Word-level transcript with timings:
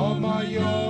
For 0.00 0.14
my 0.14 0.89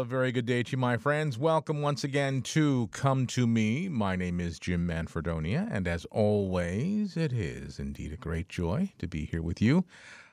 A 0.00 0.04
very 0.04 0.32
good 0.32 0.46
day 0.46 0.62
to 0.62 0.72
you, 0.72 0.78
my 0.78 0.96
friends. 0.96 1.36
Welcome 1.36 1.82
once 1.82 2.04
again 2.04 2.40
to 2.42 2.88
Come 2.90 3.26
to 3.26 3.46
Me. 3.46 3.86
My 3.86 4.16
name 4.16 4.40
is 4.40 4.58
Jim 4.58 4.88
Manfredonia, 4.88 5.68
and 5.70 5.86
as 5.86 6.06
always, 6.06 7.18
it 7.18 7.34
is 7.34 7.78
indeed 7.78 8.10
a 8.10 8.16
great 8.16 8.48
joy 8.48 8.90
to 8.98 9.06
be 9.06 9.26
here 9.26 9.42
with 9.42 9.60
you 9.60 9.84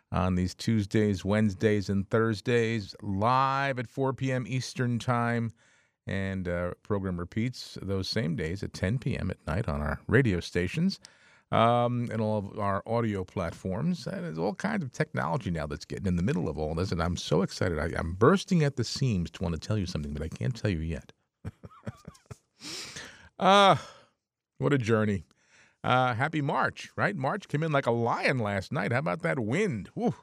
on 0.10 0.36
these 0.36 0.56
Tuesdays, 0.56 1.26
Wednesdays, 1.26 1.90
and 1.90 2.10
Thursdays, 2.10 2.96
live 3.02 3.78
at 3.78 3.90
4 3.90 4.14
p.m. 4.14 4.46
Eastern 4.48 5.00
Time. 5.00 5.52
And 6.06 6.48
uh, 6.48 6.72
program 6.82 7.20
repeats 7.20 7.78
those 7.82 8.08
same 8.08 8.38
days 8.38 8.64
at 8.64 8.72
10 8.74 9.00
p.m. 9.00 9.30
at 9.30 9.46
night 9.46 9.68
on 9.68 9.82
our 9.82 10.00
radio 10.08 10.40
stations 10.40 10.98
um, 11.52 12.10
and 12.12 12.22
all 12.22 12.38
of 12.38 12.60
our 12.60 12.84
audio 12.86 13.24
platforms. 13.24 14.08
And 14.08 14.24
there's 14.26 14.38
all 14.38 14.54
kinds 14.54 14.84
of 14.84 14.92
technology 14.92 15.52
now 15.52 15.68
that's 15.68 15.86
getting 15.86 16.08
in 16.08 16.16
the 16.16 16.24
middle 16.24 16.50
of 16.50 16.58
all 16.58 16.76
this, 16.76 16.92
and 16.92 17.02
I'm 17.02 17.18
so 17.18 17.42
excited. 17.42 17.80
I, 17.80 17.98
I'm 17.98 18.14
bursting 18.14 18.64
at 18.64 18.76
the 18.76 18.84
seams 18.84 19.30
to 19.32 19.44
want 19.44 19.54
to 19.54 19.60
tell 19.60 19.78
you 19.78 19.86
something, 19.86 20.14
but 20.14 20.22
I 20.22 20.30
can't 20.30 20.56
tell 20.56 20.72
you 20.72 20.80
yet. 20.80 21.14
Ah, 23.40 23.88
what 24.58 24.74
a 24.74 24.80
journey! 24.80 25.24
Uh, 25.84 26.16
happy 26.16 26.42
March, 26.42 26.90
right? 26.96 27.16
March 27.16 27.48
came 27.48 27.62
in 27.62 27.72
like 27.72 27.86
a 27.86 27.92
lion 27.92 28.40
last 28.40 28.72
night. 28.72 28.92
How 28.92 28.98
about 28.98 29.22
that 29.22 29.38
wind? 29.38 29.90
Whew. 29.94 30.16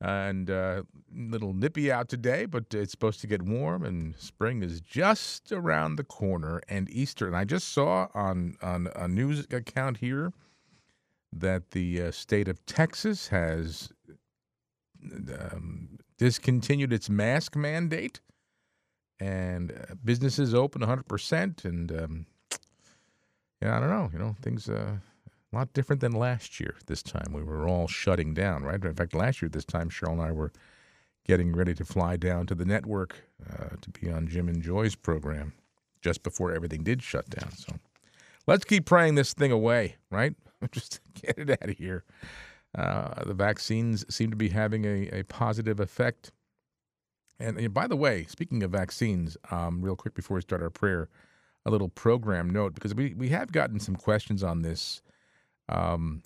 And 0.00 0.48
uh, 0.48 0.82
little 1.12 1.52
nippy 1.52 1.90
out 1.90 2.08
today, 2.08 2.46
but 2.46 2.72
it's 2.72 2.92
supposed 2.92 3.20
to 3.22 3.26
get 3.26 3.42
warm, 3.42 3.82
and 3.82 4.16
spring 4.16 4.62
is 4.62 4.80
just 4.80 5.50
around 5.50 5.96
the 5.96 6.04
corner. 6.04 6.60
And 6.68 6.88
Easter, 6.88 7.26
and 7.26 7.36
I 7.36 7.44
just 7.44 7.72
saw 7.72 8.06
on 8.14 8.56
on 8.62 8.88
a 8.94 9.08
news 9.08 9.44
account 9.50 9.96
here 9.96 10.32
that 11.32 11.72
the 11.72 12.02
uh, 12.02 12.10
state 12.12 12.46
of 12.46 12.64
Texas 12.64 13.28
has 13.28 13.92
um, 15.02 15.98
discontinued 16.16 16.92
its 16.92 17.08
mask 17.08 17.56
mandate, 17.56 18.20
and 19.20 19.72
uh, 19.72 19.94
businesses 20.04 20.54
open 20.54 20.82
100%. 20.82 21.64
And 21.64 21.92
um, 21.92 22.26
yeah, 23.60 23.76
I 23.76 23.80
don't 23.80 23.90
know, 23.90 24.10
you 24.12 24.18
know, 24.18 24.36
things 24.42 24.68
uh, 24.68 24.96
a 25.52 25.56
lot 25.56 25.72
different 25.72 26.00
than 26.00 26.12
last 26.12 26.60
year. 26.60 26.74
This 26.86 27.02
time 27.02 27.32
we 27.32 27.42
were 27.42 27.68
all 27.68 27.88
shutting 27.88 28.34
down, 28.34 28.62
right? 28.62 28.82
In 28.82 28.94
fact, 28.94 29.14
last 29.14 29.40
year 29.40 29.48
this 29.48 29.64
time 29.64 29.88
Cheryl 29.88 30.12
and 30.12 30.22
I 30.22 30.32
were 30.32 30.52
getting 31.26 31.54
ready 31.54 31.74
to 31.74 31.84
fly 31.84 32.16
down 32.16 32.46
to 32.46 32.54
the 32.54 32.64
network 32.64 33.16
uh, 33.50 33.76
to 33.80 33.90
be 33.90 34.10
on 34.10 34.28
Jim 34.28 34.48
and 34.48 34.62
Joy's 34.62 34.94
program 34.94 35.52
just 36.00 36.22
before 36.22 36.52
everything 36.52 36.82
did 36.82 37.02
shut 37.02 37.28
down. 37.28 37.52
So 37.52 37.74
let's 38.46 38.64
keep 38.64 38.86
praying 38.86 39.14
this 39.14 39.34
thing 39.34 39.52
away, 39.52 39.96
right? 40.10 40.34
Just 40.72 41.00
get 41.14 41.38
it 41.38 41.50
out 41.50 41.68
of 41.68 41.76
here. 41.76 42.04
Uh, 42.76 43.24
the 43.24 43.34
vaccines 43.34 44.04
seem 44.14 44.30
to 44.30 44.36
be 44.36 44.48
having 44.48 44.84
a, 44.84 45.08
a 45.20 45.22
positive 45.24 45.80
effect. 45.80 46.32
And, 47.40 47.58
and 47.58 47.72
by 47.72 47.86
the 47.86 47.96
way, 47.96 48.26
speaking 48.28 48.62
of 48.62 48.72
vaccines, 48.72 49.36
um, 49.50 49.82
real 49.82 49.96
quick 49.96 50.14
before 50.14 50.36
we 50.36 50.40
start 50.40 50.62
our 50.62 50.70
prayer, 50.70 51.08
a 51.64 51.70
little 51.70 51.88
program 51.88 52.50
note 52.50 52.74
because 52.74 52.94
we, 52.94 53.14
we 53.14 53.28
have 53.28 53.52
gotten 53.52 53.80
some 53.80 53.96
questions 53.96 54.42
on 54.42 54.62
this 54.62 55.02
um, 55.68 56.22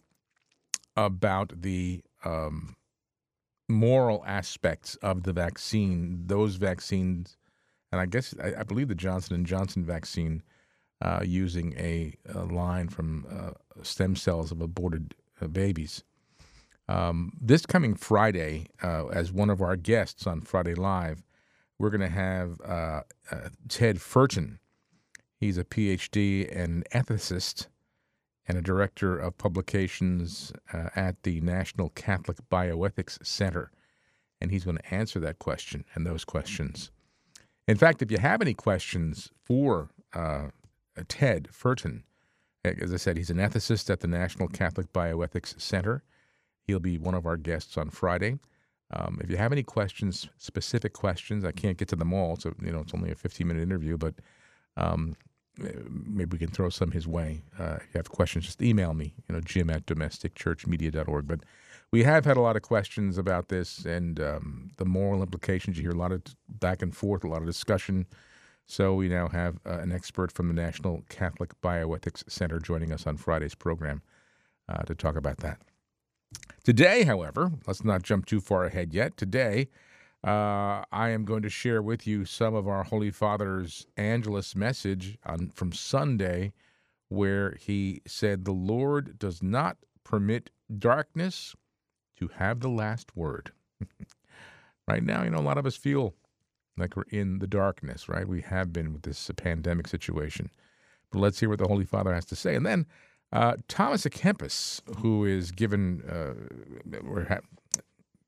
about 0.97 1.63
the 1.63 2.03
um, 2.25 2.77
moral 3.69 4.23
aspects 4.27 4.97
of 4.97 5.23
the 5.23 5.33
vaccine. 5.33 6.25
Those 6.27 6.57
vaccines, 6.57 7.37
and 7.91 8.01
I 8.01 8.07
guess 8.07 8.35
I, 8.43 8.61
I 8.61 8.63
believe 8.63 8.89
the 8.89 8.95
Johnson 8.95 9.35
and 9.35 9.47
Johnson 9.47 9.85
vaccine, 9.85 10.43
uh, 11.01 11.21
using 11.25 11.75
a, 11.77 12.15
a 12.33 12.45
line 12.45 12.89
from 12.89 13.27
uh, 13.29 13.83
stem 13.83 14.15
cells 14.15 14.53
of 14.53 14.61
aborted 14.61 15.15
uh, 15.41 15.49
babies. 15.49 16.05
Um, 16.89 17.33
this 17.41 17.65
coming 17.67 17.95
Friday, 17.95 18.67
uh, 18.83 19.07
as 19.09 19.33
one 19.33 19.51
of 19.51 19.61
our 19.61 19.77
guests 19.77 20.27
on 20.27 20.43
Friday 20.43 20.75
Live, 20.75 21.25
we're 21.79 21.91
going 21.91 22.01
to 22.01 22.09
have 22.09 22.61
uh, 22.65 23.01
uh, 23.31 23.49
Ted 23.69 23.97
Furton. 23.97 24.59
He's 25.39 25.59
a 25.59 25.65
PhD 25.65 26.49
and 26.57 26.85
ethicist 26.91 27.67
and 28.49 28.59
a 28.59 28.63
director 28.63 29.17
of 29.19 29.39
publications 29.39 30.53
uh, 30.73 30.89
at 30.97 31.23
the 31.23 31.41
National 31.41 31.91
Catholic 31.91 32.39
Bioethics 32.51 33.25
Center. 33.25 33.71
And 34.41 34.51
he's 34.51 34.65
going 34.65 34.79
to 34.79 34.95
answer 34.95 35.21
that 35.21 35.39
question 35.39 35.85
and 35.95 36.05
those 36.05 36.25
questions. 36.25 36.91
In 37.69 37.77
fact, 37.77 38.03
if 38.03 38.11
you 38.11 38.19
have 38.19 38.43
any 38.43 38.55
questions 38.55 39.31
for 39.45 39.91
uh, 40.13 40.49
Ted 41.09 41.49
Furton, 41.53 42.03
as 42.65 42.93
I 42.93 42.97
said, 42.97 43.17
he's 43.17 43.31
an 43.31 43.39
ethicist 43.39 43.91
at 43.91 44.01
the 44.01 44.09
National 44.09 44.49
Catholic 44.49 44.93
Bioethics 44.93 45.61
Center. 45.61 46.03
He'll 46.65 46.81
be 46.81 46.99
one 46.99 47.15
of 47.15 47.27
our 47.27 47.37
guests 47.37 47.77
on 47.77 47.91
Friday. 47.91 48.39
Um, 48.93 49.19
if 49.23 49.31
you 49.31 49.37
have 49.37 49.53
any 49.53 49.63
questions, 49.63 50.29
specific 50.39 50.93
questions, 50.93 51.45
I 51.45 51.53
can't 51.53 51.79
get 51.79 51.89
to 51.89 51.97
them 51.97 52.13
all. 52.13 52.37
So 52.37 52.55
you 52.63 52.73
know, 52.73 52.81
it's 52.81 52.95
only 52.95 53.11
a 53.11 53.15
15 53.15 53.47
minute 53.47 53.63
interview, 53.63 53.97
but 53.97 54.15
um, 54.77 55.17
maybe 55.59 56.33
we 56.33 56.39
can 56.39 56.51
throw 56.51 56.69
some 56.69 56.91
his 56.91 57.07
way. 57.07 57.43
Uh, 57.59 57.77
if 57.77 57.87
you 57.93 57.99
have 57.99 58.11
questions, 58.11 58.47
just 58.47 58.63
email 58.63 58.95
me. 58.95 59.15
You 59.29 59.35
know, 59.35 59.41
Jim 59.41 59.71
at 59.71 59.87
domesticchurchmedia.org. 59.87 61.27
But 61.27 61.41
we 61.91 62.05
have 62.05 62.25
had 62.25 62.37
a 62.37 62.41
lot 62.41 62.57
of 62.57 62.63
questions 62.63 63.19
about 63.19 63.49
this 63.49 63.85
and 63.85 64.19
um, 64.19 64.71
the 64.79 64.85
moral 64.85 65.23
implications. 65.23 65.77
You 65.77 65.83
hear 65.83 65.93
a 65.93 65.97
lot 65.97 66.13
of 66.13 66.23
back 66.49 66.83
and 66.83 66.95
forth, 66.97 67.25
a 67.25 67.29
lot 67.29 67.43
of 67.43 67.47
discussion. 67.47 68.07
So 68.67 68.95
we 68.95 69.09
now 69.09 69.29
have 69.29 69.59
uh, 69.67 69.79
an 69.79 69.93
expert 69.93 70.33
from 70.33 70.49
the 70.49 70.55
National 70.55 71.05
Catholic 71.09 71.61
Bioethics 71.61 72.31
Center 72.31 72.59
joining 72.59 72.93
us 72.93 73.07
on 73.07 73.17
Friday's 73.17 73.55
program 73.55 74.03
uh, 74.69 74.83
to 74.85 74.95
talk 74.95 75.17
about 75.17 75.39
that. 75.39 75.61
Today, 76.65 77.03
however, 77.03 77.53
let's 77.67 77.85
not 77.85 78.03
jump 78.03 78.25
too 78.25 78.41
far 78.41 78.65
ahead 78.65 78.95
yet. 78.95 79.17
Today, 79.17 79.69
uh, 80.25 80.85
I 80.93 81.11
am 81.11 81.25
going 81.25 81.43
to 81.43 81.51
share 81.51 81.83
with 81.83 82.07
you 82.07 82.25
some 82.25 82.55
of 82.55 82.69
our 82.69 82.85
Holy 82.85 83.11
Father's 83.11 83.87
Angelus 83.97 84.55
message 84.55 85.19
on, 85.27 85.49
from 85.49 85.73
Sunday, 85.73 86.53
where 87.09 87.57
he 87.61 88.03
said, 88.07 88.45
The 88.45 88.53
Lord 88.53 89.19
does 89.19 89.43
not 89.43 89.79
permit 90.05 90.51
darkness 90.79 91.57
to 92.19 92.29
have 92.37 92.61
the 92.61 92.69
last 92.69 93.17
word. 93.17 93.51
right 94.89 95.03
now, 95.03 95.25
you 95.25 95.31
know, 95.31 95.39
a 95.39 95.41
lot 95.41 95.59
of 95.59 95.67
us 95.67 95.77
feel 95.77 96.15
like 96.77 96.97
we're 96.97 97.03
in 97.11 97.41
the 97.41 97.49
darkness, 97.49 98.09
right? 98.09 98.27
We 98.27 98.43
have 98.43 98.73
been 98.73 98.93
with 98.93 99.03
this 99.03 99.31
pandemic 99.37 99.89
situation. 99.89 100.51
But 101.11 101.19
let's 101.19 101.41
hear 101.41 101.49
what 101.49 101.59
the 101.59 101.69
Holy 101.69 101.85
Father 101.85 102.15
has 102.15 102.25
to 102.27 102.37
say. 102.37 102.55
And 102.55 102.65
then 102.65 102.87
uh, 103.33 103.57
Thomas 103.67 104.05
à 104.05 104.11
Kempis, 104.11 104.81
who 104.99 105.25
is 105.25 105.51
given, 105.51 106.03
uh, 106.09 106.35
we're 107.03 107.27
ha- 107.27 107.41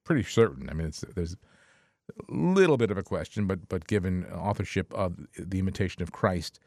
pretty 0.03 0.25
certain, 0.25 0.69
I 0.69 0.75
mean, 0.75 0.93
there's 1.15 1.37
little 2.28 2.76
bit 2.76 2.91
of 2.91 2.98
a 2.98 3.03
question, 3.03 3.47
but, 3.47 3.69
but 3.69 3.87
given 3.87 4.25
authorship 4.26 4.92
of 4.92 5.16
The 5.38 5.59
Imitation 5.59 6.03
of 6.03 6.12
Christ, 6.12 6.60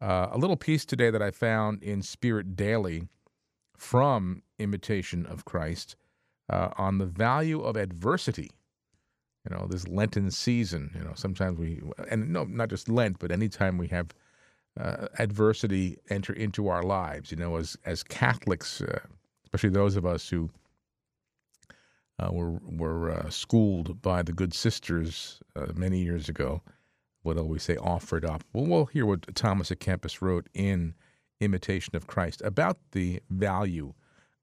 uh, 0.00 0.28
a 0.30 0.38
little 0.38 0.56
piece 0.56 0.84
today 0.84 1.10
that 1.10 1.22
I 1.22 1.30
found 1.30 1.82
in 1.82 2.02
Spirit 2.02 2.56
Daily 2.56 3.08
from 3.76 4.42
Imitation 4.58 5.26
of 5.26 5.44
Christ 5.44 5.96
uh, 6.50 6.70
on 6.76 6.98
the 6.98 7.06
value 7.06 7.62
of 7.62 7.76
adversity. 7.76 8.50
You 9.48 9.54
know 9.54 9.66
this 9.66 9.86
lenten 9.86 10.30
season 10.30 10.90
you 10.94 11.04
know 11.04 11.12
sometimes 11.14 11.58
we 11.58 11.82
and 12.10 12.32
no 12.32 12.44
not 12.44 12.70
just 12.70 12.88
lent 12.88 13.18
but 13.18 13.30
anytime 13.30 13.76
we 13.76 13.88
have 13.88 14.06
uh, 14.80 15.08
adversity 15.18 15.98
enter 16.08 16.32
into 16.32 16.68
our 16.68 16.82
lives 16.82 17.30
you 17.30 17.36
know 17.36 17.56
as 17.56 17.76
as 17.84 18.02
catholics 18.02 18.80
uh, 18.80 19.00
especially 19.44 19.68
those 19.68 19.96
of 19.96 20.06
us 20.06 20.30
who 20.30 20.48
uh, 22.18 22.28
were 22.32 22.60
were 22.64 23.10
uh, 23.10 23.30
schooled 23.30 24.00
by 24.02 24.22
the 24.22 24.32
good 24.32 24.54
sisters 24.54 25.40
uh, 25.56 25.66
many 25.74 26.02
years 26.02 26.28
ago 26.28 26.62
would 27.22 27.38
always 27.38 27.62
say 27.62 27.76
offered 27.76 28.24
up 28.24 28.44
well 28.52 28.66
we'll 28.66 28.86
hear 28.86 29.06
what 29.06 29.34
thomas 29.34 29.70
a 29.70 29.76
kempis 29.76 30.20
wrote 30.20 30.48
in 30.54 30.94
imitation 31.40 31.96
of 31.96 32.06
christ 32.06 32.40
about 32.42 32.78
the 32.92 33.20
value 33.30 33.92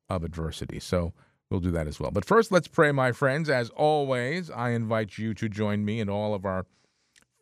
of 0.09 0.23
adversity 0.23 0.79
so 0.79 1.13
We'll 1.51 1.59
do 1.59 1.71
that 1.71 1.85
as 1.85 2.00
well. 2.00 2.12
But 2.12 2.23
first, 2.23 2.50
let's 2.50 2.69
pray, 2.69 2.94
my 2.94 3.12
friends. 3.12 3.50
As 3.50 3.69
always, 3.71 4.50
I 4.50 4.69
invite 4.69 5.17
you 5.17 5.33
to 5.33 5.50
join 5.50 5.83
me 5.83 6.00
and 6.00 6.09
all 6.09 6.33
of 6.33 6.45
our 6.45 6.65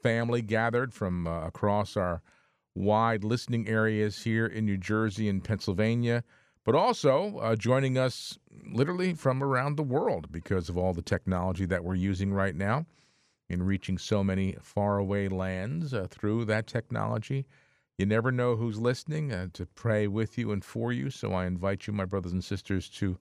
family 0.01 0.41
gathered 0.41 0.95
from 0.95 1.27
uh, 1.27 1.45
across 1.45 1.95
our 1.95 2.23
wide 2.73 3.23
listening 3.23 3.67
areas 3.67 4.23
here 4.23 4.47
in 4.47 4.65
New 4.65 4.77
Jersey 4.77 5.29
and 5.29 5.43
Pennsylvania, 5.43 6.23
but 6.65 6.73
also 6.73 7.37
uh, 7.37 7.55
joining 7.55 7.99
us 7.99 8.39
literally 8.65 9.13
from 9.13 9.43
around 9.43 9.75
the 9.75 9.83
world 9.83 10.31
because 10.31 10.69
of 10.69 10.77
all 10.77 10.93
the 10.93 11.01
technology 11.01 11.65
that 11.65 11.83
we're 11.83 11.95
using 11.95 12.33
right 12.33 12.55
now 12.55 12.85
in 13.49 13.63
reaching 13.63 13.97
so 13.97 14.23
many 14.23 14.55
faraway 14.61 15.27
lands 15.27 15.93
uh, 15.93 16.07
through 16.09 16.45
that 16.45 16.67
technology. 16.67 17.45
You 17.97 18.05
never 18.05 18.31
know 18.31 18.55
who's 18.55 18.79
listening 18.79 19.33
uh, 19.33 19.47
to 19.53 19.65
pray 19.65 20.07
with 20.07 20.37
you 20.37 20.51
and 20.51 20.63
for 20.63 20.93
you. 20.93 21.09
So 21.09 21.33
I 21.33 21.45
invite 21.45 21.87
you, 21.87 21.93
my 21.93 22.05
brothers 22.05 22.31
and 22.31 22.43
sisters, 22.43 22.87
to 22.89 23.17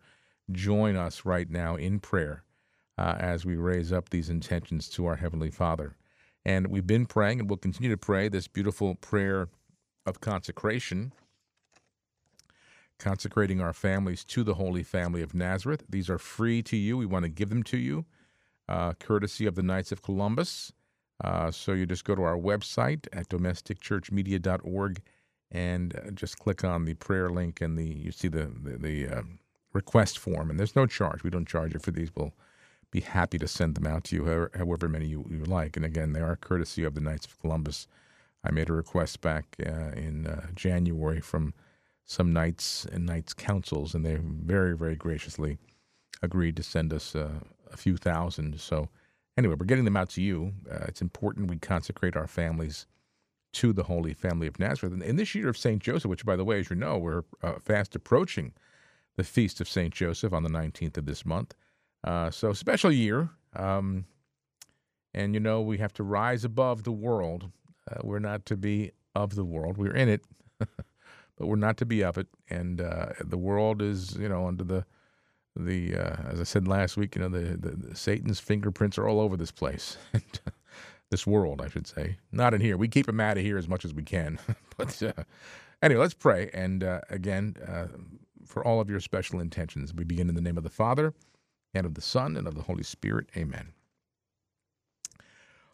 join 0.53 0.97
us 0.97 1.25
right 1.25 1.51
now 1.51 1.77
in 1.77 1.99
prayer 1.99 2.45
uh, 2.97 3.17
as 3.19 3.45
we 3.45 3.57
raise 3.57 3.93
up 3.93 4.11
these 4.11 4.31
intentions 4.31 4.89
to 4.91 5.07
our 5.07 5.17
Heavenly 5.17 5.51
Father. 5.51 5.97
And 6.45 6.69
we've 6.69 6.87
been 6.87 7.07
praying 7.07 7.41
and 7.41 7.49
we'll 7.51 7.57
continue 7.57 7.91
to 7.91 7.97
pray 7.97 8.29
this 8.29 8.49
beautiful 8.49 8.95
prayer 8.97 9.49
of 10.07 10.21
consecration, 10.21 11.13
consecrating 12.99 13.61
our 13.61 13.73
families 13.73 14.25
to 14.25 14.43
the 14.43 14.55
Holy 14.55 14.83
Family 14.83 15.23
of 15.23 15.35
Nazareth. 15.35 15.85
These 15.89 16.11
are 16.11 16.19
free 16.19 16.63
to 16.63 16.77
you. 16.77 16.97
We 16.97 17.07
want 17.07 17.25
to 17.25 17.29
give 17.29 17.49
them 17.49 17.63
to 17.65 17.79
you, 17.79 18.05
uh, 18.69 18.95
courtesy 18.95 19.47
of 19.47 19.55
the 19.55 19.63
Knights 19.63 19.93
of 19.93 20.03
Columbus. 20.03 20.73
Uh, 21.23 21.51
so 21.51 21.73
you 21.73 21.87
just 21.87 22.05
go 22.05 22.15
to 22.15 22.23
our 22.23 22.37
website 22.37 23.07
at 23.13 23.29
domesticchurchmedia.org 23.29 25.03
and 25.51 25.97
uh, 25.97 26.11
just 26.13 26.39
click 26.39 26.63
on 26.65 26.85
the 26.85 26.95
prayer 26.95 27.31
link 27.31 27.61
and 27.61 27.79
the 27.79 27.85
you 27.85 28.13
see 28.13 28.29
the 28.29 28.53
the, 28.63 28.79
the 28.79 29.09
uh, 29.09 29.23
request 29.73 30.19
form. 30.19 30.51
And 30.51 30.59
there's 30.59 30.77
no 30.77 30.87
charge. 30.87 31.23
We 31.23 31.31
don't 31.31 31.49
charge 31.49 31.75
you 31.75 31.81
for 31.81 31.91
these. 31.91 32.11
We'll 32.15 32.35
be 32.91 33.01
happy 33.01 33.39
to 33.39 33.49
send 33.49 33.75
them 33.75 33.87
out 33.87 34.05
to 34.05 34.17
you, 34.17 34.25
however, 34.25 34.51
however 34.57 34.89
many 34.89 35.07
you, 35.07 35.27
you 35.31 35.45
like. 35.45 35.77
And 35.77 35.85
again, 35.85 36.13
they 36.13 36.21
are 36.21 36.37
courtesy 36.37 36.85
of 36.85 36.95
the 36.95 37.01
Knights 37.01 37.27
of 37.27 37.39
Columbus. 37.41 37.87
I 38.45 38.51
made 38.51 38.71
a 38.71 38.73
request 38.73 39.21
back 39.21 39.57
uh, 39.65 39.93
in 39.95 40.27
uh, 40.27 40.47
January 40.55 41.21
from 41.21 41.53
some 42.09 42.33
knights 42.33 42.87
and 42.87 43.05
knights 43.05 43.35
councils, 43.35 43.95
and 43.95 44.05
they 44.05 44.17
very, 44.17 44.75
very 44.75 44.97
graciously 44.97 45.59
agreed 46.23 46.57
to 46.57 46.63
send 46.63 46.91
us 46.91 47.15
uh, 47.15 47.29
a 47.71 47.77
few 47.77 47.99
thousand. 47.99 48.59
So, 48.59 48.89
anyway, 49.37 49.57
we're 49.59 49.67
getting 49.67 49.85
them 49.85 49.97
out 49.97 50.09
to 50.11 50.23
you. 50.23 50.55
Uh, 50.71 50.87
it's 50.89 51.03
important 51.03 51.51
we 51.51 51.59
consecrate 51.59 52.17
our 52.17 52.27
families 52.27 52.87
to 53.53 53.75
the 53.75 53.83
Holy 53.83 54.15
Family 54.15 54.47
of 54.47 54.59
Nazareth. 54.59 54.95
And 54.95 55.03
in 55.03 55.17
this 55.17 55.35
year 55.35 55.51
of 55.51 55.59
St. 55.59 55.83
Joseph, 55.83 56.09
which, 56.09 56.25
by 56.25 56.35
the 56.35 56.47
way, 56.47 56.59
as 56.59 56.71
you 56.71 56.77
know, 56.77 56.97
we're 56.97 57.25
uh, 57.43 57.59
fast 57.63 57.95
approaching 57.95 58.55
the 59.17 59.25
feast 59.25 59.61
of 59.61 59.69
St. 59.69 59.93
Joseph 59.93 60.33
on 60.33 60.43
the 60.43 60.49
19th 60.49 60.97
of 60.97 61.05
this 61.05 61.27
month. 61.27 61.55
Uh, 62.05 62.31
so, 62.31 62.55
special 62.55 62.91
year. 62.91 63.29
Um, 63.55 64.07
and, 65.13 65.35
you 65.35 65.41
know, 65.41 65.61
we 65.61 65.77
have 65.77 65.93
to 65.95 66.03
rise 66.03 66.43
above 66.45 66.85
the 66.85 66.93
world. 66.93 67.51
Uh, 67.91 68.01
we're 68.03 68.19
not 68.19 68.47
to 68.47 68.57
be 68.57 68.93
of 69.15 69.35
the 69.35 69.45
world. 69.45 69.77
We're 69.77 69.95
in 69.95 70.09
it, 70.09 70.25
but 71.39 71.47
we're 71.47 71.57
not 71.57 71.77
to 71.79 71.87
be 71.87 72.03
of 72.03 72.19
it. 72.19 72.27
And 72.51 72.81
uh, 72.81 73.11
the 73.21 73.39
world 73.39 73.81
is, 73.81 74.17
you 74.17 74.29
know, 74.29 74.47
under 74.47 74.65
the, 74.65 74.85
the 75.57 75.97
uh, 75.97 76.17
as 76.31 76.41
I 76.41 76.45
said 76.45 76.69
last 76.69 76.97
week, 76.97 77.17
you 77.17 77.23
know, 77.23 77.29
the, 77.29 77.57
the, 77.57 77.71
the 77.71 77.97
Satan's 77.97 78.41
fingerprints 78.41 78.99
are 78.99 79.09
all 79.09 79.21
over 79.21 79.37
this 79.37 79.53
place. 79.53 79.97
this 81.11 81.27
world, 81.27 81.61
I 81.61 81.69
should 81.69 81.87
say. 81.87 82.19
Not 82.33 82.55
in 82.55 82.61
here. 82.61 82.77
We 82.77 82.89
keep 82.89 83.07
them 83.07 83.21
out 83.21 83.39
of 83.39 83.45
here 83.45 83.59
as 83.59 83.69
much 83.69 83.85
as 83.85 83.95
we 83.95 84.03
can. 84.03 84.39
but 84.77 85.03
uh, 85.03 85.25
anyway, 85.83 86.01
let's 86.01 86.15
pray. 86.15 86.51
And 86.53 86.85
uh, 86.85 87.01
again, 87.11 87.57
uh, 87.67 87.87
for 88.45 88.67
all 88.67 88.81
of 88.81 88.91
your 88.91 89.01
special 89.01 89.41
intentions, 89.41 89.95
we 89.95 90.05
begin 90.05 90.29
in 90.29 90.35
the 90.35 90.41
name 90.41 90.59
of 90.59 90.65
the 90.65 90.71
Father, 90.71 91.15
and 91.75 91.87
of 91.87 91.95
the 91.95 92.01
Son, 92.01 92.37
and 92.37 92.47
of 92.47 92.55
the 92.55 92.63
Holy 92.63 92.83
Spirit. 92.83 93.29
Amen. 93.37 93.73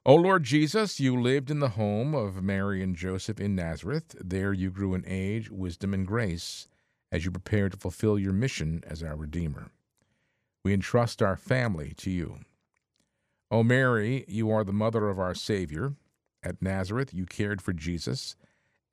O 0.07 0.17
Lord 0.17 0.45
Jesus, 0.45 1.01
you 1.01 1.19
lived 1.19 1.51
in 1.51 1.61
the 1.61 1.71
home 1.71 2.15
of 2.15 2.43
Mary 2.43 2.83
and 2.83 2.95
Joseph 2.95 3.41
in 3.41 3.55
Nazareth. 3.55 4.15
There 4.23 4.53
you 4.53 4.71
grew 4.71 4.93
in 4.93 5.03
age, 5.07 5.51
wisdom, 5.51 5.95
and 5.95 6.07
grace 6.07 6.69
as 7.11 7.25
you 7.25 7.31
prepared 7.31 7.73
to 7.73 7.79
fulfill 7.79 8.19
your 8.19 8.35
mission 8.35 8.83
as 8.87 9.03
our 9.03 9.17
Redeemer. 9.17 9.71
We 10.63 10.75
entrust 10.75 11.23
our 11.23 11.39
family 11.39 11.95
to 11.97 12.11
you. 12.11 12.41
O 13.51 13.63
Mary, 13.63 14.27
you 14.29 14.51
are 14.51 14.63
the 14.63 14.75
mother 14.75 15.09
of 15.09 15.19
our 15.19 15.35
Savior. 15.35 15.95
At 16.43 16.61
Nazareth, 16.61 17.15
you 17.15 17.25
cared 17.25 17.63
for 17.63 17.73
Jesus 17.73 18.37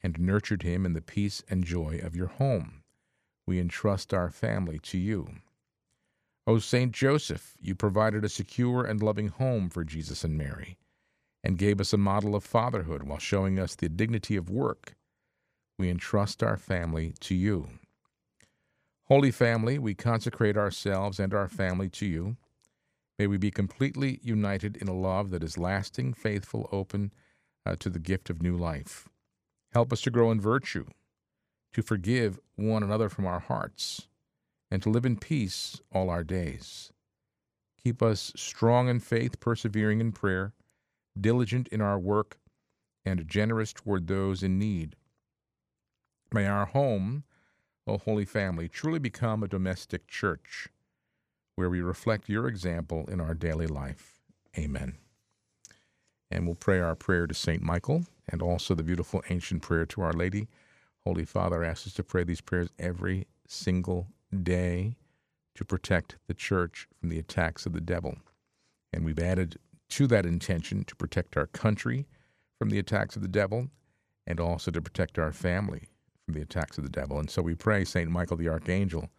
and 0.01 0.17
nurtured 0.17 0.63
him 0.63 0.85
in 0.85 0.93
the 0.93 1.01
peace 1.01 1.43
and 1.49 1.65
joy 1.65 1.99
of 2.01 2.15
your 2.15 2.27
home. 2.27 2.83
We 3.45 3.59
entrust 3.59 4.13
our 4.13 4.29
family 4.29 4.79
to 4.83 4.97
you. 4.97 5.27
O 6.47 6.59
Saint 6.59 6.93
Joseph, 6.93 7.57
you 7.59 7.75
provided 7.75 8.23
a 8.23 8.29
secure 8.29 8.85
and 8.85 9.03
loving 9.03 9.27
home 9.27 9.69
for 9.69 9.83
Jesus 9.83 10.23
and 10.23 10.37
Mary, 10.37 10.77
and 11.43 11.57
gave 11.57 11.81
us 11.81 11.93
a 11.93 11.97
model 11.97 12.35
of 12.35 12.43
fatherhood 12.43 13.03
while 13.03 13.17
showing 13.17 13.59
us 13.59 13.75
the 13.75 13.89
dignity 13.89 14.35
of 14.35 14.49
work. 14.49 14.95
We 15.77 15.89
entrust 15.89 16.43
our 16.43 16.57
family 16.57 17.13
to 17.21 17.35
you. 17.35 17.67
Holy 19.05 19.31
Family, 19.31 19.77
we 19.77 19.93
consecrate 19.93 20.55
ourselves 20.55 21.19
and 21.19 21.33
our 21.33 21.47
family 21.47 21.89
to 21.89 22.05
you. 22.05 22.37
May 23.19 23.27
we 23.27 23.37
be 23.37 23.51
completely 23.51 24.19
united 24.23 24.77
in 24.77 24.87
a 24.87 24.93
love 24.93 25.31
that 25.31 25.43
is 25.43 25.57
lasting, 25.57 26.13
faithful, 26.13 26.69
open 26.71 27.11
uh, 27.65 27.75
to 27.79 27.89
the 27.89 27.99
gift 27.99 28.29
of 28.29 28.41
new 28.41 28.55
life. 28.55 29.09
Help 29.73 29.91
us 29.91 30.01
to 30.01 30.11
grow 30.11 30.31
in 30.31 30.39
virtue, 30.39 30.85
to 31.73 31.81
forgive 31.81 32.39
one 32.55 32.83
another 32.83 33.09
from 33.09 33.25
our 33.25 33.39
hearts, 33.39 34.07
and 34.69 34.81
to 34.81 34.89
live 34.89 35.05
in 35.05 35.17
peace 35.17 35.81
all 35.91 36.09
our 36.09 36.23
days. 36.23 36.91
Keep 37.83 38.01
us 38.01 38.31
strong 38.35 38.87
in 38.87 38.99
faith, 38.99 39.39
persevering 39.39 39.99
in 39.99 40.11
prayer, 40.11 40.53
diligent 41.19 41.67
in 41.69 41.81
our 41.81 41.99
work, 41.99 42.37
and 43.05 43.27
generous 43.27 43.73
toward 43.73 44.07
those 44.07 44.43
in 44.43 44.59
need. 44.59 44.95
May 46.33 46.45
our 46.45 46.65
home, 46.65 47.23
O 47.87 47.97
Holy 47.97 48.25
Family, 48.25 48.69
truly 48.69 48.99
become 48.99 49.43
a 49.43 49.47
domestic 49.47 50.07
church 50.07 50.69
where 51.55 51.69
we 51.69 51.81
reflect 51.81 52.29
your 52.29 52.47
example 52.47 53.05
in 53.11 53.19
our 53.19 53.33
daily 53.33 53.67
life. 53.67 54.19
Amen. 54.57 54.97
And 56.29 56.45
we'll 56.45 56.55
pray 56.55 56.79
our 56.79 56.95
prayer 56.95 57.27
to 57.27 57.33
St. 57.33 57.61
Michael 57.61 58.05
and 58.29 58.41
also 58.41 58.73
the 58.73 58.83
beautiful 58.83 59.21
ancient 59.29 59.61
prayer 59.61 59.85
to 59.87 60.01
Our 60.01 60.13
Lady. 60.13 60.47
Holy 61.05 61.25
Father 61.25 61.63
asks 61.63 61.87
us 61.87 61.93
to 61.93 62.03
pray 62.03 62.23
these 62.23 62.41
prayers 62.41 62.69
every 62.79 63.27
single 63.47 64.07
day 64.43 64.95
to 65.55 65.65
protect 65.65 66.15
the 66.27 66.33
church 66.33 66.87
from 66.99 67.09
the 67.09 67.19
attacks 67.19 67.65
of 67.65 67.73
the 67.73 67.81
devil. 67.81 68.15
And 68.93 69.03
we've 69.03 69.19
added 69.19 69.57
to 69.91 70.07
that 70.07 70.25
intention 70.25 70.83
to 70.85 70.95
protect 70.95 71.37
our 71.37 71.47
country 71.47 72.07
from 72.57 72.69
the 72.69 72.79
attacks 72.79 73.15
of 73.15 73.21
the 73.21 73.27
devil 73.27 73.67
and 74.25 74.39
also 74.39 74.71
to 74.71 74.81
protect 74.81 75.19
our 75.19 75.31
family 75.31 75.89
from 76.25 76.35
the 76.35 76.41
attacks 76.41 76.77
of 76.77 76.83
the 76.83 76.89
devil. 76.89 77.19
And 77.19 77.29
so 77.29 77.41
we 77.41 77.55
pray, 77.55 77.85
St. 77.85 78.09
Michael 78.09 78.37
the 78.37 78.49
Archangel, 78.49 79.09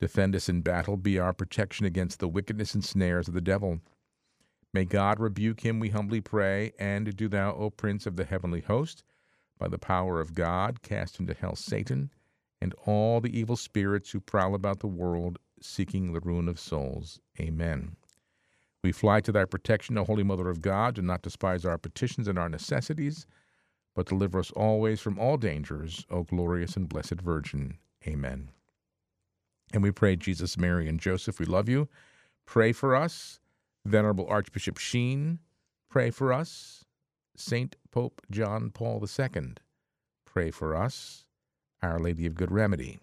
defend 0.00 0.36
us 0.36 0.48
in 0.48 0.60
battle, 0.60 0.96
be 0.96 1.18
our 1.18 1.32
protection 1.32 1.86
against 1.86 2.20
the 2.20 2.28
wickedness 2.28 2.74
and 2.74 2.84
snares 2.84 3.28
of 3.28 3.34
the 3.34 3.40
devil. 3.40 3.80
May 4.72 4.84
God 4.84 5.20
rebuke 5.20 5.60
him, 5.60 5.78
we 5.78 5.90
humbly 5.90 6.20
pray, 6.20 6.72
and 6.78 7.16
do 7.16 7.28
thou, 7.28 7.54
O 7.54 7.70
Prince 7.70 8.06
of 8.06 8.16
the 8.16 8.24
heavenly 8.24 8.60
host, 8.60 9.04
by 9.58 9.68
the 9.68 9.78
power 9.78 10.20
of 10.20 10.34
God, 10.34 10.82
cast 10.82 11.20
into 11.20 11.34
hell 11.34 11.56
Satan 11.56 12.10
and 12.60 12.74
all 12.86 13.20
the 13.20 13.38
evil 13.38 13.56
spirits 13.56 14.10
who 14.10 14.20
prowl 14.20 14.54
about 14.54 14.80
the 14.80 14.86
world 14.86 15.38
seeking 15.60 16.12
the 16.12 16.20
ruin 16.20 16.48
of 16.48 16.58
souls. 16.58 17.20
Amen. 17.40 17.96
We 18.84 18.92
fly 18.92 19.22
to 19.22 19.32
thy 19.32 19.46
protection, 19.46 19.96
O 19.96 20.04
Holy 20.04 20.24
Mother 20.24 20.50
of 20.50 20.60
God. 20.60 20.96
Do 20.96 21.00
not 21.00 21.22
despise 21.22 21.64
our 21.64 21.78
petitions 21.78 22.28
and 22.28 22.38
our 22.38 22.50
necessities, 22.50 23.26
but 23.96 24.04
deliver 24.04 24.38
us 24.38 24.50
always 24.50 25.00
from 25.00 25.18
all 25.18 25.38
dangers, 25.38 26.04
O 26.10 26.24
glorious 26.24 26.76
and 26.76 26.86
blessed 26.86 27.22
Virgin. 27.22 27.78
Amen. 28.06 28.50
And 29.72 29.82
we 29.82 29.90
pray, 29.90 30.16
Jesus, 30.16 30.58
Mary, 30.58 30.86
and 30.86 31.00
Joseph, 31.00 31.40
we 31.40 31.46
love 31.46 31.66
you. 31.66 31.88
Pray 32.44 32.72
for 32.72 32.94
us. 32.94 33.40
Venerable 33.86 34.26
Archbishop 34.28 34.76
Sheen, 34.76 35.38
pray 35.88 36.10
for 36.10 36.30
us. 36.30 36.84
Saint 37.38 37.76
Pope 37.90 38.20
John 38.30 38.68
Paul 38.68 39.02
II, 39.02 39.54
pray 40.26 40.50
for 40.50 40.76
us. 40.76 41.24
Our 41.82 41.98
Lady 41.98 42.26
of 42.26 42.34
Good 42.34 42.52
Remedy, 42.52 42.98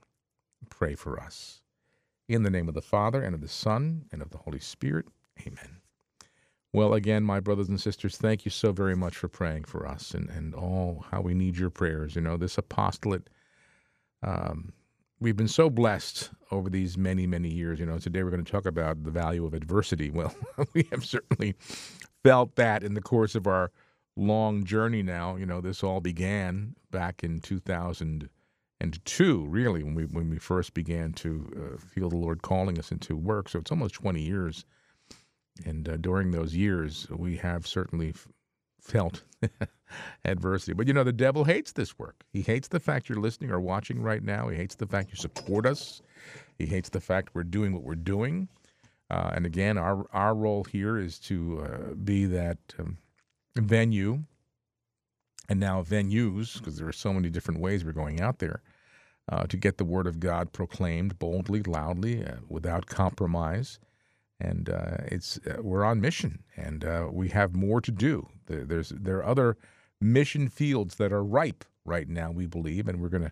pray 0.70 0.94
for 0.94 1.20
us. 1.20 1.64
In 2.30 2.44
the 2.44 2.52
name 2.52 2.68
of 2.68 2.76
the 2.76 2.84
Father, 2.84 3.24
and 3.24 3.34
of 3.34 3.42
the 3.42 3.48
Son, 3.48 4.06
and 4.12 4.22
of 4.22 4.30
the 4.30 4.38
Holy 4.38 4.60
Spirit, 4.60 5.08
amen. 5.48 5.82
Well, 6.74 6.94
again, 6.94 7.24
my 7.24 7.42
brothers 7.42 7.68
and 7.68 7.82
sisters, 7.82 8.18
thank 8.18 8.46
you 8.46 8.52
so 8.52 8.72
very 8.72 8.96
much 8.96 9.18
for 9.18 9.28
praying 9.28 9.66
for 9.66 9.86
us 9.86 10.14
and, 10.14 10.30
and 10.30 10.56
all 10.56 11.06
how 11.12 11.22
we 11.22 11.34
need 11.34 11.58
your 11.58 11.70
prayers. 11.70 12.16
You 12.16 12.22
know, 12.22 12.38
this 12.38 12.58
apostolate, 12.58 13.30
um, 14.24 14.72
we've 15.20 15.36
been 15.36 15.50
so 15.50 15.70
blessed 15.70 16.30
over 16.50 16.70
these 16.70 16.98
many, 16.98 17.28
many 17.28 17.50
years. 17.50 17.80
You 17.80 17.86
know, 17.86 18.00
today 18.00 18.24
we're 18.24 18.32
going 18.32 18.46
to 18.46 18.52
talk 18.52 18.66
about 18.66 19.04
the 19.04 19.12
value 19.12 19.46
of 19.46 19.54
adversity. 19.54 20.12
Well, 20.16 20.34
we 20.74 20.88
have 20.92 21.06
certainly 21.06 21.56
felt 22.24 22.56
that 22.56 22.84
in 22.84 22.94
the 22.94 23.02
course 23.02 23.36
of 23.36 23.48
our 23.48 23.72
long 24.16 24.64
journey 24.64 25.04
now. 25.04 25.36
You 25.36 25.46
know, 25.46 25.62
this 25.62 25.84
all 25.84 26.02
began 26.02 26.76
back 26.92 27.24
in 27.24 27.40
2002, 27.40 29.46
really, 29.48 29.84
when 29.84 29.96
we 29.96 30.06
when 30.06 30.30
we 30.30 30.38
first 30.38 30.74
began 30.74 31.14
to 31.14 31.76
uh, 31.76 31.78
feel 31.78 32.10
the 32.10 32.18
Lord 32.18 32.42
calling 32.42 32.78
us 32.80 32.92
into 32.92 33.16
work. 33.16 33.50
So 33.50 33.60
it's 33.60 33.72
almost 33.72 33.96
20 33.96 34.22
years, 34.22 34.66
and 35.66 35.88
uh, 35.88 35.98
during 35.98 36.32
those 36.32 36.56
years, 36.56 37.08
we 37.10 37.38
have 37.38 37.68
certainly 37.68 38.10
f- 38.10 38.28
felt 38.80 39.24
adversity. 40.26 40.74
But 40.74 40.88
you 40.88 40.94
know, 40.94 41.04
the 41.04 41.14
devil 41.14 41.44
hates 41.44 41.72
this 41.72 41.98
work. 42.00 42.24
He 42.32 42.42
hates 42.42 42.68
the 42.68 42.80
fact 42.80 43.10
you're 43.10 43.20
listening 43.20 43.52
or 43.52 43.60
watching 43.60 44.02
right 44.02 44.24
now. 44.24 44.48
He 44.50 44.58
hates 44.58 44.76
the 44.76 44.88
fact 44.88 45.10
you 45.12 45.18
support 45.18 45.66
us. 45.66 46.02
He 46.58 46.66
hates 46.66 46.90
the 46.90 47.02
fact 47.02 47.30
we're 47.34 47.44
doing 47.44 47.74
what 47.74 47.84
we're 47.84 47.96
doing. 47.96 48.48
Uh, 49.10 49.32
and 49.34 49.46
again, 49.46 49.78
our 49.78 50.06
our 50.14 50.34
role 50.34 50.64
here 50.64 50.98
is 50.98 51.20
to 51.20 51.66
uh, 51.66 51.94
be 51.96 52.26
that 52.26 52.58
um, 52.80 52.98
venue, 53.56 54.24
and 55.50 55.60
now 55.60 55.84
venues, 55.84 56.58
because 56.58 56.78
there 56.78 56.88
are 56.88 56.94
so 56.94 57.12
many 57.12 57.30
different 57.30 57.60
ways 57.60 57.84
we're 57.84 57.92
going 57.92 58.22
out 58.22 58.40
there 58.40 58.62
uh, 59.30 59.44
to 59.48 59.58
get 59.58 59.78
the 59.78 59.86
word 59.86 60.08
of 60.08 60.20
God 60.20 60.54
proclaimed 60.54 61.20
boldly, 61.20 61.62
loudly, 61.64 62.26
uh, 62.26 62.36
without 62.48 62.86
compromise. 62.86 63.80
And 64.44 64.70
uh, 64.70 64.98
it's 65.06 65.40
uh, 65.46 65.62
we're 65.62 65.84
on 65.84 66.02
mission, 66.02 66.44
and 66.58 66.84
uh, 66.84 67.08
we 67.12 67.30
have 67.30 67.54
more 67.56 67.80
to 67.82 67.92
do. 67.92 68.28
There, 68.48 68.66
there's 68.66 68.90
there 68.90 69.18
are 69.18 69.26
other 69.26 69.58
mission 70.00 70.50
fields 70.50 70.96
that 70.96 71.14
are 71.14 71.24
ripe 71.24 71.64
right 71.86 72.10
now. 72.10 72.32
We 72.32 72.48
believe, 72.48 72.88
and 72.88 73.00
we're 73.00 73.10
going 73.10 73.30
to 73.30 73.32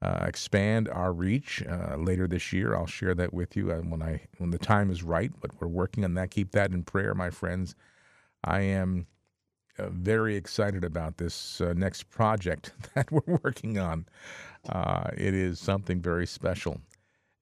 uh, 0.00 0.24
expand 0.26 0.88
our 0.88 1.12
reach 1.12 1.64
later 1.96 2.28
this 2.28 2.52
year. 2.52 2.76
I'll 2.76 2.86
share 2.86 3.14
that 3.16 3.34
with 3.34 3.56
you 3.56 3.70
when 3.70 4.02
I 4.02 4.26
when 4.38 4.50
the 4.50 4.58
time 4.58 4.90
is 4.90 5.02
right. 5.02 5.32
But 5.40 5.60
we're 5.60 5.66
working 5.66 6.04
on 6.04 6.14
that. 6.14 6.30
Keep 6.30 6.52
that 6.52 6.70
in 6.70 6.84
prayer, 6.84 7.14
my 7.14 7.30
friends. 7.30 7.74
I 8.44 8.60
am 8.60 9.06
uh, 9.78 9.88
very 9.88 10.36
excited 10.36 10.84
about 10.84 11.16
this 11.16 11.60
uh, 11.60 11.72
next 11.76 12.08
project 12.10 12.72
that 12.94 13.10
we're 13.10 13.38
working 13.42 13.78
on. 13.78 14.06
Uh, 14.68 15.10
it 15.16 15.34
is 15.34 15.58
something 15.58 16.00
very 16.00 16.26
special, 16.26 16.80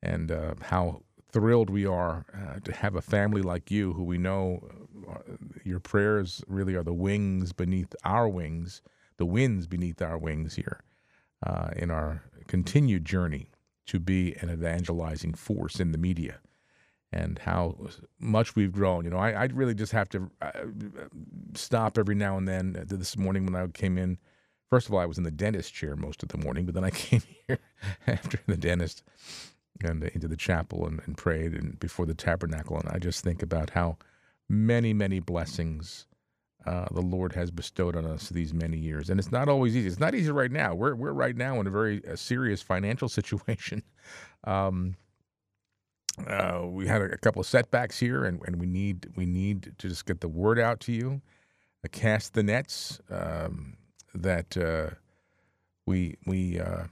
and 0.03 0.33
uh, 0.33 0.55
how 0.63 1.03
thrilled 1.33 1.71
we 1.71 1.87
are 1.87 2.27
uh, 2.35 2.61
to 2.61 2.73
have 2.73 2.95
a 2.95 3.03
family 3.03 3.43
like 3.43 3.71
you, 3.71 3.93
who 3.95 4.05
we 4.05 4.19
know 4.19 4.69
uh, 5.11 5.19
your 5.65 5.81
prayers 5.81 6.45
really 6.47 6.75
are 6.75 6.83
the 6.83 6.93
wings 6.93 7.53
beneath 7.53 7.95
our 8.05 8.29
wings, 8.29 8.83
the 9.17 9.27
winds 9.27 9.67
beneath 9.67 10.03
our 10.03 10.19
wings 10.19 10.55
here, 10.55 10.81
in 11.77 11.91
our 11.91 12.23
continued 12.47 13.05
journey 13.05 13.49
to 13.87 13.99
be 13.99 14.35
an 14.41 14.51
evangelizing 14.51 15.35
force 15.35 15.81
in 15.81 15.93
the 15.93 15.99
media 15.99 16.39
and 17.13 17.41
how 17.41 17.77
much 18.19 18.57
we've 18.57 18.73
grown. 18.73 19.05
You 19.05 19.11
know, 19.11 19.19
I, 19.19 19.33
I 19.33 19.45
really 19.47 19.75
just 19.75 19.93
have 19.93 20.09
to 20.11 20.31
uh, 20.41 20.51
stop 21.55 21.99
every 21.99 22.15
now 22.15 22.39
and 22.39 22.49
then. 22.49 22.85
This 22.89 23.19
morning 23.19 23.45
when 23.45 23.55
I 23.55 23.67
came 23.69 23.99
in, 23.99 24.19
first 24.71 24.89
of 24.89 24.95
all, 24.95 25.01
I 25.01 25.07
was 25.07 25.19
in 25.19 25.25
the 25.25 25.31
dentist 25.31 25.75
chair 25.75 25.95
most 25.95 26.23
of 26.23 26.31
the 26.31 26.39
morning, 26.39 26.65
but 26.65 26.75
then 26.75 26.85
I 26.85 26.91
came 26.91 27.23
here 27.47 27.59
after 28.07 28.39
the 28.47 28.57
dentist 28.57 29.03
and 29.81 30.05
into 30.05 30.29
the 30.29 30.37
chapel 30.37 30.87
and, 30.87 31.01
and 31.07 31.17
prayed 31.17 31.53
and 31.55 31.79
before 31.81 32.07
the 32.07 32.15
tabernacle, 32.15 32.79
and 32.79 32.89
I 32.89 32.99
just 32.99 33.25
think 33.25 33.43
about 33.43 33.71
how 33.71 33.97
many, 34.49 34.93
many 34.93 35.21
blessings. 35.21 36.07
Uh, 36.65 36.87
the 36.93 37.01
Lord 37.01 37.33
has 37.33 37.51
bestowed 37.51 37.97
on 37.97 38.07
us 38.07 38.29
these 38.29 38.55
many 38.55 38.79
years, 38.79 39.11
and 39.11 39.19
it's 39.19 39.33
not 39.33 39.49
always 39.49 39.77
easy. 39.77 39.89
It's 39.89 39.99
not 39.99 40.15
easy 40.15 40.31
right 40.31 40.53
now. 40.53 40.77
We're 40.77 40.95
we're 40.95 41.13
right 41.13 41.37
now 41.37 41.59
in 41.59 41.67
a 41.67 41.71
very 41.71 42.07
uh, 42.07 42.15
serious 42.15 42.63
financial 42.63 43.09
situation. 43.19 43.83
Um, 44.45 44.95
uh, 46.27 46.63
we 46.65 46.87
had 46.87 47.01
a, 47.01 47.07
a, 47.07 47.19
couple 47.19 47.41
of 47.41 47.47
setbacks 47.47 47.99
here, 47.99 48.25
and, 48.25 48.41
and 48.47 48.61
we 48.61 48.67
need 48.67 49.09
we 49.17 49.27
need 49.27 49.73
to 49.79 49.89
just 49.89 50.07
get 50.07 50.21
the 50.21 50.29
word 50.29 50.59
out 50.59 50.81
to 50.81 50.93
you, 50.93 51.23
uh, 51.85 51.89
cast 51.91 52.35
the 52.35 52.43
nets 52.43 53.01
um, 53.11 53.77
that 54.15 54.57
uh, 54.57 54.95
we 55.87 56.17
we 56.27 56.61
uh, 56.61 56.85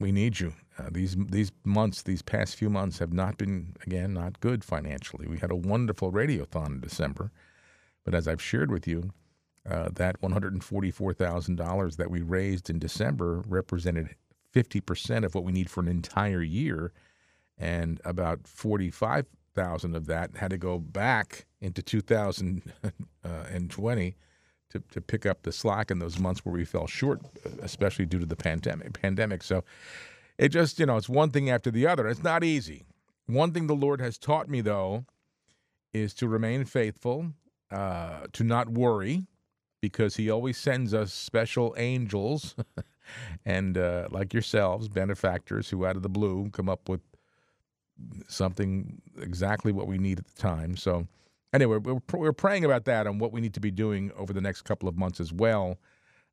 we 0.00 0.12
need 0.12 0.40
you. 0.40 0.52
Uh, 0.78 0.88
these 0.92 1.16
these 1.16 1.52
months, 1.64 2.02
these 2.02 2.22
past 2.22 2.56
few 2.56 2.70
months, 2.70 2.98
have 2.98 3.12
not 3.12 3.38
been 3.38 3.74
again 3.86 4.14
not 4.14 4.40
good 4.40 4.64
financially. 4.64 5.26
We 5.26 5.38
had 5.38 5.50
a 5.50 5.56
wonderful 5.56 6.12
radiothon 6.12 6.66
in 6.66 6.80
December, 6.80 7.32
but 8.04 8.14
as 8.14 8.28
I've 8.28 8.42
shared 8.42 8.70
with 8.70 8.86
you, 8.86 9.12
uh, 9.68 9.88
that 9.94 10.22
one 10.22 10.32
hundred 10.32 10.52
and 10.52 10.64
forty 10.64 10.90
four 10.90 11.12
thousand 11.12 11.56
dollars 11.56 11.96
that 11.96 12.10
we 12.10 12.22
raised 12.22 12.70
in 12.70 12.78
December 12.78 13.42
represented 13.48 14.14
fifty 14.52 14.80
percent 14.80 15.24
of 15.24 15.34
what 15.34 15.44
we 15.44 15.52
need 15.52 15.70
for 15.70 15.80
an 15.80 15.88
entire 15.88 16.42
year 16.42 16.92
and 17.58 18.00
about 18.04 18.46
45,000 18.46 19.96
of 19.96 20.06
that 20.06 20.36
had 20.36 20.50
to 20.50 20.58
go 20.58 20.78
back 20.78 21.46
into 21.60 21.82
2020 21.82 24.16
to, 24.70 24.80
to 24.90 25.00
pick 25.00 25.26
up 25.26 25.42
the 25.42 25.52
slack 25.52 25.90
in 25.90 25.98
those 25.98 26.18
months 26.18 26.44
where 26.44 26.52
we 26.52 26.64
fell 26.64 26.86
short, 26.86 27.20
especially 27.62 28.06
due 28.06 28.18
to 28.18 28.26
the 28.26 28.36
pandemic. 28.36 29.00
Pandemic. 29.00 29.42
So 29.42 29.64
it 30.38 30.50
just, 30.50 30.78
you 30.78 30.86
know, 30.86 30.96
it's 30.96 31.08
one 31.08 31.30
thing 31.30 31.50
after 31.50 31.70
the 31.70 31.86
other. 31.86 32.06
It's 32.06 32.22
not 32.22 32.44
easy. 32.44 32.84
One 33.26 33.52
thing 33.52 33.66
the 33.66 33.74
Lord 33.74 34.00
has 34.00 34.18
taught 34.18 34.48
me, 34.48 34.60
though, 34.60 35.04
is 35.92 36.14
to 36.14 36.28
remain 36.28 36.64
faithful, 36.64 37.32
uh, 37.70 38.26
to 38.32 38.44
not 38.44 38.70
worry, 38.70 39.26
because 39.80 40.16
He 40.16 40.30
always 40.30 40.56
sends 40.56 40.94
us 40.94 41.12
special 41.12 41.74
angels 41.76 42.54
and, 43.44 43.76
uh, 43.76 44.08
like 44.10 44.32
yourselves, 44.32 44.88
benefactors 44.88 45.68
who 45.70 45.84
out 45.84 45.96
of 45.96 46.02
the 46.02 46.08
blue 46.08 46.50
come 46.50 46.68
up 46.68 46.88
with 46.88 47.00
something 48.28 49.02
exactly 49.20 49.72
what 49.72 49.88
we 49.88 49.98
need 49.98 50.18
at 50.18 50.26
the 50.26 50.40
time. 50.40 50.76
So, 50.76 51.06
anyway, 51.52 51.78
we're, 51.78 51.98
we're 52.12 52.32
praying 52.32 52.64
about 52.64 52.84
that 52.86 53.06
and 53.06 53.20
what 53.20 53.32
we 53.32 53.40
need 53.40 53.54
to 53.54 53.60
be 53.60 53.70
doing 53.70 54.10
over 54.16 54.32
the 54.32 54.40
next 54.40 54.62
couple 54.62 54.88
of 54.88 54.96
months 54.96 55.20
as 55.20 55.32
well 55.32 55.78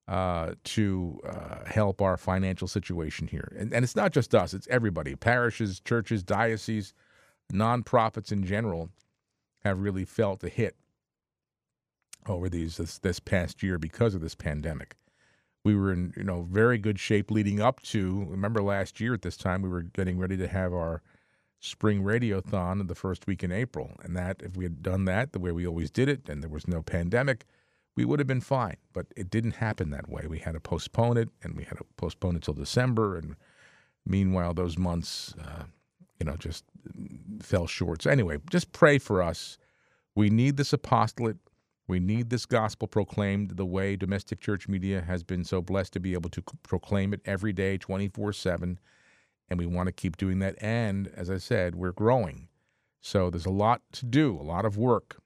uh, 0.08 0.54
to 0.64 1.20
uh, 1.28 1.66
help 1.66 2.02
our 2.02 2.18
financial 2.18 2.68
situation 2.68 3.28
here. 3.28 3.52
And, 3.58 3.74
and 3.74 3.84
it's 3.84 3.96
not 3.96 4.12
just 4.12 4.36
us, 4.36 4.54
it's 4.54 4.68
everybody 4.70 5.16
parishes, 5.16 5.80
churches, 5.80 6.24
dioceses, 6.24 6.94
nonprofits 7.52 8.32
in 8.32 8.44
general 8.44 8.90
have 9.64 9.80
really 9.80 10.06
felt 10.06 10.40
the 10.40 10.50
hit 10.50 10.76
over 12.28 12.50
these 12.50 12.78
this, 12.78 12.98
this 13.00 13.20
past 13.20 13.64
year 13.64 13.78
because 13.78 14.16
of 14.16 14.22
this 14.22 14.36
pandemic. 14.36 14.96
We 15.64 15.76
were 15.76 15.92
in 15.92 16.14
you 16.16 16.24
know 16.24 16.48
very 16.50 16.78
good 16.78 17.00
shape 17.00 17.32
leading 17.32 17.60
up 17.60 17.82
to. 17.84 18.26
Remember 18.30 18.62
last 18.62 19.00
year 19.00 19.14
at 19.14 19.24
this 19.24 19.38
time 19.38 19.62
we 19.62 19.70
were 19.70 19.82
getting 19.82 20.20
ready 20.20 20.38
to 20.38 20.48
have 20.48 20.74
our 20.74 21.02
spring 21.66 22.04
radiothon 22.04 22.88
the 22.88 22.96
first 22.96 23.28
week 23.28 23.44
in 23.44 23.52
April. 23.52 23.92
And 24.04 24.16
that, 24.16 24.42
if 24.42 24.56
we 24.56 24.66
had 24.66 24.82
done 24.82 25.06
that 25.06 25.34
the 25.34 25.40
way 25.40 25.52
we 25.52 25.68
always 25.68 25.92
did 25.92 26.10
it 26.10 26.30
and 26.30 26.42
there 26.42 26.50
was 26.50 26.68
no 26.68 26.82
pandemic, 26.82 27.46
we 27.96 28.06
would 28.06 28.20
have 28.20 28.28
been 28.28 28.42
fine. 28.42 28.78
But 28.94 29.08
it 29.16 29.30
didn't 29.30 29.56
happen 29.56 29.90
that 29.92 30.10
way. 30.10 30.26
We 30.28 30.40
had 30.40 30.54
to 30.54 30.60
postpone 30.60 31.18
it 31.18 31.30
and 31.44 31.56
we 31.56 31.64
had 31.64 31.78
to 31.78 31.86
postpone 31.98 32.36
it 32.36 32.44
till 32.44 32.54
December. 32.54 33.18
And 33.18 33.36
meanwhile, 34.06 34.54
those 34.54 34.78
months, 34.78 35.34
uh, 35.42 35.64
you 36.20 36.26
know, 36.26 36.36
just 36.38 36.64
fell 37.42 37.68
short. 37.68 38.04
So, 38.04 38.10
anyway, 38.10 38.38
just 38.50 38.72
pray 38.72 38.98
for 38.98 39.22
us. 39.22 39.58
We 40.16 40.30
need 40.30 40.58
this 40.58 40.72
apostolate. 40.72 41.38
We 41.88 42.00
need 42.00 42.30
this 42.30 42.46
gospel 42.46 42.88
proclaimed 42.88 43.58
the 43.58 43.66
way 43.66 43.96
domestic 43.96 44.40
church 44.40 44.68
media 44.68 45.02
has 45.02 45.24
been 45.24 45.44
so 45.44 45.62
blessed 45.62 45.94
to 45.94 46.00
be 46.00 46.14
able 46.14 46.32
to 46.32 46.42
proclaim 46.64 47.14
it 47.14 47.22
every 47.26 47.54
day, 47.54 47.78
24 47.78 48.34
7 48.34 48.80
and 49.50 49.60
we 49.60 49.66
want 49.66 49.88
to 49.88 49.94
keep 49.94 50.18
doing 50.18 50.40
that. 50.40 50.56
And 50.62 51.08
as 51.16 51.30
I 51.30 51.38
said, 51.38 51.76
we're 51.76 51.92
growing. 51.92 52.48
So 53.02 53.30
there's 53.30 53.46
a 53.46 53.52
lot 53.52 53.82
to 53.94 54.06
do, 54.06 54.38
a 54.40 54.44
lot 54.44 54.66
of 54.66 54.78
work. 54.78 55.18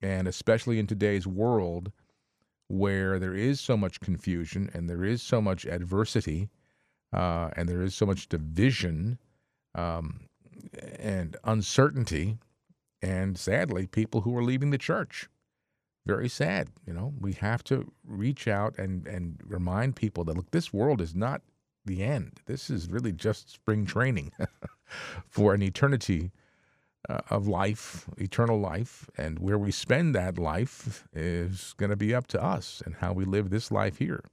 And 0.00 0.28
especially 0.28 0.78
in 0.78 0.86
today's 0.86 1.26
world 1.26 1.92
where 2.68 3.18
there 3.18 3.34
is 3.34 3.60
so 3.60 3.76
much 3.76 4.00
confusion 4.00 4.70
and 4.74 4.88
there 4.88 5.04
is 5.04 5.22
so 5.22 5.40
much 5.40 5.64
adversity 5.64 6.48
uh, 7.12 7.50
and 7.56 7.68
there 7.68 7.82
is 7.82 7.94
so 7.94 8.06
much 8.06 8.28
division 8.28 9.18
um, 9.74 10.20
and 10.98 11.36
uncertainty, 11.44 12.38
and 13.02 13.38
sadly, 13.38 13.86
people 13.86 14.22
who 14.22 14.36
are 14.36 14.42
leaving 14.42 14.70
the 14.70 14.78
church. 14.78 15.28
Very 16.06 16.28
sad. 16.28 16.68
You 16.86 16.92
know, 16.92 17.14
we 17.20 17.32
have 17.34 17.64
to 17.64 17.92
reach 18.04 18.48
out 18.48 18.78
and, 18.78 19.06
and 19.06 19.40
remind 19.44 19.96
people 19.96 20.24
that, 20.24 20.36
look, 20.36 20.50
this 20.50 20.72
world 20.72 21.00
is 21.00 21.14
not 21.14 21.42
the 21.86 22.02
end. 22.02 22.40
This 22.46 22.70
is 22.70 22.88
really 22.88 23.12
just 23.12 23.50
spring 23.50 23.86
training 23.86 24.32
for 25.28 25.54
an 25.54 25.62
eternity 25.62 26.30
uh, 27.08 27.20
of 27.30 27.46
life, 27.46 28.06
eternal 28.18 28.58
life. 28.58 29.08
And 29.16 29.38
where 29.38 29.58
we 29.58 29.70
spend 29.70 30.14
that 30.14 30.38
life 30.38 31.06
is 31.12 31.74
going 31.76 31.90
to 31.90 31.96
be 31.96 32.14
up 32.14 32.26
to 32.28 32.42
us 32.42 32.82
and 32.84 32.96
how 32.96 33.12
we 33.12 33.24
live 33.24 33.50
this 33.50 33.70
life 33.70 33.98
here. 33.98 34.24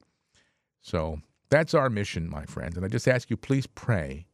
So 0.81 1.21
that's 1.49 1.73
our 1.73 1.89
mission, 1.89 2.29
my 2.29 2.45
friends. 2.45 2.75
And 2.75 2.85
I 2.85 2.89
just 2.89 3.07
ask 3.07 3.29
you, 3.29 3.37
please 3.37 3.67
pray 3.67 4.25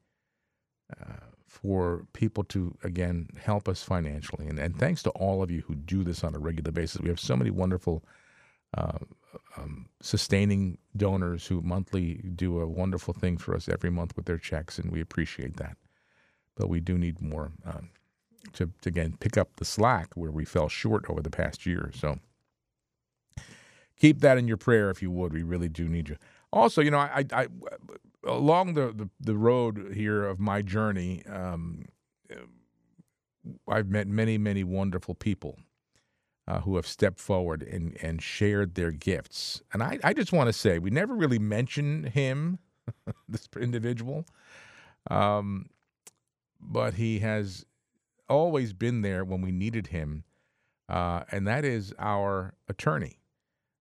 uh, 0.99 1.15
for 1.45 2.05
people 2.13 2.43
to, 2.45 2.75
again, 2.83 3.27
help 3.41 3.67
us 3.67 3.83
financially. 3.83 4.47
And, 4.47 4.57
and 4.57 4.77
thanks 4.77 5.03
to 5.03 5.09
all 5.11 5.43
of 5.43 5.51
you 5.51 5.61
who 5.61 5.75
do 5.75 6.03
this 6.03 6.23
on 6.23 6.35
a 6.35 6.39
regular 6.39 6.71
basis. 6.71 7.01
We 7.01 7.09
have 7.09 7.19
so 7.19 7.35
many 7.35 7.51
wonderful 7.51 8.03
uh, 8.77 8.99
um, 9.57 9.87
sustaining 10.01 10.77
donors 10.95 11.47
who 11.47 11.61
monthly 11.61 12.15
do 12.35 12.59
a 12.59 12.67
wonderful 12.67 13.13
thing 13.13 13.37
for 13.37 13.55
us 13.55 13.69
every 13.69 13.89
month 13.89 14.15
with 14.15 14.25
their 14.25 14.37
checks, 14.37 14.79
and 14.79 14.91
we 14.91 15.01
appreciate 15.01 15.57
that. 15.57 15.77
But 16.55 16.69
we 16.69 16.79
do 16.79 16.97
need 16.97 17.21
more 17.21 17.51
um, 17.65 17.89
to, 18.53 18.71
to, 18.81 18.89
again, 18.89 19.15
pick 19.19 19.37
up 19.37 19.55
the 19.57 19.65
slack 19.65 20.15
where 20.15 20.31
we 20.31 20.45
fell 20.45 20.69
short 20.69 21.09
over 21.09 21.21
the 21.21 21.29
past 21.29 21.65
year. 21.65 21.91
So 21.93 22.19
keep 23.97 24.21
that 24.21 24.37
in 24.37 24.47
your 24.47 24.57
prayer 24.57 24.89
if 24.89 25.01
you 25.01 25.11
would. 25.11 25.33
We 25.33 25.43
really 25.43 25.69
do 25.69 25.87
need 25.87 26.09
you. 26.09 26.17
Also, 26.51 26.81
you 26.81 26.91
know, 26.91 26.97
I, 26.97 27.25
I 27.31 27.47
along 28.23 28.73
the, 28.73 28.91
the, 28.91 29.09
the, 29.19 29.37
road 29.37 29.93
here 29.93 30.25
of 30.25 30.39
my 30.39 30.63
journey, 30.63 31.23
um, 31.27 31.85
I've 33.67 33.87
met 33.87 34.07
many, 34.07 34.37
many 34.37 34.63
wonderful 34.63 35.13
people 35.13 35.59
uh, 36.49 36.61
who 36.61 36.75
have 36.77 36.87
stepped 36.87 37.19
forward 37.19 37.61
and, 37.61 37.95
and 38.01 38.23
shared 38.23 38.73
their 38.73 38.91
gifts. 38.91 39.61
And 39.71 39.83
I, 39.83 39.99
I 40.03 40.13
just 40.13 40.33
want 40.33 40.47
to 40.47 40.53
say, 40.53 40.79
we 40.79 40.89
never 40.89 41.15
really 41.15 41.37
mention 41.37 42.05
him, 42.05 42.57
this 43.29 43.47
individual, 43.61 44.25
um, 45.11 45.67
but 46.59 46.95
he 46.95 47.19
has 47.19 47.65
always 48.27 48.73
been 48.73 49.03
there 49.03 49.23
when 49.23 49.41
we 49.41 49.51
needed 49.51 49.87
him, 49.87 50.23
uh, 50.89 51.21
and 51.31 51.47
that 51.47 51.63
is 51.63 51.93
our 51.99 52.55
attorney, 52.67 53.19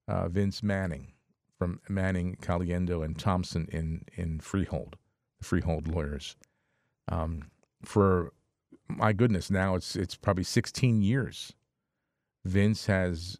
uh, 0.06 0.28
Vince 0.28 0.62
Manning 0.62 1.12
from 1.58 1.80
Manning, 1.88 2.36
Caliendo, 2.40 3.02
and 3.02 3.18
Thompson 3.18 3.66
in, 3.72 4.04
in 4.14 4.40
Freehold, 4.40 4.96
the 5.38 5.44
Freehold 5.44 5.88
lawyers. 5.88 6.36
Um, 7.10 7.50
for 7.82 8.32
my 8.88 9.12
goodness, 9.12 9.50
now 9.50 9.74
it's 9.74 9.96
it's 9.96 10.14
probably 10.14 10.44
16 10.44 11.02
years 11.02 11.52
Vince 12.48 12.86
has 12.86 13.38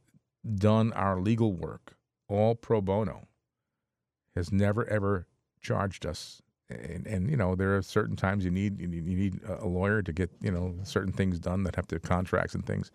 done 0.55 0.93
our 0.93 1.21
legal 1.21 1.53
work 1.53 1.97
all 2.29 2.55
pro 2.55 2.81
bono, 2.81 3.27
has 4.35 4.53
never 4.53 4.87
ever 4.89 5.27
charged 5.61 6.07
us. 6.07 6.43
And, 6.71 7.07
and 7.07 7.31
you 7.31 7.37
know 7.37 7.55
there 7.55 7.77
are 7.77 7.83
certain 7.83 8.17
times 8.17 8.45
you 8.45 8.51
need 8.51 8.79
you 8.79 8.87
need 8.89 9.41
a 9.47 9.67
lawyer 9.67 10.03
to 10.03 10.13
get 10.13 10.31
you 10.43 10.51
know 10.51 10.75
certain 10.83 11.13
things 11.13 11.39
done 11.39 11.63
that 11.65 11.77
have 11.77 11.87
to 11.89 11.99
contracts 11.99 12.55
and 12.55 12.65
things. 12.67 12.91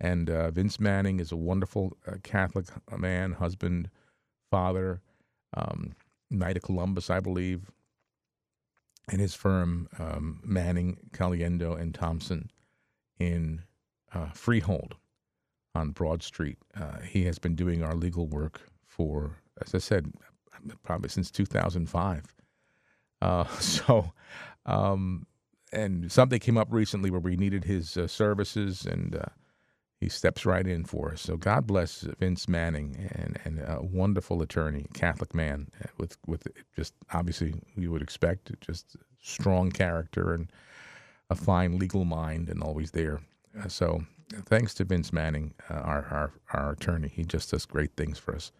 And 0.00 0.28
uh, 0.30 0.50
Vince 0.50 0.80
Manning 0.80 1.20
is 1.20 1.32
a 1.32 1.36
wonderful 1.36 1.96
uh, 2.06 2.16
Catholic 2.22 2.66
man, 2.96 3.32
husband, 3.32 3.90
father, 4.50 5.00
um, 5.54 5.94
Knight 6.30 6.56
of 6.56 6.62
Columbus, 6.62 7.08
I 7.08 7.20
believe, 7.20 7.70
and 9.08 9.20
his 9.20 9.34
firm 9.34 9.88
um, 9.98 10.40
Manning, 10.44 10.98
Caliendo, 11.12 11.78
and 11.78 11.94
Thompson 11.94 12.50
in 13.18 13.62
uh, 14.12 14.30
Freehold 14.30 14.96
on 15.76 15.90
Broad 15.90 16.22
Street. 16.22 16.58
Uh, 16.78 17.00
he 17.00 17.24
has 17.24 17.38
been 17.38 17.54
doing 17.54 17.82
our 17.82 17.94
legal 17.94 18.26
work 18.26 18.60
for, 18.86 19.36
as 19.64 19.74
I 19.74 19.78
said, 19.78 20.12
probably 20.82 21.08
since 21.08 21.30
2005. 21.30 22.34
Uh, 23.22 23.44
so, 23.60 24.12
um, 24.64 25.26
and 25.72 26.10
something 26.10 26.40
came 26.40 26.58
up 26.58 26.68
recently 26.70 27.10
where 27.10 27.20
we 27.20 27.36
needed 27.36 27.64
his 27.64 27.96
uh, 27.96 28.06
services, 28.06 28.86
and 28.86 29.16
uh, 29.16 29.26
he 30.00 30.08
steps 30.08 30.46
right 30.46 30.66
in 30.66 30.84
for 30.84 31.12
us. 31.12 31.20
So 31.22 31.36
God 31.36 31.66
bless 31.66 32.02
Vince 32.18 32.48
Manning, 32.48 33.10
and, 33.12 33.38
and 33.44 33.58
a 33.60 33.80
wonderful 33.82 34.42
attorney, 34.42 34.86
Catholic 34.94 35.34
man 35.34 35.68
uh, 35.82 35.88
with 35.98 36.16
with 36.26 36.46
just 36.74 36.94
obviously 37.12 37.54
you 37.76 37.90
would 37.90 38.02
expect 38.02 38.52
just 38.60 38.96
strong 39.20 39.70
character 39.70 40.32
and 40.32 40.50
a 41.28 41.34
fine 41.34 41.78
legal 41.78 42.04
mind, 42.04 42.48
and 42.48 42.62
always 42.62 42.92
there. 42.92 43.20
Uh, 43.60 43.68
so 43.68 44.04
thanks 44.44 44.74
to 44.74 44.84
Vince 44.84 45.12
Manning, 45.12 45.54
uh, 45.70 45.74
our, 45.74 46.04
our, 46.04 46.32
our 46.52 46.72
attorney. 46.72 47.08
He 47.08 47.24
just 47.24 47.50
does 47.50 47.66
great 47.66 47.94
things 47.96 48.18
for 48.18 48.34
us 48.34 48.52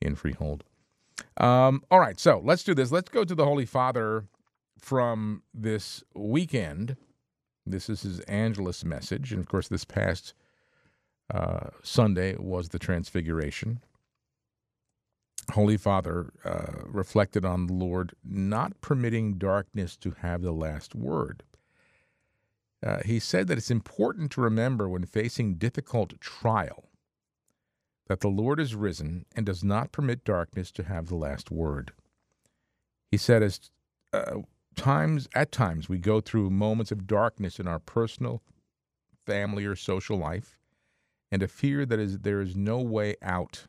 in 0.00 0.14
Freehold. 0.14 0.64
Um, 1.36 1.82
all 1.90 2.00
right, 2.00 2.18
so 2.18 2.40
let's 2.44 2.64
do 2.64 2.74
this. 2.74 2.90
Let's 2.90 3.08
go 3.08 3.24
to 3.24 3.34
the 3.34 3.44
Holy 3.44 3.66
Father 3.66 4.26
from 4.78 5.42
this 5.52 6.02
weekend. 6.14 6.96
This 7.66 7.88
is 7.88 8.02
his 8.02 8.20
Angelus 8.20 8.84
message. 8.84 9.32
And 9.32 9.40
of 9.40 9.48
course, 9.48 9.68
this 9.68 9.84
past 9.84 10.34
uh, 11.32 11.68
Sunday 11.82 12.36
was 12.38 12.68
the 12.68 12.78
Transfiguration. 12.78 13.80
Holy 15.52 15.76
Father 15.76 16.32
uh, 16.44 16.82
reflected 16.86 17.44
on 17.44 17.66
the 17.66 17.74
Lord 17.74 18.14
not 18.24 18.80
permitting 18.80 19.34
darkness 19.34 19.96
to 19.98 20.14
have 20.20 20.42
the 20.42 20.52
last 20.52 20.94
word. 20.94 21.42
Uh, 22.84 23.00
he 23.04 23.18
said 23.18 23.48
that 23.48 23.56
it's 23.56 23.70
important 23.70 24.30
to 24.30 24.42
remember 24.42 24.88
when 24.88 25.06
facing 25.06 25.54
difficult 25.54 26.20
trial 26.20 26.90
that 28.08 28.20
the 28.20 28.28
Lord 28.28 28.60
is 28.60 28.74
risen 28.74 29.24
and 29.34 29.46
does 29.46 29.64
not 29.64 29.90
permit 29.90 30.24
darkness 30.24 30.70
to 30.72 30.82
have 30.82 31.06
the 31.06 31.14
last 31.14 31.50
word. 31.50 31.92
He 33.10 33.16
said, 33.16 33.42
as 33.42 33.70
uh, 34.12 34.40
times 34.76 35.28
at 35.34 35.50
times 35.50 35.88
we 35.88 35.98
go 35.98 36.20
through 36.20 36.50
moments 36.50 36.92
of 36.92 37.06
darkness 37.06 37.58
in 37.58 37.66
our 37.66 37.78
personal, 37.78 38.42
family, 39.24 39.64
or 39.64 39.76
social 39.76 40.18
life, 40.18 40.58
and 41.32 41.42
a 41.42 41.48
fear 41.48 41.86
that 41.86 41.98
is 41.98 42.18
there 42.18 42.42
is 42.42 42.54
no 42.54 42.80
way 42.80 43.16
out. 43.22 43.66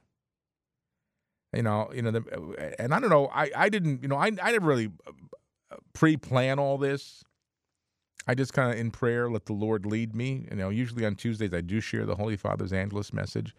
You 1.54 1.63
know, 1.63 1.89
you 1.93 2.01
know, 2.01 2.12
the, 2.12 2.75
and 2.78 2.93
I 2.93 2.99
don't 2.99 3.10
know. 3.10 3.30
I, 3.34 3.49
I 3.56 3.69
didn't, 3.69 4.01
you 4.01 4.10
know, 4.10 4.17
I 4.17 4.32
I 4.41 4.51
never 4.51 4.67
really 4.67 4.91
uh, 5.08 5.78
pre-plan 5.93 6.60
all 6.60 6.78
this. 6.78 7.23
I 8.27 8.35
just 8.35 8.53
kind 8.53 8.71
of 8.71 8.79
in 8.79 8.91
prayer 8.91 9.29
let 9.29 9.45
the 9.45 9.53
Lord 9.53 9.85
lead 9.85 10.15
me. 10.15 10.47
You 10.49 10.57
know, 10.57 10.69
usually 10.69 11.05
on 11.05 11.15
Tuesdays 11.15 11.53
I 11.53 11.61
do 11.61 11.79
share 11.79 12.05
the 12.05 12.15
Holy 12.15 12.38
Father's 12.38 12.73
Angelus 12.73 13.13
message, 13.13 13.53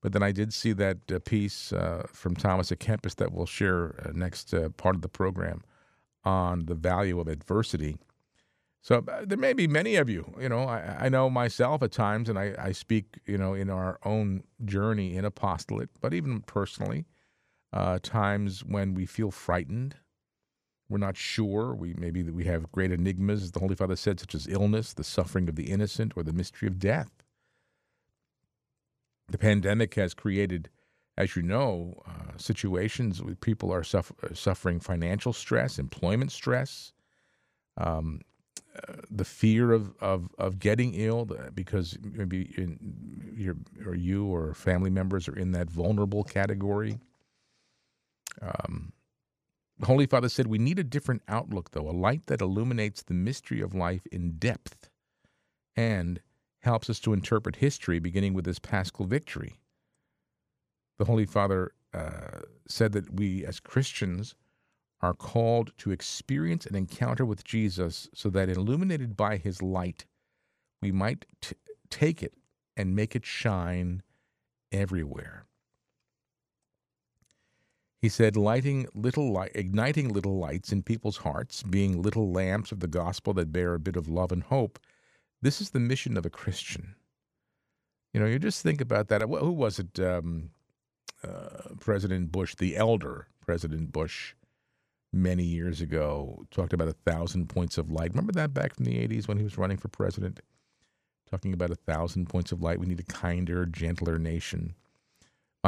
but 0.00 0.12
then 0.12 0.22
I 0.22 0.32
did 0.32 0.52
see 0.52 0.72
that 0.72 0.98
uh, 1.12 1.18
piece 1.18 1.72
uh, 1.72 2.06
from 2.12 2.34
Thomas 2.34 2.70
à 2.70 2.76
Kempis 2.76 3.16
that 3.16 3.32
we'll 3.32 3.46
share 3.46 3.94
uh, 4.04 4.12
next 4.14 4.54
uh, 4.54 4.70
part 4.70 4.94
of 4.94 5.02
the 5.02 5.08
program 5.08 5.62
on 6.24 6.66
the 6.66 6.74
value 6.74 7.20
of 7.20 7.28
adversity. 7.28 7.96
So 8.80 9.04
uh, 9.08 9.24
there 9.26 9.38
may 9.38 9.52
be 9.52 9.66
many 9.66 9.96
of 9.96 10.08
you. 10.08 10.32
You 10.40 10.48
know, 10.48 10.60
I, 10.60 10.96
I 11.00 11.08
know 11.08 11.28
myself 11.28 11.82
at 11.82 11.92
times, 11.92 12.28
and 12.28 12.38
I, 12.38 12.54
I, 12.58 12.72
speak, 12.72 13.18
you 13.26 13.36
know, 13.36 13.54
in 13.54 13.70
our 13.70 13.98
own 14.04 14.44
journey 14.64 15.16
in 15.16 15.24
apostolate, 15.24 15.90
but 16.00 16.14
even 16.14 16.40
personally, 16.42 17.04
uh, 17.72 17.98
times 18.02 18.64
when 18.64 18.94
we 18.94 19.04
feel 19.04 19.30
frightened 19.30 19.96
we're 20.88 20.98
not 20.98 21.16
sure. 21.16 21.74
We 21.74 21.94
maybe 21.94 22.22
that 22.22 22.34
we 22.34 22.44
have 22.44 22.72
great 22.72 22.92
enigmas, 22.92 23.42
as 23.42 23.52
the 23.52 23.60
Holy 23.60 23.74
Father 23.74 23.96
said, 23.96 24.18
such 24.20 24.34
as 24.34 24.46
illness, 24.46 24.92
the 24.92 25.04
suffering 25.04 25.48
of 25.48 25.56
the 25.56 25.70
innocent, 25.70 26.12
or 26.16 26.22
the 26.22 26.32
mystery 26.32 26.66
of 26.66 26.78
death. 26.78 27.10
The 29.28 29.38
pandemic 29.38 29.94
has 29.96 30.14
created, 30.14 30.70
as 31.18 31.36
you 31.36 31.42
know, 31.42 32.02
uh, 32.06 32.36
situations 32.38 33.22
where 33.22 33.34
people 33.34 33.70
are 33.70 33.84
suffer- 33.84 34.34
suffering 34.34 34.80
financial 34.80 35.34
stress, 35.34 35.78
employment 35.78 36.32
stress, 36.32 36.92
um, 37.76 38.22
uh, 38.74 38.94
the 39.10 39.24
fear 39.24 39.72
of, 39.72 39.92
of, 40.00 40.30
of 40.38 40.58
getting 40.58 40.94
ill 40.94 41.26
because 41.54 41.98
maybe 42.02 42.52
in, 42.56 43.58
or 43.84 43.94
you 43.94 44.26
or 44.26 44.54
family 44.54 44.90
members 44.90 45.28
are 45.28 45.36
in 45.36 45.52
that 45.52 45.68
vulnerable 45.68 46.24
category. 46.24 46.98
Um, 48.40 48.92
Holy 49.84 50.06
Father 50.06 50.28
said 50.28 50.46
we 50.46 50.58
need 50.58 50.78
a 50.78 50.84
different 50.84 51.22
outlook, 51.28 51.70
though, 51.70 51.88
a 51.88 51.92
light 51.92 52.26
that 52.26 52.40
illuminates 52.40 53.02
the 53.02 53.14
mystery 53.14 53.60
of 53.60 53.74
life 53.74 54.06
in 54.10 54.32
depth 54.32 54.90
and 55.76 56.20
helps 56.62 56.90
us 56.90 56.98
to 57.00 57.12
interpret 57.12 57.56
history, 57.56 57.98
beginning 57.98 58.34
with 58.34 58.44
this 58.44 58.58
paschal 58.58 59.06
victory. 59.06 59.60
The 60.98 61.04
Holy 61.04 61.26
Father 61.26 61.72
uh, 61.94 62.40
said 62.66 62.92
that 62.92 63.14
we 63.14 63.44
as 63.46 63.60
Christians 63.60 64.34
are 65.00 65.14
called 65.14 65.70
to 65.78 65.92
experience 65.92 66.66
an 66.66 66.74
encounter 66.74 67.24
with 67.24 67.44
Jesus 67.44 68.08
so 68.12 68.28
that, 68.30 68.48
illuminated 68.48 69.16
by 69.16 69.36
his 69.36 69.62
light, 69.62 70.06
we 70.82 70.90
might 70.90 71.24
t- 71.40 71.54
take 71.88 72.22
it 72.22 72.34
and 72.76 72.96
make 72.96 73.14
it 73.14 73.24
shine 73.24 74.02
everywhere. 74.72 75.47
He 78.00 78.08
said, 78.08 78.36
lighting 78.36 78.86
little 78.94 79.32
light, 79.32 79.50
igniting 79.54 80.08
little 80.08 80.38
lights 80.38 80.70
in 80.70 80.82
people's 80.82 81.18
hearts, 81.18 81.64
being 81.64 82.00
little 82.00 82.30
lamps 82.30 82.70
of 82.70 82.80
the 82.80 82.86
gospel 82.86 83.34
that 83.34 83.52
bear 83.52 83.74
a 83.74 83.80
bit 83.80 83.96
of 83.96 84.08
love 84.08 84.30
and 84.30 84.42
hope. 84.42 84.78
This 85.42 85.60
is 85.60 85.70
the 85.70 85.80
mission 85.80 86.16
of 86.16 86.24
a 86.24 86.30
Christian. 86.30 86.94
You 88.12 88.20
know, 88.20 88.26
you 88.26 88.38
just 88.38 88.62
think 88.62 88.80
about 88.80 89.08
that. 89.08 89.22
Who 89.22 89.52
was 89.52 89.78
it? 89.78 89.98
Um, 89.98 90.50
uh, 91.24 91.74
President 91.80 92.30
Bush, 92.30 92.54
the 92.54 92.76
elder 92.76 93.26
President 93.40 93.90
Bush, 93.90 94.34
many 95.12 95.42
years 95.42 95.80
ago, 95.80 96.44
talked 96.52 96.72
about 96.72 96.88
a 96.88 96.92
thousand 96.92 97.48
points 97.48 97.78
of 97.78 97.90
light. 97.90 98.10
Remember 98.10 98.32
that 98.32 98.54
back 98.54 98.74
from 98.74 98.84
the 98.84 98.94
80s 98.94 99.26
when 99.26 99.38
he 99.38 99.42
was 99.42 99.58
running 99.58 99.76
for 99.76 99.88
president? 99.88 100.40
Talking 101.28 101.52
about 101.52 101.70
a 101.70 101.74
thousand 101.74 102.28
points 102.28 102.52
of 102.52 102.62
light. 102.62 102.78
We 102.78 102.86
need 102.86 103.00
a 103.00 103.12
kinder, 103.12 103.66
gentler 103.66 104.18
nation 104.18 104.74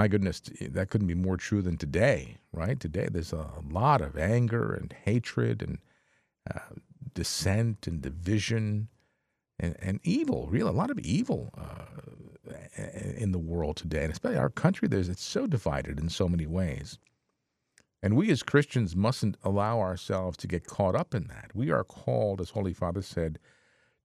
my 0.00 0.08
goodness, 0.08 0.40
that 0.62 0.88
couldn't 0.88 1.08
be 1.08 1.14
more 1.14 1.36
true 1.36 1.60
than 1.60 1.76
today, 1.76 2.38
right? 2.54 2.80
Today, 2.80 3.08
there's 3.12 3.34
a 3.34 3.50
lot 3.70 4.00
of 4.00 4.16
anger 4.16 4.72
and 4.72 4.94
hatred 5.04 5.60
and 5.60 5.76
uh, 6.50 6.74
dissent 7.12 7.86
and 7.86 8.00
division 8.00 8.88
and, 9.58 9.76
and 9.82 10.00
evil, 10.02 10.48
really, 10.50 10.70
a 10.70 10.72
lot 10.72 10.90
of 10.90 10.98
evil 11.00 11.50
uh, 11.58 12.82
in 13.14 13.32
the 13.32 13.38
world 13.38 13.76
today, 13.76 14.04
and 14.04 14.10
especially 14.10 14.38
our 14.38 14.48
country. 14.48 14.88
There's 14.88 15.10
it's 15.10 15.22
so 15.22 15.46
divided 15.46 16.00
in 16.00 16.08
so 16.08 16.30
many 16.30 16.46
ways, 16.46 16.98
and 18.02 18.16
we 18.16 18.30
as 18.30 18.42
Christians 18.42 18.96
mustn't 18.96 19.36
allow 19.42 19.80
ourselves 19.80 20.38
to 20.38 20.46
get 20.46 20.66
caught 20.66 20.94
up 20.94 21.14
in 21.14 21.26
that. 21.26 21.50
We 21.52 21.70
are 21.70 21.84
called, 21.84 22.40
as 22.40 22.48
Holy 22.48 22.72
Father 22.72 23.02
said, 23.02 23.38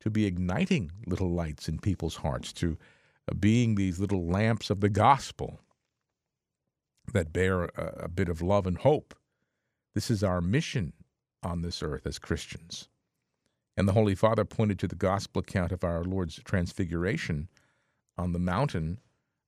to 0.02 0.10
be 0.10 0.26
igniting 0.26 0.92
little 1.08 1.32
lights 1.32 1.70
in 1.70 1.80
people's 1.80 2.18
hearts, 2.18 2.52
to 2.52 2.78
uh, 3.32 3.36
being 3.36 3.76
these 3.76 3.98
little 3.98 4.28
lamps 4.28 4.70
of 4.70 4.82
the 4.82 4.90
gospel 4.90 5.62
that 7.14 7.34
bear 7.34 7.66
a, 7.66 8.04
a 8.04 8.08
bit 8.08 8.30
of 8.30 8.42
love 8.42 8.68
and 8.68 8.78
hope. 8.78 9.16
This 9.94 10.12
is 10.12 10.24
our 10.24 10.42
mission 10.42 10.94
on 11.44 11.62
this 11.62 11.82
earth 11.82 12.06
as 12.06 12.20
Christians. 12.20 12.90
And 13.78 13.88
the 13.88 13.94
Holy 13.94 14.16
Father 14.16 14.46
pointed 14.46 14.80
to 14.80 14.88
the 14.88 14.96
gospel 14.96 15.42
account 15.42 15.72
of 15.72 15.84
our 15.84 16.04
Lord's 16.04 16.42
transfiguration 16.44 17.50
on 18.18 18.34
the 18.34 18.40
mountain 18.40 19.00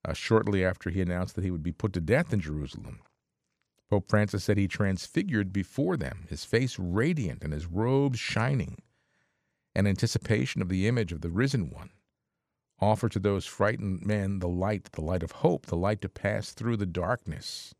uh, 0.05 0.13
shortly 0.13 0.63
after 0.63 0.89
he 0.89 1.01
announced 1.01 1.35
that 1.35 1.43
he 1.43 1.51
would 1.51 1.63
be 1.63 1.71
put 1.71 1.93
to 1.93 2.01
death 2.01 2.33
in 2.33 2.39
Jerusalem. 2.39 2.99
Pope 3.89 4.09
Francis 4.09 4.43
said 4.43 4.57
he 4.57 4.67
transfigured 4.67 5.53
before 5.53 5.95
them, 5.95 6.25
his 6.29 6.43
face 6.43 6.77
radiant 6.77 7.43
and 7.43 7.53
his 7.53 7.65
robes 7.65 8.19
shining, 8.19 8.81
an 9.75 9.87
anticipation 9.87 10.61
of 10.61 10.69
the 10.69 10.87
image 10.87 11.13
of 11.13 11.21
the 11.21 11.29
risen 11.29 11.69
one. 11.69 11.91
Offer 12.79 13.09
to 13.09 13.19
those 13.19 13.45
frightened 13.45 14.05
men 14.05 14.39
the 14.39 14.47
light, 14.47 14.91
the 14.91 15.01
light 15.01 15.23
of 15.23 15.31
hope, 15.31 15.65
the 15.65 15.75
light 15.77 16.01
to 16.01 16.09
pass 16.09 16.51
through 16.51 16.77
the 16.77 16.85
darkness. 16.85 17.73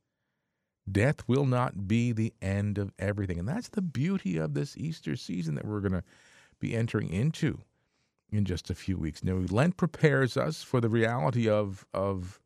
Death 0.90 1.28
will 1.28 1.46
not 1.46 1.88
be 1.88 2.12
the 2.12 2.34
end 2.42 2.78
of 2.78 2.94
everything. 2.98 3.38
And 3.40 3.48
that's 3.48 3.70
the 3.70 3.82
beauty 3.82 4.38
of 4.38 4.54
this 4.54 4.78
Easter 4.78 5.16
season 5.16 5.56
that 5.56 5.66
we're 5.66 5.82
going 5.82 5.92
to 5.92 6.04
be 6.60 6.76
entering 6.76 7.10
into 7.10 7.60
in 8.32 8.46
just 8.46 8.70
a 8.70 8.76
few 8.76 8.98
weeks. 8.98 9.24
Now, 9.24 9.36
Lent 9.50 9.78
prepares 9.78 10.38
us 10.38 10.64
for 10.64 10.82
the 10.82 10.90
reality 10.90 11.48
of, 11.50 11.86
of 11.94 12.40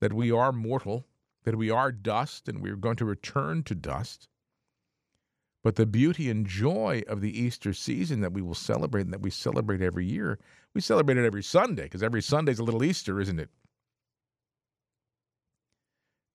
that 0.00 0.12
we 0.12 0.30
are 0.32 0.52
mortal, 0.52 1.06
that 1.44 1.56
we 1.56 1.70
are 1.70 1.92
dust, 1.92 2.48
and 2.48 2.62
we're 2.62 2.76
going 2.76 2.96
to 2.96 3.04
return 3.04 3.62
to 3.64 3.74
dust. 3.74 4.28
But 5.62 5.76
the 5.76 5.86
beauty 5.86 6.28
and 6.28 6.46
joy 6.46 7.02
of 7.06 7.20
the 7.20 7.38
Easter 7.38 7.72
season 7.72 8.20
that 8.20 8.32
we 8.32 8.42
will 8.42 8.54
celebrate 8.54 9.02
and 9.02 9.12
that 9.12 9.22
we 9.22 9.30
celebrate 9.30 9.80
every 9.80 10.06
year, 10.06 10.38
we 10.74 10.80
celebrate 10.80 11.18
it 11.18 11.26
every 11.26 11.42
Sunday 11.42 11.84
because 11.84 12.02
every 12.02 12.22
Sunday's 12.22 12.58
a 12.58 12.64
little 12.64 12.84
Easter, 12.84 13.20
isn't 13.20 13.38
it? 13.38 13.50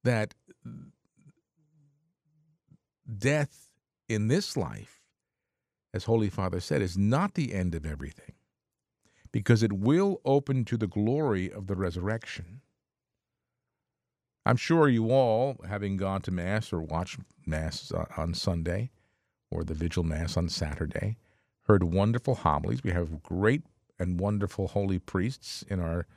That 0.04 0.36
death 3.18 3.70
in 4.08 4.28
this 4.28 4.56
life, 4.56 5.02
as 5.94 6.06
Holy 6.06 6.30
Father 6.30 6.60
said, 6.60 6.82
is 6.82 6.98
not 6.98 7.34
the 7.34 7.54
end 7.54 7.76
of 7.76 7.86
everything 7.86 8.34
because 9.32 9.64
it 9.64 9.74
will 9.74 10.22
open 10.24 10.66
to 10.66 10.78
the 10.78 10.88
glory 10.88 11.52
of 11.52 11.68
the 11.68 11.76
resurrection. 11.76 12.62
I'm 14.46 14.56
sure 14.56 14.88
you 14.88 15.12
all, 15.12 15.58
having 15.68 15.98
gone 15.98 16.22
to 16.22 16.32
Mass 16.32 16.72
or 16.72 16.80
watched 16.80 17.20
Mass 17.46 17.92
on 18.16 18.34
Sunday, 18.34 18.92
or 19.52 19.64
the 19.64 19.74
Vigil 19.74 20.04
Mass 20.04 20.38
on 20.38 20.48
Saturday. 20.48 21.18
Heard 21.64 21.84
wonderful 21.84 22.36
homilies. 22.36 22.84
We 22.84 22.92
have 22.92 23.22
great 23.24 23.64
and 24.00 24.20
wonderful 24.20 24.70
holy 24.70 25.00
priests 25.00 25.64
in 25.70 25.80
our 25.80 26.08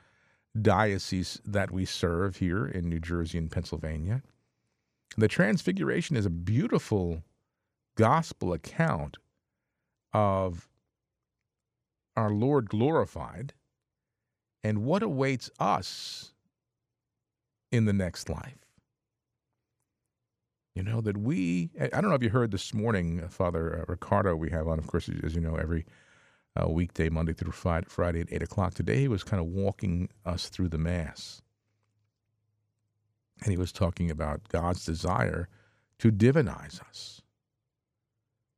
diocese 0.59 1.39
that 1.45 1.71
we 1.71 1.85
serve 1.85 2.37
here 2.37 2.65
in 2.67 2.89
New 2.89 2.99
Jersey 2.99 3.37
and 3.37 3.51
Pennsylvania. 3.51 4.21
The 5.17 5.27
Transfiguration 5.27 6.15
is 6.15 6.25
a 6.25 6.29
beautiful 6.29 7.23
gospel 7.95 8.53
account 8.53 9.17
of 10.13 10.69
our 12.15 12.29
Lord 12.29 12.69
glorified 12.69 13.53
and 14.63 14.83
what 14.83 15.03
awaits 15.03 15.49
us 15.59 16.33
in 17.71 17.85
the 17.85 17.93
next 17.93 18.29
life. 18.29 18.57
You 20.75 20.83
know, 20.83 21.01
that 21.01 21.17
we, 21.17 21.69
I 21.79 21.87
don't 21.87 22.09
know 22.09 22.15
if 22.15 22.23
you 22.23 22.29
heard 22.29 22.51
this 22.51 22.73
morning, 22.73 23.21
uh, 23.21 23.27
Father 23.27 23.79
uh, 23.81 23.91
Ricardo, 23.91 24.35
we 24.35 24.51
have 24.51 24.67
on, 24.67 24.79
of 24.79 24.87
course, 24.87 25.09
as 25.23 25.35
you 25.35 25.41
know, 25.41 25.55
every 25.55 25.85
uh, 26.59 26.69
weekday, 26.69 27.09
Monday 27.09 27.33
through 27.33 27.51
Friday, 27.51 27.87
Friday 27.89 28.21
at 28.21 28.31
8 28.31 28.43
o'clock. 28.43 28.73
Today 28.73 28.99
he 28.99 29.07
was 29.07 29.23
kind 29.23 29.41
of 29.41 29.47
walking 29.47 30.09
us 30.25 30.49
through 30.49 30.69
the 30.69 30.77
Mass. 30.77 31.41
And 33.43 33.51
he 33.51 33.57
was 33.57 33.71
talking 33.71 34.11
about 34.11 34.49
God's 34.49 34.85
desire 34.85 35.47
to 35.99 36.11
divinize 36.11 36.81
us, 36.87 37.21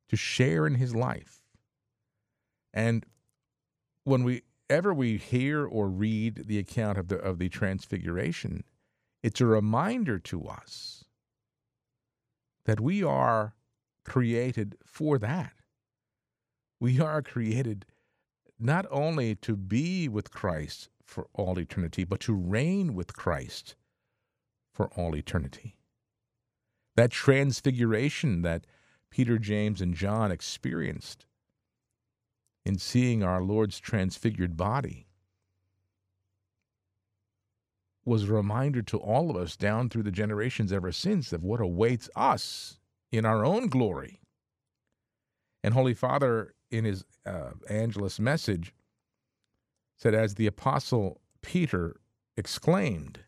to 0.08 0.16
share 0.16 0.66
in 0.66 0.74
his 0.74 0.94
life. 0.94 1.40
And 2.72 3.06
when 4.04 4.24
we 4.24 4.42
ever 4.68 4.92
we 4.92 5.16
hear 5.16 5.64
or 5.64 5.88
read 5.88 6.44
the 6.46 6.58
account 6.58 6.98
of 6.98 7.08
the 7.08 7.16
of 7.16 7.38
the 7.38 7.48
transfiguration, 7.48 8.64
it's 9.22 9.40
a 9.40 9.46
reminder 9.46 10.18
to 10.18 10.46
us 10.46 11.04
that 12.66 12.80
we 12.80 13.02
are 13.02 13.54
created 14.04 14.76
for 14.84 15.18
that. 15.18 15.52
We 16.80 17.00
are 17.00 17.22
created 17.22 17.86
not 18.58 18.86
only 18.90 19.34
to 19.36 19.56
be 19.56 20.08
with 20.08 20.30
Christ 20.30 20.88
for 21.04 21.26
all 21.34 21.58
eternity, 21.58 22.04
but 22.04 22.20
to 22.20 22.34
reign 22.34 22.94
with 22.94 23.14
Christ 23.14 23.74
for 24.72 24.88
all 24.96 25.14
eternity. 25.14 25.76
That 26.96 27.10
transfiguration 27.10 28.42
that 28.42 28.66
Peter, 29.10 29.38
James, 29.38 29.80
and 29.80 29.94
John 29.94 30.30
experienced 30.30 31.26
in 32.64 32.78
seeing 32.78 33.22
our 33.22 33.42
Lord's 33.42 33.78
transfigured 33.78 34.56
body 34.56 35.06
was 38.04 38.24
a 38.24 38.32
reminder 38.32 38.82
to 38.82 38.98
all 38.98 39.30
of 39.30 39.36
us 39.36 39.56
down 39.56 39.88
through 39.88 40.02
the 40.02 40.10
generations 40.10 40.72
ever 40.72 40.92
since 40.92 41.32
of 41.32 41.42
what 41.42 41.60
awaits 41.60 42.08
us 42.14 42.78
in 43.10 43.24
our 43.24 43.44
own 43.44 43.68
glory. 43.68 44.20
And 45.62 45.72
Holy 45.72 45.94
Father, 45.94 46.54
in 46.76 46.84
his 46.84 47.04
uh, 47.26 47.50
Angelus 47.68 48.18
message, 48.18 48.74
said, 49.96 50.14
as 50.14 50.34
the 50.34 50.46
Apostle 50.46 51.20
Peter 51.42 51.96
exclaimed, 52.36 53.20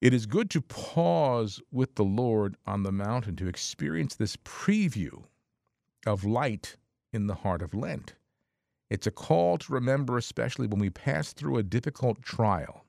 it 0.00 0.12
is 0.12 0.26
good 0.26 0.50
to 0.50 0.60
pause 0.60 1.60
with 1.72 1.94
the 1.94 2.04
Lord 2.04 2.56
on 2.66 2.82
the 2.82 2.92
mountain 2.92 3.36
to 3.36 3.48
experience 3.48 4.14
this 4.14 4.36
preview 4.36 5.24
of 6.06 6.24
light 6.24 6.76
in 7.12 7.26
the 7.26 7.34
heart 7.34 7.62
of 7.62 7.74
Lent. 7.74 8.14
It's 8.90 9.06
a 9.06 9.10
call 9.10 9.58
to 9.58 9.72
remember, 9.72 10.16
especially 10.16 10.66
when 10.66 10.80
we 10.80 10.90
pass 10.90 11.32
through 11.32 11.56
a 11.56 11.62
difficult 11.62 12.22
trial 12.22 12.86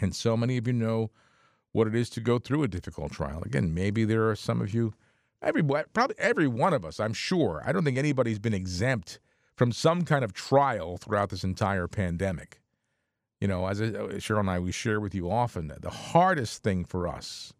and 0.00 0.14
so 0.14 0.36
many 0.36 0.56
of 0.56 0.66
you 0.66 0.72
know 0.72 1.10
what 1.72 1.86
it 1.86 1.94
is 1.94 2.08
to 2.10 2.20
go 2.20 2.38
through 2.38 2.62
a 2.62 2.68
difficult 2.68 3.12
trial. 3.12 3.42
Again, 3.44 3.74
maybe 3.74 4.04
there 4.04 4.28
are 4.28 4.36
some 4.36 4.60
of 4.60 4.72
you, 4.72 4.94
every, 5.42 5.62
probably 5.62 6.16
every 6.18 6.48
one 6.48 6.72
of 6.72 6.84
us, 6.84 7.00
I'm 7.00 7.12
sure. 7.12 7.62
I 7.64 7.72
don't 7.72 7.84
think 7.84 7.98
anybody's 7.98 8.38
been 8.38 8.54
exempt 8.54 9.20
from 9.56 9.72
some 9.72 10.02
kind 10.02 10.24
of 10.24 10.32
trial 10.32 10.96
throughout 10.96 11.30
this 11.30 11.44
entire 11.44 11.88
pandemic. 11.88 12.60
You 13.40 13.48
know, 13.48 13.66
as 13.66 13.80
uh, 13.80 13.84
Cheryl 14.16 14.40
and 14.40 14.50
I, 14.50 14.58
we 14.58 14.72
share 14.72 15.00
with 15.00 15.14
you 15.14 15.30
often, 15.30 15.72
the 15.80 15.90
hardest 15.90 16.62
thing 16.62 16.84
for 16.84 17.06
us, 17.06 17.52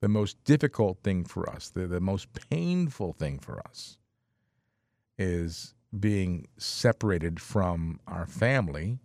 the 0.00 0.08
most 0.08 0.42
difficult 0.44 0.98
thing 1.02 1.24
for 1.24 1.48
us, 1.48 1.70
the, 1.70 1.86
the 1.86 2.00
most 2.00 2.28
painful 2.50 3.12
thing 3.12 3.38
for 3.38 3.60
us 3.60 3.98
is 5.18 5.74
being 5.98 6.46
separated 6.58 7.40
from 7.40 8.00
our 8.06 8.26
family 8.26 8.98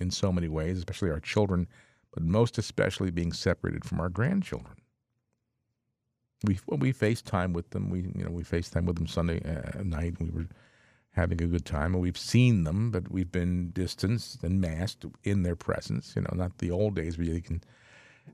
in 0.00 0.10
so 0.10 0.32
many 0.32 0.48
ways, 0.48 0.78
especially 0.78 1.10
our 1.10 1.20
children, 1.20 1.68
but 2.12 2.22
most 2.22 2.58
especially 2.58 3.10
being 3.10 3.32
separated 3.32 3.84
from 3.84 4.00
our 4.00 4.08
grandchildren. 4.08 4.76
We 6.44 6.58
well, 6.66 6.78
we 6.78 6.92
FaceTime 6.92 7.52
with 7.52 7.70
them. 7.70 7.90
We 7.90 8.00
you 8.00 8.24
know 8.24 8.30
we 8.30 8.42
FaceTime 8.42 8.84
with 8.84 8.96
them 8.96 9.06
Sunday 9.06 9.40
uh, 9.44 9.82
night. 9.82 10.14
We 10.20 10.30
were 10.30 10.46
having 11.12 11.40
a 11.42 11.46
good 11.46 11.64
time, 11.64 11.94
and 11.94 12.02
we've 12.02 12.18
seen 12.18 12.64
them, 12.64 12.90
but 12.90 13.10
we've 13.10 13.30
been 13.30 13.70
distanced 13.70 14.42
and 14.42 14.60
masked 14.60 15.06
in 15.22 15.42
their 15.42 15.56
presence. 15.56 16.14
You 16.16 16.22
know, 16.22 16.34
not 16.34 16.58
the 16.58 16.70
old 16.70 16.96
days 16.96 17.16
where 17.16 17.26
you 17.26 17.40
can 17.40 17.62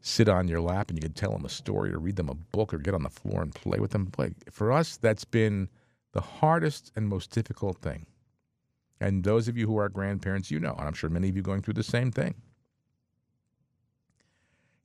sit 0.01 0.29
on 0.29 0.49
your 0.49 0.61
lap 0.61 0.89
and 0.89 0.99
you 0.99 1.03
can 1.03 1.13
tell 1.13 1.33
them 1.33 1.45
a 1.45 1.49
story 1.49 1.93
or 1.93 1.99
read 1.99 2.17
them 2.17 2.29
a 2.29 2.35
book 2.35 2.73
or 2.73 2.79
get 2.79 2.95
on 2.95 3.03
the 3.03 3.11
floor 3.11 3.43
and 3.43 3.55
play 3.55 3.79
with 3.79 3.91
them. 3.91 4.07
Play. 4.07 4.33
For 4.51 4.73
us, 4.73 4.97
that's 4.97 5.25
been 5.25 5.69
the 6.13 6.21
hardest 6.21 6.93
and 6.97 7.09
most 7.09 7.31
difficult 7.31 7.79
thing. 7.79 8.07
And 9.01 9.25
those 9.25 9.49
of 9.49 9.57
you 9.57 9.67
who 9.67 9.79
are 9.79 9.89
grandparents, 9.89 10.51
you 10.51 10.61
know, 10.61 10.75
and 10.79 10.87
I'm 10.87 10.95
sure 10.95 11.11
many 11.11 11.29
of 11.29 11.37
you 11.37 11.43
going 11.43 11.63
through 11.63 11.75
the 11.75 11.83
same 11.83 12.11
thing. 12.11 12.35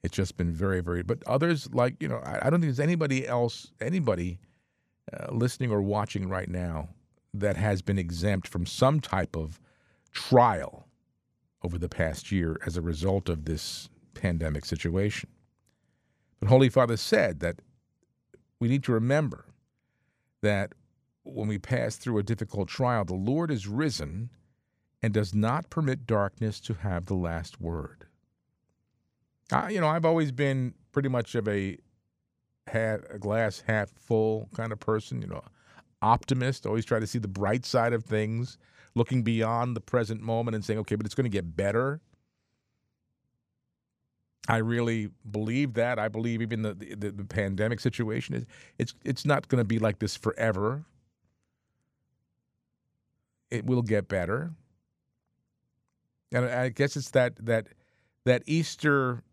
It's 0.06 0.16
just 0.16 0.38
been 0.38 0.54
very, 0.54 0.82
very, 0.82 1.02
but 1.02 1.24
others 1.26 1.68
like, 1.74 2.02
you 2.02 2.08
know, 2.08 2.18
I, 2.18 2.48
I 2.48 2.50
don't 2.50 2.62
think 2.62 2.64
there's 2.64 2.80
anybody 2.80 3.28
else, 3.28 3.72
anybody 3.82 4.40
uh, 5.12 5.32
listening 5.32 5.72
or 5.72 5.82
watching 5.82 6.30
right 6.30 6.48
now 6.48 6.90
that 7.34 7.58
has 7.58 7.82
been 7.82 7.98
exempt 7.98 8.48
from 8.48 8.66
some 8.66 9.00
type 9.00 9.36
of 9.36 9.60
trial 10.12 10.88
over 11.64 11.78
the 11.78 11.90
past 11.90 12.32
year 12.32 12.58
as 12.66 12.78
a 12.78 12.82
result 12.82 13.28
of 13.28 13.46
this 13.46 13.90
pandemic 14.14 14.66
situation. 14.66 15.30
But 16.40 16.50
Holy 16.50 16.70
Father 16.70 16.98
said 16.98 17.40
that 17.40 17.60
we 18.60 18.68
need 18.68 18.84
to 18.84 18.92
remember 18.92 19.46
that 20.42 20.74
when 21.24 21.48
we 21.48 21.58
pass 21.58 21.96
through 21.96 22.20
a 22.20 22.24
difficult 22.24 22.70
trial, 22.70 23.04
the 23.04 23.16
Lord 23.16 23.50
is 23.50 23.68
risen 23.68 24.30
and 25.02 25.14
does 25.14 25.34
not 25.34 25.70
permit 25.70 26.06
darkness 26.06 26.60
to 26.62 26.76
have 26.76 27.08
the 27.08 27.16
last 27.16 27.60
word. 27.60 28.06
I, 29.52 29.70
you 29.70 29.80
know, 29.80 29.88
I've 29.88 30.06
always 30.06 30.32
been 30.32 30.74
pretty 30.92 31.10
much 31.10 31.36
of 31.36 31.48
a, 31.48 31.78
half, 32.68 33.02
a 33.10 33.20
glass 33.20 33.64
half 33.68 33.90
full 33.92 34.50
kind 34.56 34.72
of 34.72 34.80
person, 34.80 35.22
you 35.22 35.28
know, 35.28 35.42
optimist, 36.02 36.66
always 36.66 36.86
try 36.86 37.00
to 37.00 37.08
see 37.08 37.20
the 37.20 37.28
bright 37.28 37.66
side 37.66 37.94
of 37.94 38.04
things, 38.04 38.58
looking 38.96 39.24
beyond 39.24 39.76
the 39.76 39.82
present 39.82 40.22
moment 40.22 40.56
and 40.56 40.64
saying, 40.64 40.80
okay, 40.80 40.96
but 40.96 41.06
it's 41.06 41.16
going 41.16 41.26
to 41.26 41.30
get 41.30 41.56
better. 41.56 42.02
I 44.48 44.58
really 44.58 45.10
believe 45.30 45.74
that. 45.74 45.98
I 45.98 46.08
believe 46.08 46.42
even 46.42 46.62
the, 46.62 46.74
the, 46.74 47.12
the 47.12 47.26
pandemic 47.26 47.80
situation 47.80 48.36
is 48.36 48.46
it's 48.78 48.94
it's 49.04 49.26
not 49.26 49.48
going 49.48 49.58
to 49.58 49.66
be 49.66 49.80
like 49.80 49.98
this 49.98 50.16
forever 50.16 50.86
it 53.56 53.66
will 53.66 53.82
get 53.82 54.08
better. 54.08 54.52
And 56.32 56.46
I 56.46 56.70
guess 56.70 56.98
it's 56.98 57.12
that 57.12 57.34
that 57.46 57.68
that 58.26 58.44
Easter 58.46 59.24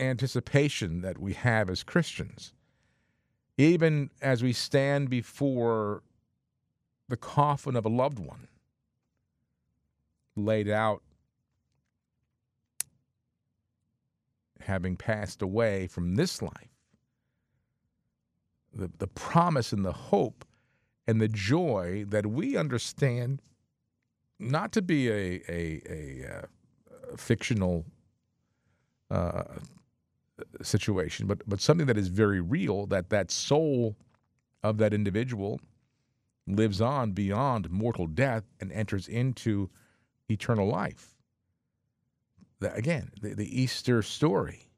anticipation 0.00 1.00
that 1.02 1.18
we 1.18 1.32
have 1.34 1.68
as 1.70 1.82
Christians. 1.82 2.52
Even 3.56 4.10
as 4.22 4.42
we 4.42 4.52
stand 4.52 5.10
before 5.10 6.02
the 7.08 7.16
coffin 7.16 7.74
of 7.74 7.84
a 7.84 7.88
loved 7.88 8.18
one 8.18 8.48
laid 10.36 10.68
out 10.68 11.02
having 14.60 14.96
passed 14.96 15.42
away 15.42 15.86
from 15.86 16.14
this 16.14 16.42
life 16.42 16.68
the, 18.72 18.90
the 18.98 19.06
promise 19.06 19.72
and 19.72 19.84
the 19.84 19.92
hope 19.92 20.44
and 21.06 21.20
the 21.20 21.28
joy 21.28 22.04
that 22.08 22.26
we 22.26 22.56
understand 22.56 23.40
not 24.38 24.72
to 24.72 24.82
be 24.82 25.08
a, 25.08 25.42
a, 25.48 25.82
a, 25.88 26.26
uh, 26.30 27.16
fictional 27.16 27.84
uh, 29.10 29.42
situation, 30.62 31.26
but, 31.26 31.42
but 31.46 31.60
something 31.60 31.86
that 31.86 31.98
is 31.98 32.08
very 32.08 32.40
real, 32.40 32.86
that 32.86 33.10
that 33.10 33.30
soul 33.30 33.96
of 34.62 34.78
that 34.78 34.92
individual 34.92 35.60
lives 36.46 36.80
on 36.80 37.12
beyond 37.12 37.70
mortal 37.70 38.06
death 38.06 38.44
and 38.60 38.72
enters 38.72 39.06
into 39.06 39.70
eternal 40.28 40.66
life. 40.66 41.14
That, 42.60 42.76
again, 42.76 43.10
the, 43.20 43.34
the 43.34 43.60
Easter 43.60 44.02
story. 44.02 44.70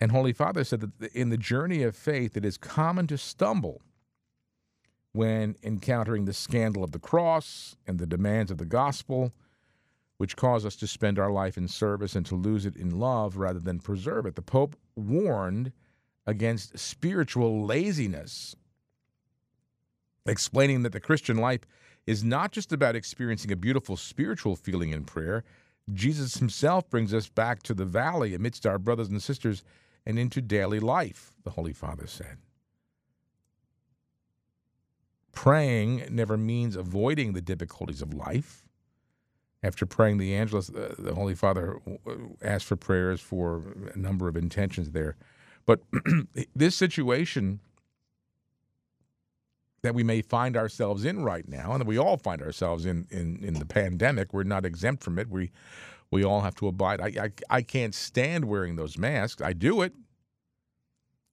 And 0.00 0.12
Holy 0.12 0.32
Father 0.32 0.64
said 0.64 0.80
that 0.80 1.12
in 1.12 1.30
the 1.30 1.36
journey 1.36 1.82
of 1.82 1.96
faith, 1.96 2.36
it 2.36 2.44
is 2.44 2.56
common 2.56 3.06
to 3.08 3.18
stumble 3.18 3.82
when 5.12 5.56
encountering 5.62 6.24
the 6.24 6.32
scandal 6.32 6.84
of 6.84 6.92
the 6.92 6.98
cross 6.98 7.76
and 7.86 7.98
the 7.98 8.06
demands 8.06 8.50
of 8.50 8.58
the 8.58 8.64
gospel, 8.64 9.32
which 10.20 10.36
cause 10.36 10.66
us 10.66 10.76
to 10.76 10.86
spend 10.86 11.18
our 11.18 11.30
life 11.30 11.56
in 11.56 11.66
service 11.66 12.14
and 12.14 12.26
to 12.26 12.34
lose 12.34 12.66
it 12.66 12.76
in 12.76 12.90
love 12.90 13.38
rather 13.38 13.58
than 13.58 13.80
preserve 13.80 14.26
it. 14.26 14.34
The 14.34 14.42
Pope 14.42 14.76
warned 14.94 15.72
against 16.26 16.78
spiritual 16.78 17.64
laziness, 17.64 18.54
explaining 20.26 20.82
that 20.82 20.92
the 20.92 21.00
Christian 21.00 21.38
life 21.38 21.60
is 22.06 22.22
not 22.22 22.52
just 22.52 22.70
about 22.70 22.94
experiencing 22.94 23.50
a 23.50 23.56
beautiful 23.56 23.96
spiritual 23.96 24.56
feeling 24.56 24.90
in 24.90 25.06
prayer. 25.06 25.42
Jesus 25.90 26.34
himself 26.34 26.90
brings 26.90 27.14
us 27.14 27.30
back 27.30 27.62
to 27.62 27.72
the 27.72 27.86
valley 27.86 28.34
amidst 28.34 28.66
our 28.66 28.78
brothers 28.78 29.08
and 29.08 29.22
sisters 29.22 29.64
and 30.04 30.18
into 30.18 30.42
daily 30.42 30.80
life, 30.80 31.30
the 31.44 31.50
Holy 31.52 31.72
Father 31.72 32.06
said. 32.06 32.36
Praying 35.32 36.04
never 36.10 36.36
means 36.36 36.76
avoiding 36.76 37.32
the 37.32 37.40
difficulties 37.40 38.02
of 38.02 38.12
life. 38.12 38.66
After 39.62 39.84
praying 39.84 40.18
the 40.18 40.34
Angelus, 40.34 40.70
uh, 40.70 40.94
the 40.98 41.14
Holy 41.14 41.34
Father 41.34 41.78
asked 42.42 42.64
for 42.64 42.76
prayers 42.76 43.20
for 43.20 43.62
a 43.94 43.98
number 43.98 44.26
of 44.26 44.36
intentions 44.36 44.92
there. 44.92 45.16
But 45.66 45.80
this 46.56 46.74
situation 46.74 47.60
that 49.82 49.94
we 49.94 50.02
may 50.02 50.22
find 50.22 50.56
ourselves 50.56 51.04
in 51.04 51.22
right 51.22 51.46
now, 51.48 51.72
and 51.72 51.80
that 51.80 51.86
we 51.86 51.98
all 51.98 52.16
find 52.16 52.42
ourselves 52.42 52.86
in, 52.86 53.06
in, 53.10 53.42
in 53.42 53.54
the 53.54 53.64
pandemic, 53.66 54.32
we're 54.32 54.42
not 54.42 54.64
exempt 54.64 55.02
from 55.02 55.18
it. 55.18 55.28
We 55.28 55.50
we 56.10 56.24
all 56.24 56.40
have 56.40 56.56
to 56.56 56.66
abide. 56.66 57.00
I, 57.00 57.24
I, 57.24 57.30
I 57.58 57.62
can't 57.62 57.94
stand 57.94 58.46
wearing 58.46 58.76
those 58.76 58.98
masks. 58.98 59.40
I 59.40 59.52
do 59.52 59.80
it. 59.82 59.94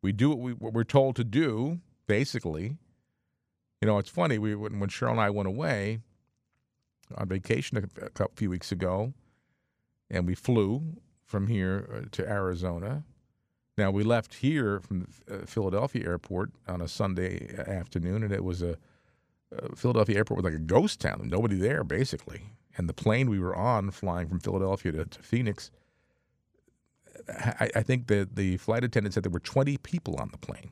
We 0.04 0.12
do 0.12 0.30
what, 0.30 0.38
we, 0.38 0.52
what 0.54 0.74
we're 0.74 0.84
told 0.84 1.16
to 1.16 1.24
do, 1.24 1.80
basically. 2.06 2.78
You 3.82 3.88
know, 3.88 3.98
it's 3.98 4.10
funny. 4.10 4.38
We 4.38 4.54
when, 4.54 4.80
when 4.80 4.90
Cheryl 4.90 5.12
and 5.12 5.20
I 5.20 5.32
went 5.32 5.48
away 5.48 6.02
on 7.16 7.28
vacation 7.28 7.78
a, 7.78 8.10
couple, 8.10 8.34
few 8.36 8.50
weeks 8.50 8.72
ago, 8.72 9.14
and 10.10 10.26
we 10.26 10.36
flew 10.36 10.82
from 11.26 11.48
here 11.48 11.90
uh, 11.94 12.08
to 12.12 12.28
Arizona. 12.28 13.04
Now 13.78 13.92
we 13.92 14.04
left 14.04 14.36
here 14.36 14.80
from 14.80 15.08
the 15.28 15.36
uh, 15.36 15.46
Philadelphia 15.46 16.06
airport 16.06 16.52
on 16.68 16.82
a 16.82 16.88
Sunday 16.88 17.56
afternoon, 17.68 18.24
and 18.24 18.32
it 18.32 18.44
was 18.44 18.62
a 18.62 18.78
uh, 19.56 19.70
Philadelphia 19.76 20.18
airport 20.18 20.44
was 20.44 20.52
like 20.52 20.60
a 20.60 20.64
ghost 20.64 21.00
town. 21.00 21.22
Nobody 21.30 21.56
there, 21.56 21.84
basically 21.84 22.52
and 22.78 22.88
the 22.88 22.94
plane 22.94 23.30
we 23.30 23.40
were 23.40 23.56
on 23.56 23.92
flying 23.92 24.28
from 24.28 24.40
Philadelphia 24.40 24.92
to, 24.92 25.06
to 25.06 25.24
Phoenix, 25.24 25.72
I, 27.28 27.70
I, 27.76 27.82
think 27.82 28.08
that 28.08 28.36
the 28.36 28.58
flight 28.58 28.84
attendant 28.84 29.14
said 29.14 29.24
there 29.24 29.32
were 29.32 29.40
20 29.40 29.78
people 29.78 30.16
on 30.18 30.30
the 30.32 30.38
plane. 30.38 30.72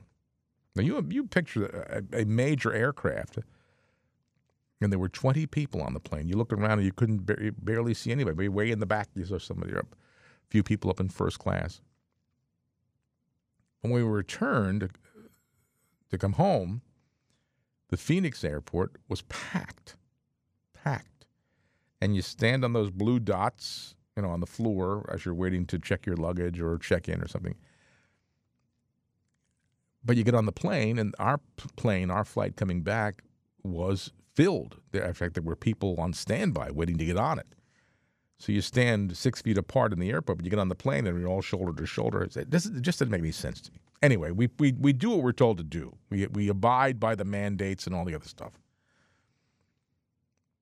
Now 0.76 0.82
you 0.82 1.04
you 1.10 1.26
picture 1.26 1.66
a, 1.66 2.22
a, 2.22 2.24
major 2.24 2.72
aircraft, 2.72 3.38
and 4.80 4.92
there 4.92 4.98
were 4.98 5.08
20 5.08 5.46
people 5.46 5.82
on 5.82 5.94
the 5.94 6.00
plane. 6.00 6.28
You 6.28 6.36
looked 6.36 6.52
around 6.52 6.78
and 6.78 6.84
you 6.84 6.92
couldn't 6.92 7.26
ba- 7.26 7.52
barely 7.58 7.94
see 7.94 8.12
anybody. 8.12 8.48
Way 8.48 8.70
in 8.70 8.78
the 8.78 8.86
back, 8.86 9.08
you 9.14 9.24
saw 9.24 9.38
somebody 9.38 9.74
up, 9.74 9.86
a 9.92 10.50
few 10.50 10.62
people 10.62 10.90
up 10.90 11.00
in 11.00 11.08
first 11.08 11.38
class. 11.38 11.80
When 13.80 13.92
we 13.92 14.02
returned 14.02 14.90
to 16.10 16.18
come 16.18 16.34
home, 16.34 16.82
the 17.88 17.96
Phoenix 17.96 18.44
airport 18.44 18.96
was 19.08 19.22
packed, 19.22 19.96
packed 20.74 21.16
and 22.00 22.14
you 22.14 22.22
stand 22.22 22.64
on 22.64 22.72
those 22.72 22.90
blue 22.90 23.18
dots, 23.18 23.94
you 24.16 24.22
know, 24.22 24.30
on 24.30 24.40
the 24.40 24.46
floor 24.46 25.08
as 25.12 25.24
you're 25.24 25.34
waiting 25.34 25.66
to 25.66 25.78
check 25.78 26.06
your 26.06 26.16
luggage 26.16 26.60
or 26.60 26.78
check 26.78 27.08
in 27.08 27.20
or 27.20 27.28
something. 27.28 27.54
But 30.04 30.16
you 30.16 30.22
get 30.22 30.34
on 30.34 30.46
the 30.46 30.52
plane, 30.52 30.98
and 30.98 31.14
our 31.18 31.40
plane, 31.76 32.10
our 32.10 32.24
flight 32.24 32.56
coming 32.56 32.82
back, 32.82 33.22
was 33.64 34.12
filled. 34.36 34.76
In 34.92 35.12
fact, 35.14 35.34
there 35.34 35.42
were 35.42 35.56
people 35.56 35.96
on 35.98 36.12
standby 36.12 36.70
waiting 36.70 36.96
to 36.98 37.04
get 37.04 37.16
on 37.16 37.38
it. 37.38 37.46
So 38.38 38.52
you 38.52 38.60
stand 38.60 39.16
six 39.16 39.42
feet 39.42 39.56
apart 39.56 39.92
in 39.92 39.98
the 39.98 40.10
airport, 40.10 40.38
but 40.38 40.44
you 40.44 40.50
get 40.50 40.58
on 40.58 40.68
the 40.68 40.74
plane 40.74 41.06
and 41.06 41.18
you're 41.18 41.28
all 41.28 41.42
shoulder 41.42 41.72
to 41.72 41.86
shoulder. 41.86 42.22
It 42.22 42.50
just 42.50 42.82
doesn't 42.82 43.10
make 43.10 43.20
any 43.20 43.32
sense 43.32 43.62
to 43.62 43.72
me. 43.72 43.78
Anyway, 44.02 44.30
we, 44.30 44.50
we, 44.58 44.72
we 44.72 44.92
do 44.92 45.10
what 45.10 45.22
we're 45.22 45.32
told 45.32 45.56
to 45.56 45.64
do. 45.64 45.96
We, 46.10 46.26
we 46.26 46.48
abide 46.48 47.00
by 47.00 47.14
the 47.14 47.24
mandates 47.24 47.86
and 47.86 47.96
all 47.96 48.04
the 48.04 48.14
other 48.14 48.28
stuff 48.28 48.52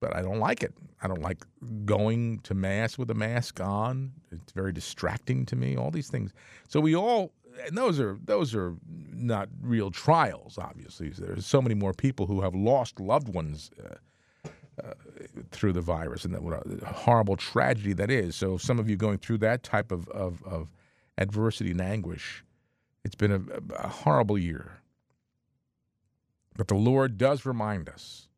but 0.04 0.14
I 0.14 0.20
don't 0.20 0.38
like 0.38 0.62
it. 0.62 0.74
I 1.02 1.08
don't 1.08 1.22
like 1.22 1.46
going 1.86 2.40
to 2.40 2.52
mass 2.52 2.98
with 2.98 3.10
a 3.10 3.14
mask 3.14 3.58
on. 3.58 4.12
It's 4.30 4.52
very 4.52 4.70
distracting 4.70 5.46
to 5.46 5.56
me. 5.56 5.78
All 5.78 5.90
these 5.90 6.08
things. 6.08 6.34
So 6.68 6.78
we 6.78 6.94
all, 6.94 7.32
and 7.66 7.76
those 7.76 8.00
are 8.00 8.18
those 8.24 8.54
are 8.54 8.74
not 9.12 9.48
real 9.60 9.90
trials. 9.90 10.58
Obviously, 10.58 11.10
there's 11.10 11.46
so 11.46 11.62
many 11.62 11.74
more 11.74 11.92
people 11.92 12.26
who 12.26 12.40
have 12.40 12.54
lost 12.54 13.00
loved 13.00 13.28
ones. 13.28 13.70
Uh, 13.82 13.94
uh, 14.82 14.92
through 15.52 15.72
the 15.72 15.80
virus 15.80 16.24
and 16.24 16.34
that 16.34 16.42
what 16.42 16.60
a 16.82 16.86
horrible 16.86 17.36
tragedy 17.36 17.92
that 17.92 18.10
is. 18.10 18.34
So, 18.34 18.56
some 18.56 18.80
of 18.80 18.90
you 18.90 18.96
going 18.96 19.18
through 19.18 19.38
that 19.38 19.62
type 19.62 19.92
of, 19.92 20.08
of, 20.08 20.42
of 20.42 20.68
adversity 21.16 21.70
and 21.70 21.80
anguish, 21.80 22.44
it's 23.04 23.14
been 23.14 23.30
a, 23.30 23.40
a 23.76 23.88
horrible 23.88 24.36
year. 24.36 24.80
But 26.56 26.66
the 26.66 26.74
Lord 26.74 27.18
does 27.18 27.46
remind 27.46 27.88
us 27.88 28.28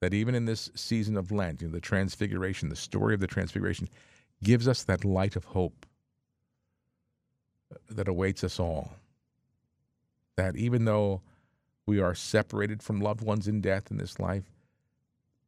that 0.00 0.14
even 0.14 0.36
in 0.36 0.44
this 0.44 0.70
season 0.76 1.16
of 1.16 1.32
Lent, 1.32 1.62
you 1.62 1.68
know, 1.68 1.72
the 1.72 1.80
Transfiguration, 1.80 2.68
the 2.68 2.76
story 2.76 3.14
of 3.14 3.20
the 3.20 3.26
Transfiguration, 3.26 3.88
gives 4.42 4.68
us 4.68 4.84
that 4.84 5.04
light 5.04 5.34
of 5.34 5.44
hope 5.44 5.84
that 7.90 8.08
awaits 8.08 8.44
us 8.44 8.58
all. 8.60 8.92
That 10.36 10.56
even 10.56 10.84
though 10.84 11.22
we 11.86 12.00
are 12.00 12.14
separated 12.14 12.82
from 12.82 13.00
loved 13.00 13.22
ones 13.22 13.48
in 13.48 13.60
death 13.60 13.90
in 13.90 13.96
this 13.96 14.20
life, 14.20 14.52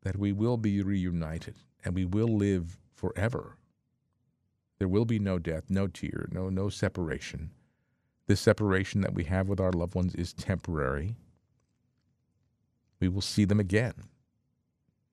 that 0.02 0.16
we 0.16 0.33
will 0.33 0.56
be 0.56 0.83
reunited 0.83 1.54
and 1.85 1.94
we 1.94 2.04
will 2.04 2.28
live 2.28 2.78
forever. 2.94 3.56
There 4.78 4.88
will 4.88 5.04
be 5.04 5.18
no 5.18 5.38
death, 5.38 5.64
no 5.68 5.87
tear, 5.87 6.28
no 6.33 6.48
no 6.48 6.70
separation. 6.70 7.50
This 8.26 8.40
separation 8.40 9.02
that 9.02 9.14
we 9.14 9.24
have 9.24 9.48
with 9.48 9.61
our 9.61 9.72
loved 9.72 9.94
ones 9.94 10.14
is 10.14 10.33
temporary. 10.33 11.16
We 13.00 13.09
will 13.09 13.20
see 13.20 13.44
them 13.44 13.61
again. 13.61 13.94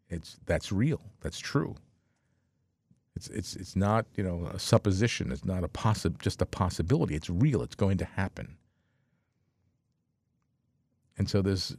It's 0.09 0.37
that's 0.45 0.71
real. 0.71 1.01
That's 1.21 1.39
true. 1.39 1.75
It's 3.17 3.29
it's 3.29 3.55
it's 3.55 3.75
not 3.75 4.05
you 4.15 4.23
know 4.23 4.45
a 4.53 4.59
supposition. 4.59 5.31
It's 5.31 5.43
not 5.43 5.63
a 5.63 5.67
possi- 5.67 6.19
just 6.19 6.39
a 6.39 6.45
possibility. 6.45 7.15
It's 7.15 7.31
real. 7.31 7.63
It's 7.63 7.73
going 7.73 7.97
to 7.97 8.05
happen. 8.05 8.57
And 11.17 11.27
so 11.27 11.41
this 11.41 11.75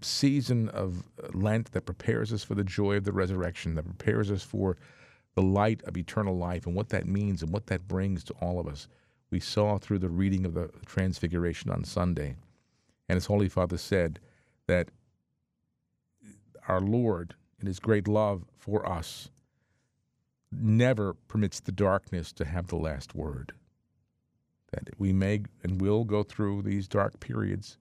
season 0.00 0.68
of 0.70 1.04
Lent 1.32 1.70
that 1.70 1.82
prepares 1.86 2.32
us 2.32 2.42
for 2.42 2.56
the 2.56 2.64
joy 2.64 2.96
of 2.96 3.04
the 3.04 3.12
resurrection, 3.12 3.76
that 3.76 3.84
prepares 3.84 4.32
us 4.32 4.42
for 4.42 4.76
the 5.36 5.42
light 5.42 5.80
of 5.84 5.96
eternal 5.96 6.36
life 6.36 6.66
and 6.66 6.74
what 6.74 6.88
that 6.88 7.06
means 7.06 7.40
and 7.40 7.52
what 7.52 7.68
that 7.68 7.86
brings 7.86 8.24
to 8.24 8.34
all 8.40 8.58
of 8.58 8.66
us. 8.66 8.88
We 9.30 9.38
saw 9.38 9.78
through 9.78 10.00
the 10.00 10.08
reading 10.08 10.44
of 10.44 10.54
the 10.54 10.70
Transfiguration 10.86 11.70
on 11.70 11.84
Sunday. 11.84 12.34
And 13.08 13.16
as 13.16 13.26
Holy 13.26 13.48
Father 13.48 13.78
said, 13.78 14.18
that 14.66 14.88
our 16.66 16.80
Lord 16.80 17.36
in 17.60 17.68
his 17.68 17.78
great 17.78 18.08
love 18.08 18.44
for 18.58 18.88
us, 18.88 19.30
never 20.52 21.14
permits 21.14 21.60
the 21.60 21.72
darkness 21.72 22.32
to 22.32 22.44
have 22.44 22.68
the 22.68 22.76
last 22.76 23.14
word. 23.14 23.52
That 24.72 24.88
we 24.98 25.12
may 25.12 25.42
and 25.62 25.80
will 25.80 26.04
go 26.04 26.22
through 26.22 26.62
these 26.62 26.86
dark 26.86 27.18
periods, 27.20 27.78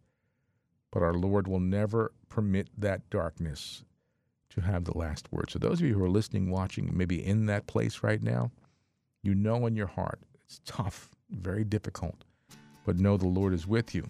but 0.91 1.03
our 1.03 1.13
Lord 1.13 1.47
will 1.47 1.59
never 1.59 2.11
permit 2.29 2.69
that 2.77 3.07
darkness 3.09 3.83
to 4.49 4.61
have 4.61 4.85
the 4.85 4.97
last 4.97 5.31
word. 5.31 5.51
So, 5.51 5.59
those 5.59 5.79
of 5.79 5.87
you 5.87 5.93
who 5.93 6.03
are 6.03 6.09
listening, 6.09 6.49
watching, 6.49 6.89
maybe 6.91 7.23
in 7.23 7.45
that 7.45 7.67
place 7.67 8.01
right 8.01 8.21
now, 8.21 8.51
you 9.21 9.35
know 9.35 9.67
in 9.67 9.75
your 9.75 9.87
heart 9.87 10.19
it's 10.45 10.61
tough, 10.65 11.09
very 11.29 11.63
difficult, 11.63 12.23
but 12.85 12.97
know 12.97 13.17
the 13.17 13.27
Lord 13.27 13.53
is 13.53 13.67
with 13.67 13.93
you 13.93 14.07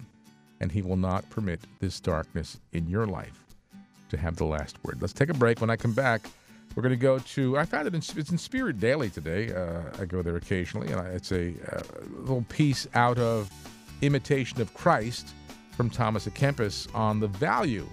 and 0.60 0.70
He 0.70 0.82
will 0.82 0.96
not 0.96 1.28
permit 1.30 1.60
this 1.80 2.00
darkness 2.00 2.60
in 2.72 2.86
your 2.86 3.06
life 3.06 3.44
to 4.10 4.16
have 4.16 4.36
the 4.36 4.44
last 4.44 4.76
word. 4.84 5.00
Let's 5.00 5.12
take 5.12 5.30
a 5.30 5.34
break. 5.34 5.60
When 5.60 5.70
I 5.70 5.76
come 5.76 5.92
back, 5.92 6.22
we're 6.74 6.82
going 6.82 6.90
to 6.90 6.96
go 6.96 7.18
to, 7.18 7.58
I 7.58 7.64
found 7.64 7.88
it 7.88 7.94
in, 7.94 8.02
it's 8.16 8.30
in 8.30 8.38
Spirit 8.38 8.78
Daily 8.78 9.10
today. 9.10 9.52
Uh, 9.52 9.82
I 10.00 10.04
go 10.04 10.22
there 10.22 10.36
occasionally, 10.36 10.92
and 10.92 11.00
I, 11.00 11.06
it's 11.08 11.32
a 11.32 11.54
uh, 11.72 11.82
little 12.10 12.44
piece 12.48 12.86
out 12.94 13.18
of 13.18 13.50
Imitation 14.02 14.60
of 14.60 14.72
Christ 14.72 15.34
from 15.72 15.90
Thomas 15.90 16.26
à 16.26 16.32
Kempis 16.32 16.92
on 16.94 17.20
the 17.20 17.28
value 17.28 17.86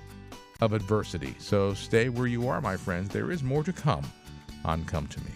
of 0.62 0.74
adversity. 0.74 1.36
So 1.40 1.74
stay 1.74 2.10
where 2.10 2.28
you 2.28 2.48
are, 2.48 2.62
my 2.62 2.78
friends. 2.78 3.10
There 3.10 3.32
is 3.32 3.44
more 3.44 3.64
to 3.64 3.74
come 3.74 4.04
on 4.66 4.86
Come 4.86 5.08
to 5.08 5.20
Me. 5.22 5.32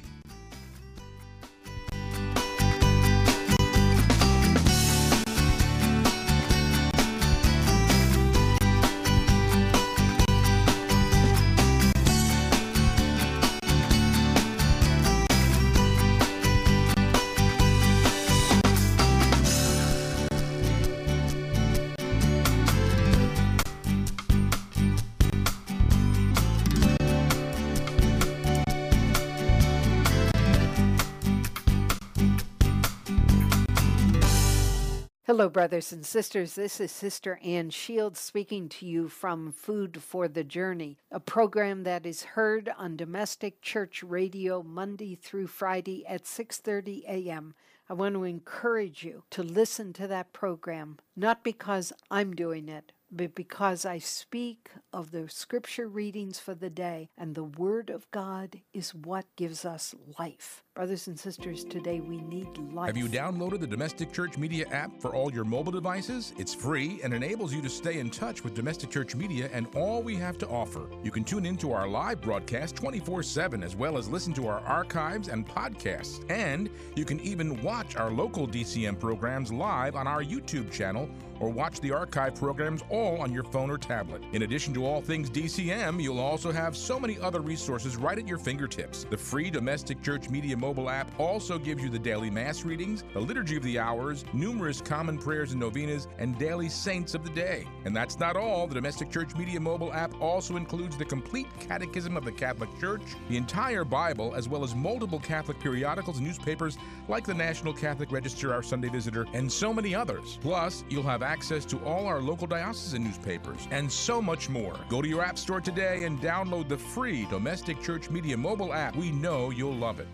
Hello, 35.32 35.48
brothers 35.48 35.94
and 35.94 36.06
sisters. 36.06 36.56
This 36.56 36.82
is 36.82 36.92
Sister 36.92 37.40
Ann 37.42 37.70
Shields 37.70 38.20
speaking 38.20 38.68
to 38.68 38.86
you 38.86 39.08
from 39.08 39.54
Food 39.54 40.04
for 40.04 40.28
the 40.28 40.44
Journey, 40.44 40.98
a 41.10 41.22
program 41.22 41.84
that 41.84 42.06
is 42.06 42.36
heard 42.36 42.70
on 42.78 42.98
Domestic 42.98 43.62
Church 43.62 44.04
Radio 44.04 44.62
Monday 44.62 45.16
through 45.16 45.48
Friday 45.48 46.06
at 46.06 46.26
6:30 46.26 47.06
a.m. 47.08 47.54
I 47.88 47.94
want 47.94 48.16
to 48.16 48.26
encourage 48.26 49.06
you 49.06 49.24
to 49.30 49.42
listen 49.42 49.94
to 49.94 50.08
that 50.08 50.34
program, 50.34 50.98
not 51.16 51.46
because 51.46 51.94
I'm 52.12 52.36
doing 52.36 52.68
it, 52.68 52.92
but 53.10 53.34
because 53.34 53.86
I 53.86 54.00
speak 54.00 54.70
of 54.92 55.12
the 55.12 55.30
scripture 55.30 55.88
readings 55.88 56.40
for 56.40 56.56
the 56.56 56.70
day, 56.70 57.10
and 57.18 57.36
the 57.36 57.46
Word 57.46 57.90
of 57.90 58.12
God 58.12 58.60
is 58.74 58.94
what 58.94 59.34
gives 59.38 59.64
us 59.64 59.96
life. 60.20 60.66
Brothers 60.74 61.08
and 61.08 61.20
sisters, 61.20 61.66
today 61.66 62.00
we 62.00 62.22
need 62.22 62.48
life. 62.74 62.88
Have 62.88 62.96
you 62.96 63.10
downloaded 63.10 63.60
the 63.60 63.68
Domestic 63.68 64.14
Church 64.14 64.38
Media 64.38 64.66
app 64.72 65.02
for 65.02 65.14
all 65.14 65.30
your 65.30 65.44
mobile 65.44 65.74
devices? 65.74 66.32
It's 66.38 66.56
free 66.56 67.02
and 67.04 67.14
enables 67.14 67.54
you 67.54 67.62
to 67.64 67.70
stay 67.70 68.00
in 68.00 68.10
touch 68.10 68.46
with 68.46 68.54
Domestic 68.54 68.90
Church 68.90 69.14
Media 69.14 69.50
and 69.52 69.68
all 69.76 70.02
we 70.02 70.16
have 70.16 70.38
to 70.38 70.48
offer. 70.48 70.90
You 71.04 71.12
can 71.12 71.26
tune 71.26 71.46
into 71.46 71.74
our 71.74 71.90
live 71.90 72.22
broadcast 72.22 72.78
24 72.78 73.22
7 73.22 73.64
as 73.64 73.76
well 73.76 73.98
as 73.98 74.08
listen 74.08 74.32
to 74.36 74.48
our 74.48 74.62
archives 74.62 75.28
and 75.28 75.46
podcasts. 75.46 76.24
And 76.32 76.70
you 76.96 77.04
can 77.04 77.20
even 77.20 77.62
watch 77.62 77.98
our 77.98 78.10
local 78.10 78.48
DCM 78.48 78.98
programs 78.98 79.52
live 79.52 79.98
on 79.98 80.08
our 80.08 80.24
YouTube 80.24 80.72
channel 80.72 81.10
or 81.42 81.50
watch 81.50 81.82
the 81.82 81.92
archive 81.92 82.36
programs 82.36 82.84
all 82.90 83.20
on 83.20 83.34
your 83.34 83.44
phone 83.44 83.70
or 83.70 83.78
tablet. 83.78 84.24
In 84.32 84.44
addition 84.44 84.74
to 84.76 84.86
all 84.86 85.02
things 85.02 85.30
DCM, 85.30 86.02
you'll 86.02 86.20
also 86.20 86.52
have 86.52 86.78
so 86.78 87.00
many 87.00 87.20
other 87.20 87.42
resources 87.42 87.98
right 87.98 88.18
at 88.18 88.28
your 88.28 88.38
fingertips. 88.38 89.06
The 89.10 89.18
free 89.18 89.50
Domestic 89.50 90.02
Church 90.04 90.30
Media 90.30 90.56
mobile 90.62 90.92
app 90.92 91.12
also 91.20 91.58
gives 91.58 91.84
you 91.84 91.90
the 91.90 92.00
daily 92.00 92.30
Mass 92.30 92.64
readings, 92.64 93.04
the 93.14 93.20
Liturgy 93.20 93.58
of 93.58 93.64
the 93.64 93.80
Hours, 93.80 94.24
numerous 94.32 94.80
common 94.80 95.18
prayers 95.18 95.52
and 95.52 95.60
novenas, 95.60 96.08
and 96.20 96.38
daily 96.38 96.70
saints 96.70 97.16
of 97.16 97.24
the 97.24 97.32
day. 97.32 97.66
And 97.84 97.96
that's 97.96 98.20
not 98.20 98.36
all. 98.36 98.68
The 98.68 98.76
Domestic 98.76 99.10
Church 99.10 99.36
Media 99.36 99.60
mobile 99.60 99.92
app 99.92 100.14
also 100.22 100.58
includes 100.58 100.96
the 100.96 101.04
complete 101.04 101.48
Catechism 101.60 102.16
of 102.16 102.24
the 102.24 102.32
Catholic 102.32 102.70
Church, 102.80 103.02
the 103.28 103.38
entire 103.38 103.84
Bible, 103.84 104.34
as 104.36 104.48
well 104.48 104.64
as 104.64 104.76
multiple 104.76 105.20
Catholic 105.20 105.60
periodicals 105.60 106.20
and 106.20 106.28
newspapers 106.28 106.78
like 107.08 107.26
the 107.26 107.34
National 107.34 107.74
Catholic 107.74 108.12
Register, 108.12 108.54
Our 108.54 108.62
Sunday 108.62 108.90
Visitor, 108.90 109.26
and 109.34 109.52
so 109.52 109.74
many 109.74 109.96
others. 109.96 110.38
Plus, 110.42 110.84
you'll 110.90 111.02
have 111.04 111.24
access 111.24 111.66
to 111.66 111.84
all 111.84 112.06
our 112.06 112.22
local 112.22 112.46
diocesan 112.46 113.04
newspapers 113.04 113.68
and 113.72 113.92
so 113.92 114.22
much 114.22 114.48
more. 114.48 114.76
Go 114.90 115.02
to 115.02 115.10
your 115.10 115.24
app 115.24 115.40
store 115.40 115.60
today 115.60 116.04
and 116.04 116.22
download 116.22 116.70
the 116.70 116.78
free 116.78 117.26
Domestic 117.32 117.82
Church 117.82 118.12
Media 118.12 118.38
mobile 118.38 118.74
app. 118.74 118.96
We 118.96 119.12
know 119.12 119.50
you'll 119.50 119.76
love 119.76 120.00
it. 120.00 120.08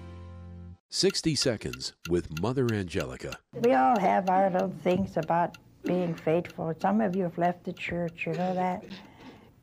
60 0.89 1.35
Seconds 1.35 1.93
with 2.09 2.39
Mother 2.41 2.65
Angelica. 2.71 3.37
We 3.61 3.73
all 3.73 3.99
have 3.99 4.29
our 4.29 4.49
little 4.49 4.73
things 4.85 5.17
about 5.17 5.57
being 5.83 6.15
faithful. 6.15 6.73
Some 6.81 7.01
of 7.01 7.13
you 7.13 7.23
have 7.23 7.37
left 7.37 7.65
the 7.65 7.73
church, 7.73 8.25
you 8.25 8.31
know 8.31 8.53
that? 8.53 8.85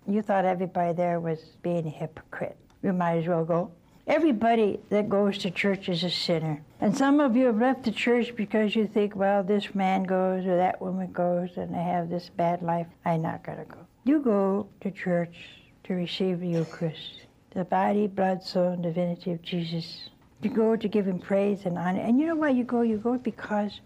You 0.06 0.20
thought 0.20 0.44
everybody 0.44 0.92
there 0.92 1.20
was 1.20 1.40
being 1.62 1.87
a 1.87 1.90
hypocrite. 1.90 2.58
You 2.82 2.92
might 2.92 3.16
as 3.18 3.26
well 3.26 3.46
go. 3.46 3.72
Everybody 4.06 4.80
that 4.90 5.08
goes 5.08 5.38
to 5.38 5.50
church 5.50 5.88
is 5.88 6.04
a 6.04 6.10
sinner. 6.10 6.62
And 6.78 6.94
some 6.94 7.20
of 7.20 7.34
you 7.34 7.46
have 7.46 7.58
left 7.58 7.84
the 7.84 7.90
church 7.90 8.37
because 8.37 8.76
you 8.76 8.87
think, 8.87 9.16
well, 9.16 9.42
this 9.42 9.74
man 9.74 10.02
goes 10.02 10.44
or 10.44 10.58
that 10.58 10.82
woman 10.82 11.10
goes 11.10 11.56
and 11.56 11.74
they 11.74 11.82
have 11.82 12.10
this 12.10 12.30
bad 12.37 12.60
life. 12.60 12.87
I'm 13.06 13.22
not 13.22 13.44
going 13.44 13.58
to 13.58 13.64
go. 13.64 13.78
You 14.04 14.20
go 14.20 14.68
to 14.82 14.90
church 14.90 15.48
to 15.84 15.94
receive 15.94 16.40
the 16.40 16.48
Eucharist, 16.48 17.22
the 17.54 17.64
body, 17.64 18.08
blood, 18.08 18.42
soul, 18.42 18.72
and 18.72 18.82
divinity 18.82 19.32
of 19.32 19.40
Jesus. 19.40 20.10
You 20.42 20.51
go 20.51 20.77
to 20.77 20.88
give 20.88 21.07
him 21.07 21.18
praise 21.18 21.64
and 21.64 21.79
honor. 21.79 22.01
And 22.01 22.20
you 22.20 22.27
know 22.27 22.37
why 22.37 22.51
you 22.51 22.64
go? 22.64 22.83
You 22.83 22.99
go 22.99 23.16
because 23.16 23.81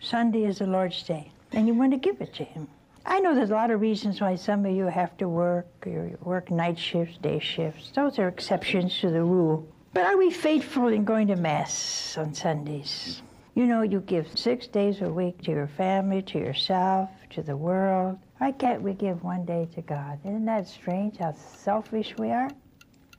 Sunday 0.00 0.44
is 0.44 0.58
the 0.58 0.66
Lord's 0.66 1.02
Day 1.02 1.32
and 1.52 1.66
you 1.66 1.74
want 1.74 1.92
to 1.92 1.98
give 1.98 2.20
it 2.20 2.34
to 2.34 2.44
him. 2.44 2.68
I 3.06 3.20
know 3.20 3.34
there's 3.34 3.50
a 3.50 3.54
lot 3.54 3.70
of 3.70 3.80
reasons 3.80 4.20
why 4.20 4.36
some 4.36 4.64
of 4.64 4.74
you 4.74 4.86
have 4.86 5.16
to 5.18 5.28
work, 5.28 5.66
or 5.86 5.90
you 5.90 6.18
work 6.22 6.50
night 6.50 6.78
shifts, 6.78 7.18
day 7.18 7.38
shifts. 7.38 7.90
Those 7.94 8.18
are 8.18 8.28
exceptions 8.28 8.98
to 9.00 9.10
the 9.10 9.22
rule. 9.22 9.68
But 9.92 10.06
are 10.06 10.16
we 10.16 10.30
faithful 10.30 10.88
in 10.88 11.04
going 11.04 11.28
to 11.28 11.36
Mass 11.36 12.16
on 12.16 12.34
Sundays? 12.34 13.22
You 13.54 13.66
know, 13.66 13.82
you 13.82 14.00
give 14.00 14.26
six 14.36 14.66
days 14.66 15.02
a 15.02 15.08
week 15.08 15.42
to 15.42 15.50
your 15.50 15.68
family, 15.68 16.22
to 16.22 16.38
yourself, 16.38 17.10
to 17.30 17.42
the 17.42 17.56
world. 17.56 18.18
Why 18.38 18.52
can't 18.52 18.82
we 18.82 18.94
give 18.94 19.22
one 19.22 19.44
day 19.44 19.68
to 19.74 19.82
God? 19.82 20.18
Isn't 20.24 20.46
that 20.46 20.66
strange 20.66 21.18
how 21.18 21.34
selfish 21.34 22.14
we 22.18 22.30
are? 22.30 22.50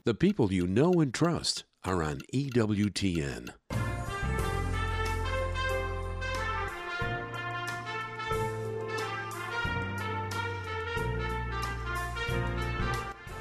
The 0.03 0.13
people 0.13 0.51
you 0.51 0.67
know 0.67 0.91
and 0.93 1.13
trust 1.13 1.63
are 1.87 2.03
on 2.03 2.19
EWTN. 2.33 3.49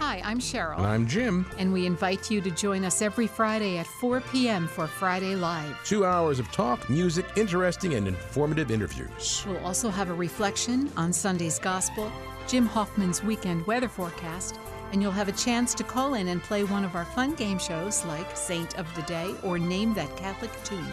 Hi, 0.00 0.20
I'm 0.22 0.38
Cheryl, 0.38 0.76
And 0.76 0.87
I'm 0.87 1.07
Jim. 1.07 1.46
and 1.59 1.72
we 1.72 1.87
invite 1.87 2.30
you 2.30 2.40
to 2.42 2.50
join 2.50 2.85
us 2.85 3.00
every 3.00 3.26
Friday 3.26 3.78
at 3.78 3.87
4 3.87 4.20
p.m. 4.20 4.68
for 4.68 4.87
Friday 4.87 5.35
Live. 5.35 5.83
Two 5.85 6.04
hours 6.04 6.38
of 6.38 6.50
talk, 6.52 6.88
music, 6.90 7.24
interesting, 7.37 7.94
and 7.94 8.07
informative 8.07 8.70
interviews. 8.70 9.44
We'll 9.48 9.64
also 9.64 9.88
have 9.88 10.11
a 10.11 10.14
reflection 10.14 10.90
on 10.96 11.12
Sunday's 11.12 11.59
Gospel, 11.59 12.12
Jim 12.46 12.66
Hoffman's 12.66 13.22
weekend 13.22 13.66
weather 13.66 13.88
forecast, 13.88 14.59
and 14.94 15.02
you'll 15.02 15.11
have 15.11 15.26
a 15.26 15.33
chance 15.33 15.74
to 15.74 15.83
call 15.83 16.14
in 16.14 16.28
and 16.28 16.40
play 16.40 16.62
one 16.62 16.85
of 16.85 16.94
our 16.94 17.04
fun 17.04 17.35
game 17.35 17.59
shows 17.59 18.04
like 18.04 18.37
Saint 18.37 18.78
of 18.78 18.87
the 18.94 19.02
Day 19.02 19.35
or 19.42 19.59
Name 19.59 19.92
That 19.92 20.16
Catholic 20.16 20.52
Tune. 20.62 20.87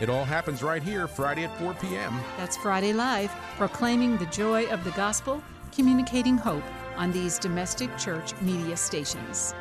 It 0.00 0.08
all 0.08 0.24
happens 0.24 0.62
right 0.62 0.80
here, 0.80 1.08
Friday 1.08 1.42
at 1.42 1.58
4 1.58 1.74
p.m. 1.74 2.20
That's 2.36 2.56
Friday 2.56 2.92
Live, 2.92 3.32
proclaiming 3.56 4.16
the 4.16 4.26
joy 4.26 4.66
of 4.66 4.84
the 4.84 4.92
gospel, 4.92 5.42
communicating 5.72 6.38
hope 6.38 6.62
on 6.96 7.10
these 7.10 7.36
domestic 7.36 7.98
church 7.98 8.32
media 8.42 8.76
stations. 8.76 9.54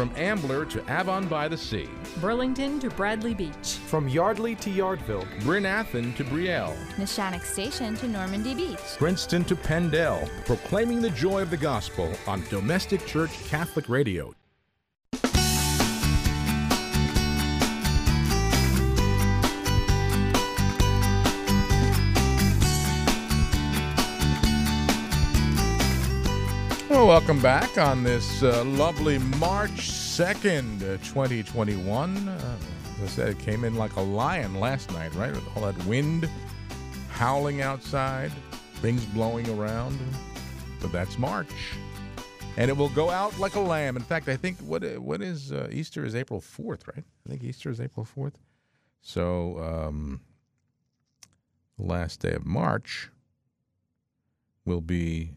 From 0.00 0.12
Ambler 0.16 0.64
to 0.64 0.80
Avon 0.88 1.28
by 1.28 1.46
the 1.46 1.58
Sea, 1.58 1.86
Burlington 2.22 2.80
to 2.80 2.88
Bradley 2.88 3.34
Beach. 3.34 3.76
From 3.84 4.08
Yardley 4.08 4.54
to 4.54 4.70
Yardville, 4.70 5.26
Bryn 5.42 5.64
Athyn 5.64 6.16
to 6.16 6.24
Brielle, 6.24 6.74
Neshanic 6.96 7.42
Station 7.42 7.94
to 7.96 8.08
Normandy 8.08 8.54
Beach. 8.54 8.78
Princeton 8.96 9.44
to 9.44 9.54
Penndel, 9.54 10.26
proclaiming 10.46 11.02
the 11.02 11.10
joy 11.10 11.42
of 11.42 11.50
the 11.50 11.56
gospel 11.58 12.10
on 12.26 12.42
Domestic 12.48 13.04
Church 13.04 13.44
Catholic 13.44 13.90
Radio. 13.90 14.32
Welcome 27.10 27.42
back 27.42 27.76
on 27.76 28.04
this 28.04 28.40
uh, 28.44 28.62
lovely 28.66 29.18
March 29.18 29.90
2nd, 29.90 30.76
uh, 30.76 30.96
2021. 30.98 32.28
Uh, 32.28 32.56
as 32.98 33.02
I 33.02 33.06
said, 33.08 33.28
it 33.30 33.38
came 33.40 33.64
in 33.64 33.74
like 33.74 33.96
a 33.96 34.00
lion 34.00 34.60
last 34.60 34.92
night, 34.92 35.12
right? 35.16 35.32
With 35.32 35.42
all 35.56 35.64
that 35.64 35.86
wind 35.86 36.30
howling 37.08 37.62
outside, 37.62 38.30
things 38.74 39.04
blowing 39.06 39.48
around. 39.58 39.98
But 40.80 40.92
that's 40.92 41.18
March. 41.18 41.50
And 42.56 42.70
it 42.70 42.76
will 42.76 42.90
go 42.90 43.10
out 43.10 43.36
like 43.40 43.56
a 43.56 43.60
lamb. 43.60 43.96
In 43.96 44.04
fact, 44.04 44.28
I 44.28 44.36
think 44.36 44.58
what 44.58 44.84
what 45.00 45.20
is 45.20 45.50
uh, 45.50 45.68
Easter 45.72 46.04
is 46.04 46.14
April 46.14 46.40
4th, 46.40 46.86
right? 46.86 47.04
I 47.26 47.28
think 47.28 47.42
Easter 47.42 47.70
is 47.70 47.80
April 47.80 48.06
4th. 48.06 48.34
So, 49.02 49.58
um, 49.58 50.20
last 51.76 52.20
day 52.20 52.34
of 52.34 52.46
March 52.46 53.08
will 54.64 54.80
be 54.80 55.32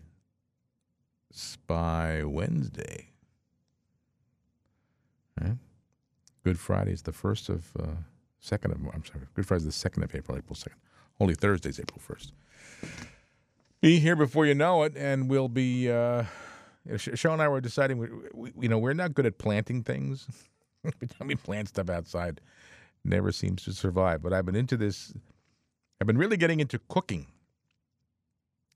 Spy 1.36 2.22
Wednesday. 2.24 3.10
Right? 5.42 5.58
Good 6.44 6.60
Friday 6.60 6.92
is 6.92 7.02
the 7.02 7.12
first 7.12 7.50
of 7.50 7.66
uh, 7.80 7.88
second 8.40 8.72
of 8.72 8.78
I'm 8.94 9.04
sorry. 9.04 9.22
Good 9.34 9.48
Friday 9.48 9.62
is 9.62 9.66
the 9.66 9.72
second 9.72 10.04
of 10.04 10.14
April, 10.14 10.38
April 10.38 10.56
second. 10.56 10.78
Holy 11.18 11.34
Thursday 11.34 11.70
is 11.70 11.80
April 11.80 12.00
first. 12.00 12.34
Be 13.82 13.98
here 13.98 14.16
before 14.16 14.46
you 14.46 14.54
know 14.54 14.84
it, 14.84 14.94
and 14.96 15.28
we'll 15.28 15.50
be. 15.50 15.90
Uh, 15.90 16.26
Cheryl 16.88 17.34
and 17.34 17.42
I 17.42 17.48
were 17.48 17.62
deciding. 17.62 17.98
We, 17.98 18.08
we, 18.34 18.52
you 18.60 18.70
know, 18.70 18.78
we're 18.78 18.94
not 18.94 19.16
good 19.16 19.26
at 19.26 19.40
planting 19.40 19.82
things. 19.82 20.28
Every 20.86 21.08
time 21.20 21.28
we 21.30 21.36
plant 21.36 21.70
stuff 21.70 21.90
outside, 21.90 22.42
never 23.04 23.32
seems 23.32 23.64
to 23.64 23.74
survive. 23.74 24.22
But 24.22 24.34
I've 24.34 24.46
been 24.46 24.56
into 24.56 24.78
this. 24.78 25.14
I've 26.00 26.06
been 26.06 26.18
really 26.20 26.38
getting 26.38 26.60
into 26.60 26.80
cooking. 26.90 27.26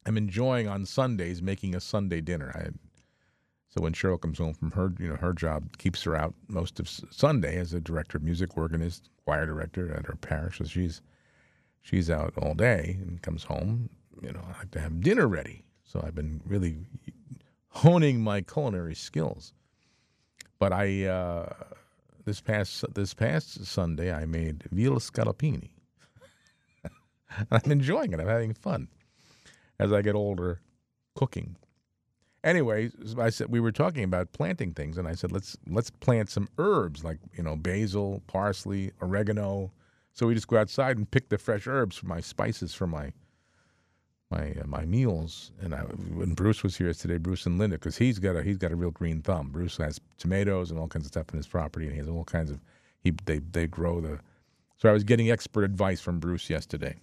I'm 0.07 0.15
enjoying 0.15 0.69
on 0.69 0.85
Sundays 0.85 1.41
making 1.41 1.75
a 1.75 1.81
Sunday 1.81 2.21
dinner. 2.21 2.53
I, 2.55 2.69
so 3.67 3.81
when 3.81 3.91
Cheryl 3.91 4.19
comes 4.19 4.37
home 4.37 4.53
from 4.53 4.71
her, 4.71 4.93
you 4.97 5.09
know, 5.09 5.17
her 5.17 5.33
job 5.33 5.77
keeps 5.77 6.01
her 6.03 6.15
out 6.15 6.33
most 6.47 6.79
of 6.79 6.87
Sunday 6.87 7.57
as 7.57 7.73
a 7.73 7.81
director 7.81 8.17
of 8.17 8.23
music, 8.23 8.57
organist, 8.57 9.09
choir 9.25 9.45
director 9.45 9.93
at 9.93 10.05
her 10.05 10.15
parish. 10.15 10.59
So 10.59 10.63
she's 10.63 11.01
she's 11.81 12.09
out 12.09 12.33
all 12.37 12.53
day 12.53 12.97
and 13.01 13.21
comes 13.21 13.43
home. 13.43 13.89
You 14.21 14.31
know, 14.31 14.39
I 14.45 14.59
like 14.59 14.71
to 14.71 14.79
have 14.79 15.01
dinner 15.01 15.27
ready. 15.27 15.65
So 15.83 16.01
I've 16.01 16.15
been 16.15 16.39
really 16.45 16.77
honing 17.67 18.21
my 18.21 18.39
culinary 18.39 18.95
skills. 18.95 19.51
But 20.57 20.71
I 20.71 21.03
uh, 21.03 21.53
this 22.23 22.39
past 22.39 22.85
this 22.93 23.13
past 23.13 23.65
Sunday 23.65 24.13
I 24.13 24.25
made 24.25 24.63
veal 24.71 25.01
scallopini. 25.01 25.71
I'm 27.51 27.71
enjoying 27.71 28.13
it. 28.13 28.21
I'm 28.21 28.27
having 28.27 28.53
fun 28.53 28.87
as 29.79 29.91
I 29.91 30.01
get 30.01 30.15
older 30.15 30.61
cooking. 31.15 31.55
Anyway, 32.43 32.91
I 33.17 33.29
said 33.29 33.49
we 33.49 33.59
were 33.59 33.71
talking 33.71 34.03
about 34.03 34.31
planting 34.31 34.73
things, 34.73 34.97
and 34.97 35.07
I 35.07 35.15
said 35.15 35.31
let's 35.31 35.57
let's 35.67 35.89
plant 35.89 36.29
some 36.29 36.47
herbs 36.57 37.03
like 37.03 37.17
you 37.35 37.43
know 37.43 37.55
basil, 37.55 38.21
parsley, 38.27 38.91
oregano. 39.01 39.71
So 40.13 40.27
we 40.27 40.33
just 40.33 40.47
go 40.47 40.57
outside 40.57 40.97
and 40.97 41.09
pick 41.09 41.29
the 41.29 41.37
fresh 41.37 41.67
herbs 41.67 41.97
for 41.97 42.05
my 42.07 42.21
spices 42.21 42.73
for 42.73 42.87
my 42.87 43.11
my 44.29 44.51
uh, 44.51 44.67
my 44.67 44.85
meals. 44.85 45.51
And 45.59 45.73
I, 45.73 45.79
when 45.79 46.35
Bruce 46.35 46.63
was 46.63 46.77
here 46.77 46.87
yesterday, 46.87 47.17
Bruce 47.17 47.45
and 47.45 47.57
Linda, 47.57 47.77
because 47.77 47.97
he's 47.97 48.19
got 48.19 48.35
a 48.35 48.43
he's 48.43 48.57
got 48.57 48.71
a 48.71 48.75
real 48.75 48.91
green 48.91 49.21
thumb. 49.21 49.49
Bruce 49.49 49.77
has 49.77 49.99
tomatoes 50.17 50.71
and 50.71 50.79
all 50.79 50.87
kinds 50.87 51.05
of 51.05 51.11
stuff 51.11 51.29
in 51.31 51.37
his 51.37 51.47
property, 51.47 51.85
and 51.85 51.93
he 51.93 51.99
has 51.99 52.07
all 52.07 52.23
kinds 52.23 52.51
of 52.51 52.61
he 53.01 53.11
they 53.25 53.39
they 53.39 53.67
grow 53.67 53.99
the. 53.99 54.19
So 54.77 54.87
I 54.89 54.93
was 54.93 55.03
getting 55.03 55.31
expert 55.31 55.63
advice 55.63 55.99
from 55.99 56.19
Bruce 56.19 56.49
yesterday 56.49 56.97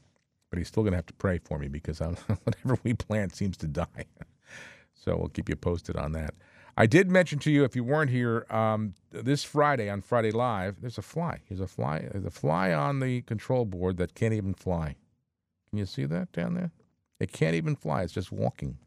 but 0.50 0.58
he's 0.58 0.68
still 0.68 0.82
going 0.82 0.92
to 0.92 0.98
have 0.98 1.06
to 1.06 1.14
pray 1.14 1.38
for 1.38 1.58
me 1.58 1.68
because 1.68 2.00
I'm, 2.00 2.14
whatever 2.44 2.78
we 2.82 2.94
plant 2.94 3.34
seems 3.34 3.56
to 3.58 3.66
die. 3.66 4.06
so 4.94 5.16
we'll 5.16 5.28
keep 5.28 5.48
you 5.48 5.56
posted 5.56 5.96
on 5.96 6.12
that. 6.12 6.34
I 6.76 6.86
did 6.86 7.10
mention 7.10 7.38
to 7.40 7.50
you, 7.50 7.62
if 7.64 7.76
you 7.76 7.84
weren't 7.84 8.10
here, 8.10 8.46
um, 8.50 8.94
this 9.12 9.44
Friday 9.44 9.88
on 9.88 10.00
Friday 10.00 10.32
Live, 10.32 10.80
there's 10.80 10.98
a 10.98 11.02
fly. 11.02 11.40
There's 11.48 11.60
a 11.60 11.68
fly. 11.68 12.08
There's 12.10 12.24
a 12.24 12.30
fly 12.30 12.72
on 12.72 12.98
the 12.98 13.22
control 13.22 13.64
board 13.64 13.96
that 13.98 14.14
can't 14.14 14.34
even 14.34 14.54
fly. 14.54 14.96
Can 15.70 15.78
you 15.78 15.86
see 15.86 16.04
that 16.06 16.32
down 16.32 16.54
there? 16.54 16.72
It 17.20 17.32
can't 17.32 17.54
even 17.54 17.76
fly. 17.76 18.02
It's 18.02 18.12
just 18.12 18.32
walking. 18.32 18.78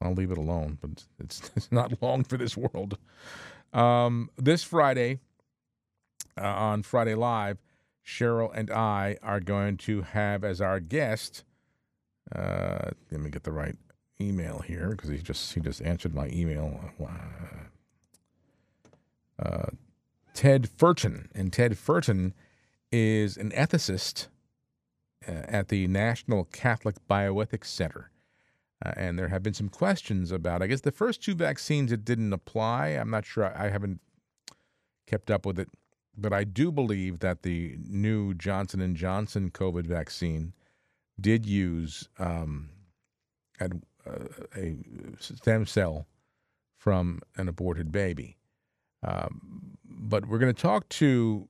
I'll 0.00 0.14
leave 0.14 0.30
it 0.30 0.38
alone, 0.38 0.78
but 0.80 1.04
it's, 1.18 1.50
it's 1.56 1.70
not 1.72 2.00
long 2.02 2.24
for 2.24 2.36
this 2.38 2.56
world. 2.56 2.98
Um, 3.72 4.30
this 4.36 4.62
Friday, 4.62 5.20
uh, 6.40 6.46
on 6.46 6.82
Friday 6.82 7.14
Live, 7.14 7.58
Cheryl 8.06 8.50
and 8.54 8.70
I 8.70 9.18
are 9.22 9.40
going 9.40 9.76
to 9.78 10.02
have 10.02 10.44
as 10.44 10.60
our 10.60 10.78
guest. 10.78 11.44
Uh, 12.34 12.90
let 13.10 13.20
me 13.20 13.30
get 13.30 13.42
the 13.42 13.52
right 13.52 13.76
email 14.20 14.60
here 14.60 14.90
because 14.90 15.10
he 15.10 15.18
just 15.18 15.54
he 15.54 15.60
just 15.60 15.82
answered 15.82 16.14
my 16.14 16.28
email. 16.28 16.80
Uh, 19.38 19.66
Ted 20.32 20.68
Furton, 20.68 21.28
and 21.34 21.52
Ted 21.52 21.72
Furton 21.72 22.32
is 22.92 23.36
an 23.36 23.50
ethicist 23.50 24.28
uh, 25.26 25.32
at 25.48 25.68
the 25.68 25.86
National 25.86 26.44
Catholic 26.44 26.96
Bioethics 27.08 27.66
Center. 27.66 28.10
Uh, 28.84 28.92
and 28.96 29.18
there 29.18 29.28
have 29.28 29.42
been 29.42 29.54
some 29.54 29.70
questions 29.70 30.30
about, 30.30 30.62
I 30.62 30.66
guess, 30.66 30.82
the 30.82 30.92
first 30.92 31.22
two 31.22 31.34
vaccines 31.34 31.90
it 31.90 32.04
didn't 32.04 32.32
apply. 32.32 32.88
I'm 32.88 33.10
not 33.10 33.24
sure. 33.24 33.52
I 33.56 33.70
haven't 33.70 34.00
kept 35.06 35.30
up 35.30 35.46
with 35.46 35.58
it 35.58 35.68
but 36.16 36.32
I 36.32 36.44
do 36.44 36.72
believe 36.72 37.20
that 37.20 37.42
the 37.42 37.76
new 37.86 38.34
Johnson 38.34 38.80
and 38.80 38.96
Johnson 38.96 39.50
COVID 39.50 39.86
vaccine 39.86 40.52
did 41.20 41.46
use 41.46 42.08
um, 42.18 42.70
a, 43.60 43.70
a 44.56 44.76
stem 45.18 45.66
cell 45.66 46.06
from 46.76 47.20
an 47.36 47.48
aborted 47.48 47.90
baby. 47.90 48.36
Um, 49.02 49.76
but 49.84 50.26
we're 50.26 50.38
going 50.38 50.54
to 50.54 50.62
talk 50.62 50.88
to 50.90 51.48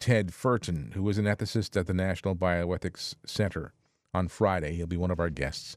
Ted 0.00 0.28
Furton, 0.28 0.92
who 0.94 1.08
is 1.08 1.18
an 1.18 1.24
ethicist 1.24 1.78
at 1.78 1.86
the 1.86 1.94
National 1.94 2.34
Bioethics 2.34 3.14
Center 3.24 3.72
on 4.12 4.28
Friday. 4.28 4.74
He'll 4.74 4.86
be 4.86 4.96
one 4.96 5.10
of 5.10 5.20
our 5.20 5.30
guests 5.30 5.76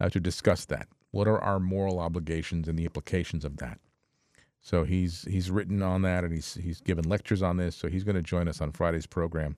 uh, 0.00 0.08
to 0.10 0.20
discuss 0.20 0.64
that. 0.66 0.88
What 1.10 1.28
are 1.28 1.40
our 1.40 1.60
moral 1.60 1.98
obligations 1.98 2.68
and 2.68 2.78
the 2.78 2.84
implications 2.84 3.44
of 3.44 3.58
that? 3.58 3.78
So 4.60 4.84
he's 4.84 5.22
he's 5.22 5.50
written 5.50 5.82
on 5.82 6.02
that 6.02 6.24
and 6.24 6.32
he's 6.32 6.54
he's 6.54 6.80
given 6.80 7.08
lectures 7.08 7.42
on 7.42 7.56
this. 7.56 7.74
So 7.76 7.88
he's 7.88 8.04
going 8.04 8.16
to 8.16 8.22
join 8.22 8.48
us 8.48 8.60
on 8.60 8.72
Friday's 8.72 9.06
program, 9.06 9.56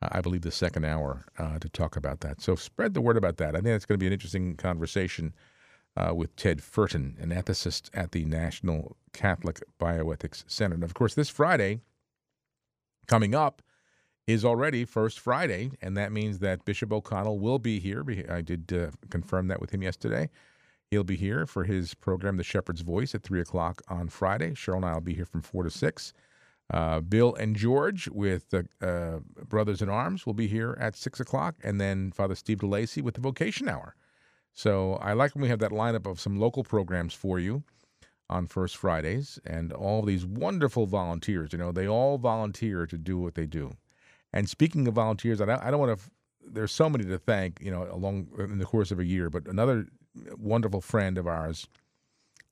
uh, 0.00 0.08
I 0.12 0.20
believe 0.20 0.42
the 0.42 0.50
second 0.50 0.84
hour, 0.84 1.26
uh, 1.38 1.58
to 1.58 1.68
talk 1.68 1.96
about 1.96 2.20
that. 2.20 2.40
So 2.40 2.54
spread 2.54 2.94
the 2.94 3.00
word 3.00 3.16
about 3.16 3.36
that. 3.38 3.54
I 3.54 3.60
think 3.60 3.68
it's 3.76 3.84
going 3.84 3.98
to 3.98 4.02
be 4.02 4.06
an 4.06 4.12
interesting 4.12 4.56
conversation 4.56 5.34
uh, 5.96 6.14
with 6.14 6.34
Ted 6.36 6.58
Furton, 6.58 7.20
an 7.22 7.30
ethicist 7.30 7.90
at 7.92 8.12
the 8.12 8.24
National 8.24 8.96
Catholic 9.12 9.60
Bioethics 9.78 10.44
Center. 10.46 10.74
And 10.74 10.84
of 10.84 10.94
course, 10.94 11.14
this 11.14 11.28
Friday 11.28 11.80
coming 13.06 13.34
up 13.34 13.62
is 14.26 14.44
already 14.44 14.84
First 14.84 15.18
Friday, 15.18 15.72
and 15.82 15.96
that 15.96 16.12
means 16.12 16.38
that 16.38 16.64
Bishop 16.64 16.92
O'Connell 16.92 17.38
will 17.38 17.58
be 17.58 17.80
here. 17.80 18.04
I 18.30 18.40
did 18.40 18.72
uh, 18.72 18.90
confirm 19.10 19.48
that 19.48 19.60
with 19.60 19.70
him 19.70 19.82
yesterday. 19.82 20.30
He'll 20.90 21.04
be 21.04 21.16
here 21.16 21.46
for 21.46 21.62
his 21.62 21.94
program, 21.94 22.36
The 22.36 22.42
Shepherd's 22.42 22.80
Voice, 22.80 23.14
at 23.14 23.22
3 23.22 23.40
o'clock 23.40 23.80
on 23.88 24.08
Friday. 24.08 24.50
Cheryl 24.50 24.76
and 24.76 24.84
I 24.86 24.94
will 24.94 25.00
be 25.00 25.14
here 25.14 25.24
from 25.24 25.40
4 25.40 25.62
to 25.62 25.70
6. 25.70 26.12
Uh, 26.72 26.98
Bill 27.00 27.32
and 27.34 27.54
George 27.54 28.08
with 28.08 28.50
the 28.50 28.66
uh, 28.82 29.20
Brothers 29.44 29.82
in 29.82 29.88
Arms 29.88 30.26
will 30.26 30.34
be 30.34 30.48
here 30.48 30.76
at 30.80 30.96
6 30.96 31.20
o'clock. 31.20 31.54
And 31.62 31.80
then 31.80 32.10
Father 32.10 32.34
Steve 32.34 32.58
DeLacy 32.58 33.02
with 33.02 33.14
the 33.14 33.20
Vocation 33.20 33.68
Hour. 33.68 33.94
So 34.52 34.94
I 34.94 35.12
like 35.12 35.36
when 35.36 35.42
we 35.42 35.48
have 35.48 35.60
that 35.60 35.70
lineup 35.70 36.10
of 36.10 36.18
some 36.18 36.40
local 36.40 36.64
programs 36.64 37.14
for 37.14 37.38
you 37.38 37.62
on 38.28 38.48
First 38.48 38.76
Fridays 38.76 39.38
and 39.46 39.72
all 39.72 40.02
these 40.02 40.26
wonderful 40.26 40.86
volunteers. 40.86 41.52
You 41.52 41.60
know, 41.60 41.70
they 41.70 41.86
all 41.86 42.18
volunteer 42.18 42.84
to 42.86 42.98
do 42.98 43.16
what 43.16 43.36
they 43.36 43.46
do. 43.46 43.76
And 44.32 44.48
speaking 44.48 44.88
of 44.88 44.94
volunteers, 44.94 45.40
I 45.40 45.44
don't, 45.44 45.62
I 45.62 45.70
don't 45.70 45.80
want 45.80 46.00
to. 46.00 46.10
There's 46.44 46.72
so 46.72 46.90
many 46.90 47.04
to 47.04 47.18
thank, 47.18 47.60
you 47.60 47.70
know, 47.70 47.86
along 47.92 48.26
in 48.38 48.58
the 48.58 48.64
course 48.64 48.90
of 48.90 48.98
a 48.98 49.04
year. 49.04 49.30
But 49.30 49.46
another 49.46 49.86
wonderful 50.36 50.80
friend 50.80 51.18
of 51.18 51.26
ours 51.26 51.66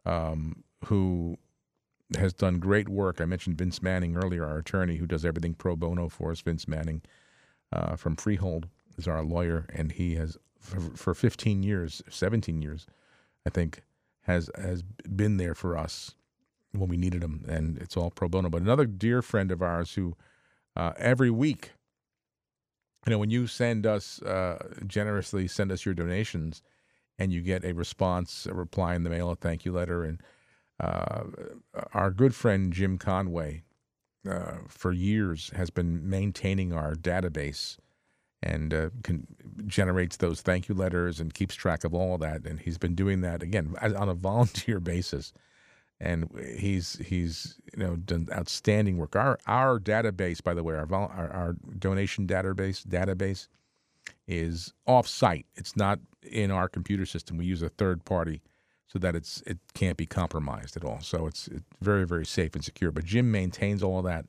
um, 0.06 0.64
who 0.86 1.38
has 2.16 2.32
done 2.32 2.58
great 2.58 2.88
work. 2.88 3.20
I 3.20 3.24
mentioned 3.24 3.58
Vince 3.58 3.82
Manning 3.82 4.16
earlier, 4.16 4.44
our 4.44 4.58
attorney 4.58 4.96
who 4.96 5.06
does 5.06 5.24
everything 5.24 5.54
pro 5.54 5.76
bono 5.76 6.08
for 6.08 6.30
us. 6.30 6.40
Vince 6.40 6.66
Manning 6.66 7.02
uh, 7.72 7.96
from 7.96 8.16
Freehold 8.16 8.68
is 8.96 9.06
our 9.06 9.22
lawyer, 9.22 9.66
and 9.74 9.92
he 9.92 10.14
has 10.14 10.38
for, 10.58 10.80
for 10.80 11.14
15 11.14 11.62
years, 11.62 12.02
17 12.08 12.62
years, 12.62 12.86
I 13.46 13.50
think, 13.50 13.82
has 14.22 14.50
has 14.56 14.82
been 14.82 15.36
there 15.36 15.54
for 15.54 15.76
us 15.76 16.14
when 16.72 16.88
we 16.88 16.96
needed 16.96 17.22
him, 17.22 17.44
and 17.48 17.78
it's 17.78 17.96
all 17.96 18.10
pro 18.10 18.28
bono. 18.28 18.48
But 18.48 18.62
another 18.62 18.86
dear 18.86 19.22
friend 19.22 19.50
of 19.50 19.62
ours 19.62 19.94
who 19.94 20.16
uh, 20.76 20.92
every 20.96 21.30
week, 21.30 21.72
you 23.06 23.10
know, 23.10 23.18
when 23.18 23.30
you 23.30 23.46
send 23.46 23.86
us 23.86 24.20
uh, 24.22 24.58
generously 24.86 25.46
send 25.46 25.72
us 25.72 25.84
your 25.84 25.94
donations 25.94 26.62
and 27.18 27.32
you 27.32 27.40
get 27.40 27.64
a 27.64 27.72
response, 27.72 28.46
a 28.46 28.54
reply 28.54 28.94
in 28.94 29.02
the 29.02 29.10
mail, 29.10 29.30
a 29.30 29.36
thank 29.36 29.64
you 29.64 29.72
letter. 29.72 30.04
And 30.04 30.22
uh, 30.80 31.24
our 31.92 32.10
good 32.10 32.34
friend 32.34 32.72
Jim 32.72 32.98
Conway, 32.98 33.62
uh, 34.28 34.58
for 34.68 34.92
years, 34.92 35.50
has 35.56 35.70
been 35.70 36.08
maintaining 36.08 36.72
our 36.72 36.94
database 36.94 37.76
and 38.42 38.72
uh, 38.72 38.90
generates 39.66 40.16
those 40.18 40.40
thank 40.40 40.68
you 40.68 40.74
letters 40.74 41.18
and 41.20 41.34
keeps 41.34 41.54
track 41.54 41.84
of 41.84 41.92
all 41.92 42.14
of 42.14 42.20
that. 42.20 42.46
And 42.46 42.60
he's 42.60 42.78
been 42.78 42.94
doing 42.94 43.20
that 43.22 43.42
again 43.42 43.74
on 43.80 44.08
a 44.08 44.14
volunteer 44.14 44.80
basis, 44.80 45.32
and 46.00 46.28
he's 46.56 46.98
he's 47.04 47.56
you 47.76 47.82
know 47.84 47.96
done 47.96 48.28
outstanding 48.32 48.96
work. 48.96 49.16
Our 49.16 49.38
our 49.46 49.80
database, 49.80 50.42
by 50.42 50.54
the 50.54 50.62
way, 50.62 50.76
our 50.76 50.86
our, 50.92 51.30
our 51.30 51.56
donation 51.78 52.26
database 52.26 52.86
database 52.86 53.48
is 54.28 54.72
off 54.86 55.08
site. 55.08 55.46
It's 55.56 55.76
not 55.76 55.98
in 56.28 56.50
our 56.50 56.68
computer 56.68 57.06
system. 57.06 57.36
We 57.36 57.46
use 57.46 57.62
a 57.62 57.68
third 57.68 58.04
party 58.04 58.42
so 58.86 58.98
that 58.98 59.14
it's 59.14 59.42
it 59.46 59.58
can't 59.74 59.96
be 59.96 60.06
compromised 60.06 60.76
at 60.76 60.84
all. 60.84 61.00
So 61.00 61.26
it's, 61.26 61.48
it's 61.48 61.64
very 61.80 62.06
very 62.06 62.26
safe 62.26 62.54
and 62.54 62.64
secure. 62.64 62.90
But 62.90 63.04
Jim 63.04 63.30
maintains 63.30 63.82
all 63.82 64.02
that 64.02 64.26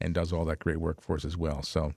and 0.00 0.14
does 0.14 0.32
all 0.32 0.44
that 0.46 0.58
great 0.58 0.78
work 0.78 1.00
for 1.00 1.16
us 1.16 1.24
as 1.24 1.36
well. 1.36 1.62
So 1.62 1.92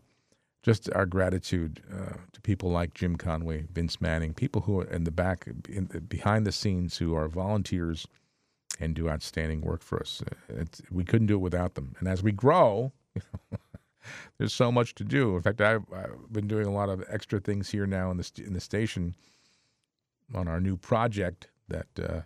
just 0.63 0.91
our 0.93 1.05
gratitude 1.05 1.81
uh, 1.91 2.17
to 2.33 2.41
people 2.41 2.69
like 2.69 2.93
Jim 2.93 3.15
Conway, 3.15 3.65
Vince 3.71 4.01
Manning, 4.01 4.33
people 4.33 4.61
who 4.61 4.81
are 4.81 4.85
in 4.85 5.03
the 5.05 5.11
back, 5.11 5.47
in 5.67 5.87
the, 5.87 6.01
behind 6.01 6.45
the 6.45 6.51
scenes, 6.51 6.97
who 6.97 7.15
are 7.15 7.27
volunteers 7.27 8.07
and 8.79 8.93
do 8.93 9.09
outstanding 9.09 9.61
work 9.61 9.81
for 9.81 9.99
us. 9.99 10.21
It's, 10.49 10.81
we 10.91 11.03
couldn't 11.03 11.27
do 11.27 11.35
it 11.35 11.39
without 11.39 11.75
them. 11.75 11.95
And 11.99 12.07
as 12.07 12.23
we 12.23 12.31
grow, 12.31 12.91
there's 14.37 14.53
so 14.53 14.71
much 14.71 14.95
to 14.95 15.03
do. 15.03 15.35
In 15.35 15.41
fact, 15.41 15.61
I've, 15.61 15.83
I've, 15.93 16.31
been 16.31 16.47
doing 16.47 16.65
a 16.65 16.71
lot 16.71 16.89
of 16.89 17.03
extra 17.09 17.39
things 17.39 17.69
here 17.69 17.85
now 17.85 18.11
in 18.11 18.17
the 18.17 18.31
in 18.45 18.53
the 18.53 18.59
station 18.59 19.15
on 20.33 20.47
our 20.47 20.59
new 20.59 20.77
project. 20.77 21.47
That 21.67 21.87
uh, 21.99 22.21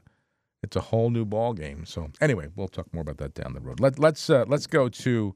it's 0.62 0.76
a 0.76 0.82
whole 0.82 1.10
new 1.10 1.26
ball 1.26 1.54
game. 1.54 1.86
So 1.86 2.10
anyway, 2.22 2.48
we'll 2.56 2.70
talk 2.70 2.92
more 2.94 3.02
about 3.02 3.18
that 3.18 3.34
down 3.34 3.54
the 3.54 3.60
road. 3.60 3.80
Let, 3.80 4.00
let's 4.00 4.30
uh, 4.30 4.46
let's 4.48 4.68
go 4.68 4.90
to 4.90 5.36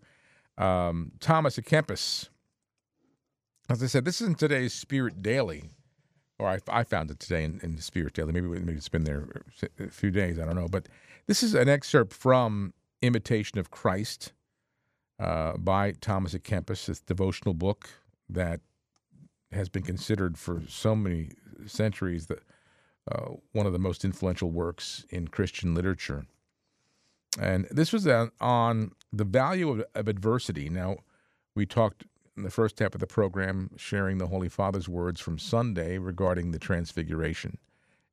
um, 0.58 1.12
Thomas 1.20 1.58
à 1.58 1.64
Kempis. 1.64 2.30
As 3.70 3.84
I 3.84 3.88
said, 3.88 4.06
this 4.06 4.22
isn't 4.22 4.40
today's 4.40 4.74
Spirit 4.74 5.22
Daily, 5.22 5.70
or 6.40 6.48
I, 6.48 6.60
I 6.70 6.84
found 6.86 7.12
it 7.12 7.20
today 7.20 7.44
in, 7.44 7.60
in 7.62 7.76
the 7.76 7.82
Spirit 7.82 8.14
Daily. 8.14 8.32
Maybe, 8.32 8.48
maybe 8.48 8.74
it's 8.74 8.88
been 8.88 9.04
there 9.04 9.28
a 9.80 9.90
few 9.90 10.10
days. 10.10 10.40
I 10.40 10.46
don't 10.46 10.56
know. 10.56 10.70
But 10.70 10.88
this 11.28 11.44
is 11.44 11.54
an 11.54 11.68
excerpt 11.68 12.14
from 12.14 12.74
Imitation 13.02 13.60
of 13.60 13.70
Christ 13.70 14.32
uh, 15.20 15.58
by 15.58 15.92
Thomas 15.94 16.34
à 16.34 16.40
Kempis, 16.40 16.86
this 16.86 17.00
devotional 17.00 17.54
book 17.54 17.90
that 18.30 18.62
has 19.52 19.70
been 19.70 19.84
considered 19.84 20.38
for 20.38 20.62
so 20.68 20.96
many 20.96 21.32
centuries 21.66 22.28
that 22.28 22.40
uh, 23.12 23.32
one 23.54 23.66
of 23.66 23.74
the 23.74 23.80
most 23.80 24.04
influential 24.04 24.52
works 24.52 25.06
in 25.10 25.28
Christian 25.28 25.74
literature. 25.74 26.26
And 27.40 27.68
this 27.72 27.94
was 27.94 28.08
on, 28.08 28.92
the 29.14 29.24
value 29.24 29.70
of, 29.70 29.86
of 29.96 30.08
adversity. 30.08 30.70
Now, 30.70 30.98
we 31.56 31.66
talked 31.66 32.06
in 32.36 32.44
the 32.44 32.50
first 32.50 32.78
half 32.80 32.94
of 32.94 33.00
the 33.00 33.08
program, 33.08 33.72
sharing 33.78 34.18
the 34.18 34.28
Holy 34.28 34.50
Father's 34.50 34.90
words 34.90 35.20
from 35.20 35.40
Sunday 35.40 35.98
regarding 35.98 36.52
the 36.52 36.60
transfiguration 36.60 37.58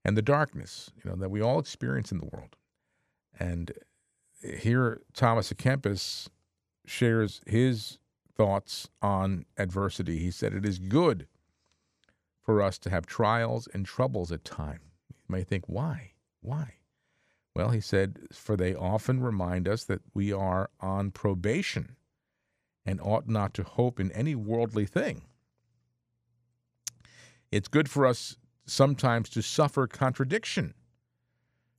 and 0.04 0.16
the 0.16 0.22
darkness, 0.22 0.90
you 1.02 1.10
know, 1.10 1.16
that 1.16 1.30
we 1.30 1.42
all 1.42 1.58
experience 1.58 2.12
in 2.12 2.18
the 2.18 2.26
world. 2.26 2.56
And 3.38 3.72
here, 4.40 5.00
Thomas 5.14 5.52
à 5.52 5.56
Kempis 5.56 6.28
shares 6.86 7.40
his 7.46 7.98
thoughts 8.36 8.88
on 9.00 9.46
adversity. 9.56 10.18
He 10.18 10.30
said, 10.30 10.52
It 10.52 10.64
is 10.64 10.78
good 10.78 11.26
for 12.42 12.60
us 12.60 12.78
to 12.78 12.90
have 12.90 13.06
trials 13.06 13.68
and 13.72 13.86
troubles 13.86 14.30
at 14.30 14.44
times. 14.44 14.92
You 15.10 15.16
may 15.28 15.44
think, 15.44 15.64
why? 15.66 16.12
Why? 16.40 16.74
Well, 17.54 17.70
he 17.70 17.80
said, 17.80 18.18
For 18.32 18.56
they 18.56 18.74
often 18.74 19.20
remind 19.20 19.68
us 19.68 19.84
that 19.84 20.02
we 20.12 20.32
are 20.32 20.70
on 20.80 21.10
probation 21.12 21.96
and 22.84 23.00
ought 23.00 23.28
not 23.28 23.54
to 23.54 23.62
hope 23.62 23.98
in 23.98 24.12
any 24.12 24.34
worldly 24.34 24.84
thing. 24.84 25.22
It's 27.50 27.68
good 27.68 27.88
for 27.88 28.04
us 28.04 28.36
sometimes 28.66 29.28
to 29.30 29.42
suffer 29.42 29.86
contradiction, 29.86 30.74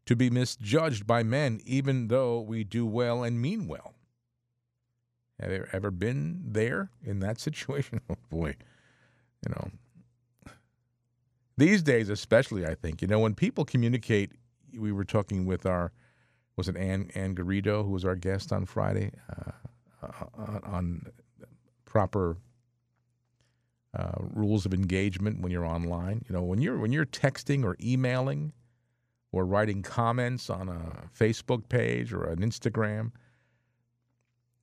to 0.05 0.15
be 0.15 0.29
misjudged 0.29 1.05
by 1.05 1.23
men, 1.23 1.59
even 1.65 2.07
though 2.07 2.39
we 2.39 2.63
do 2.63 2.85
well 2.85 3.23
and 3.23 3.41
mean 3.41 3.67
well. 3.67 3.94
Have 5.39 5.51
you 5.51 5.65
ever 5.73 5.91
been 5.91 6.41
there 6.45 6.89
in 7.03 7.19
that 7.19 7.39
situation? 7.47 8.01
Oh 8.09 8.15
boy, 8.29 8.55
you 9.45 9.53
know. 9.53 9.69
These 11.57 11.83
days, 11.83 12.09
especially, 12.09 12.65
I 12.65 12.75
think, 12.75 13.01
you 13.01 13.07
know, 13.07 13.19
when 13.19 13.33
people 13.33 13.63
communicate, 13.63 14.33
we 14.77 14.91
were 14.91 15.05
talking 15.05 15.45
with 15.45 15.65
our, 15.65 15.93
was 16.57 16.67
it 16.67 16.75
Ann, 16.75 17.09
Ann 17.15 17.33
Garrido, 17.33 17.85
who 17.85 17.91
was 17.91 18.03
our 18.03 18.17
guest 18.17 18.51
on 18.51 18.65
Friday? 18.65 19.11
Uh, 19.29 19.51
uh, 20.03 20.59
on 20.63 21.05
proper 21.85 22.37
uh, 23.97 24.11
rules 24.19 24.65
of 24.65 24.73
engagement 24.73 25.41
when 25.41 25.51
you're 25.51 25.65
online. 25.65 26.23
You 26.27 26.35
know, 26.35 26.43
when 26.43 26.59
you're 26.61 26.77
when 26.77 26.91
you're 26.91 27.05
texting 27.05 27.63
or 27.63 27.77
emailing 27.81 28.51
or 29.31 29.45
writing 29.45 29.81
comments 29.81 30.49
on 30.49 30.69
a 30.69 31.09
Facebook 31.17 31.69
page 31.69 32.13
or 32.13 32.25
an 32.25 32.39
Instagram, 32.39 33.11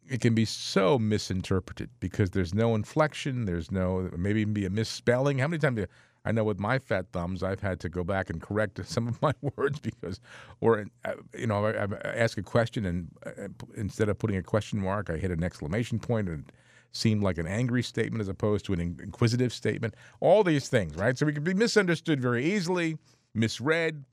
it 0.08 0.20
can 0.20 0.34
be 0.34 0.44
so 0.44 0.98
misinterpreted 0.98 1.90
because 2.00 2.30
there's 2.30 2.54
no 2.54 2.74
inflection, 2.74 3.44
there's 3.44 3.70
no 3.70 4.10
maybe 4.16 4.40
even 4.40 4.52
be 4.52 4.66
a 4.66 4.70
misspelling. 4.70 5.38
How 5.38 5.48
many 5.48 5.58
times 5.58 5.76
do 5.76 5.86
I 6.24 6.32
know 6.32 6.44
with 6.44 6.60
my 6.60 6.78
fat 6.78 7.06
thumbs, 7.12 7.42
I've 7.42 7.60
had 7.60 7.80
to 7.80 7.88
go 7.88 8.04
back 8.04 8.30
and 8.30 8.40
correct 8.40 8.80
some 8.86 9.08
of 9.08 9.20
my 9.20 9.32
words 9.56 9.80
because, 9.80 10.20
or 10.60 10.86
uh, 11.04 11.14
you 11.36 11.46
know, 11.46 11.66
I, 11.66 11.84
I 11.84 11.86
ask 12.14 12.38
a 12.38 12.42
question 12.42 12.86
and 12.86 13.08
uh, 13.26 13.48
instead 13.74 14.08
of 14.08 14.18
putting 14.18 14.36
a 14.36 14.42
question 14.42 14.80
mark, 14.80 15.10
I 15.10 15.16
hit 15.16 15.30
an 15.30 15.42
exclamation 15.42 15.98
point 15.98 16.28
and 16.28 16.46
it 16.46 16.52
seemed 16.92 17.22
like 17.22 17.38
an 17.38 17.46
angry 17.46 17.82
statement 17.82 18.20
as 18.20 18.28
opposed 18.28 18.64
to 18.66 18.72
an 18.72 18.80
inquisitive 18.80 19.52
statement. 19.52 19.94
All 20.20 20.44
these 20.44 20.68
things, 20.68 20.94
right? 20.96 21.16
So 21.16 21.26
we 21.26 21.32
could 21.32 21.44
be 21.44 21.54
misunderstood 21.54 22.20
very 22.20 22.44
easily, 22.44 22.98
misread. 23.34 24.04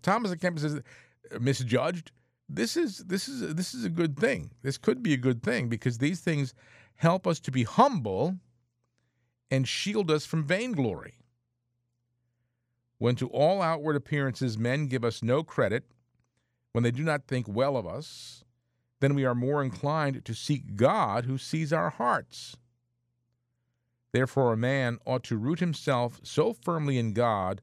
Thomas 0.00 0.30
à 0.30 0.36
Kempis 0.36 0.64
is 0.64 0.80
misjudged. 1.38 2.12
This 2.54 2.76
is 2.76 2.98
this 2.98 3.28
is 3.28 3.54
this 3.54 3.72
is 3.72 3.86
a 3.86 3.88
good 3.88 4.18
thing. 4.18 4.50
This 4.62 4.76
could 4.76 5.02
be 5.02 5.14
a 5.14 5.16
good 5.16 5.42
thing 5.42 5.70
because 5.70 5.96
these 5.96 6.20
things 6.20 6.52
help 6.96 7.26
us 7.26 7.40
to 7.40 7.50
be 7.50 7.64
humble 7.64 8.36
and 9.50 9.66
shield 9.66 10.10
us 10.10 10.26
from 10.26 10.44
vainglory. 10.44 11.14
When 12.98 13.16
to 13.16 13.28
all 13.28 13.62
outward 13.62 13.96
appearances 13.96 14.58
men 14.58 14.86
give 14.86 15.02
us 15.02 15.22
no 15.22 15.42
credit, 15.42 15.84
when 16.72 16.84
they 16.84 16.90
do 16.90 17.02
not 17.02 17.26
think 17.26 17.48
well 17.48 17.76
of 17.76 17.86
us, 17.86 18.44
then 19.00 19.14
we 19.14 19.24
are 19.24 19.34
more 19.34 19.62
inclined 19.62 20.22
to 20.22 20.34
seek 20.34 20.76
God 20.76 21.24
who 21.24 21.38
sees 21.38 21.72
our 21.72 21.90
hearts. 21.90 22.56
Therefore, 24.12 24.52
a 24.52 24.58
man 24.58 24.98
ought 25.06 25.24
to 25.24 25.38
root 25.38 25.60
himself 25.60 26.20
so 26.22 26.52
firmly 26.52 26.98
in 26.98 27.14
God 27.14 27.62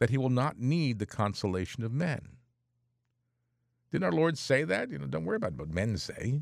that 0.00 0.10
he 0.10 0.18
will 0.18 0.28
not 0.28 0.58
need 0.58 0.98
the 0.98 1.06
consolation 1.06 1.84
of 1.84 1.92
men. 1.92 2.37
Didn't 3.90 4.04
our 4.04 4.12
Lord 4.12 4.36
say 4.36 4.64
that? 4.64 4.90
You 4.90 4.98
know, 4.98 5.06
don't 5.06 5.24
worry 5.24 5.36
about 5.36 5.54
what 5.54 5.70
men 5.70 5.96
say. 5.96 6.40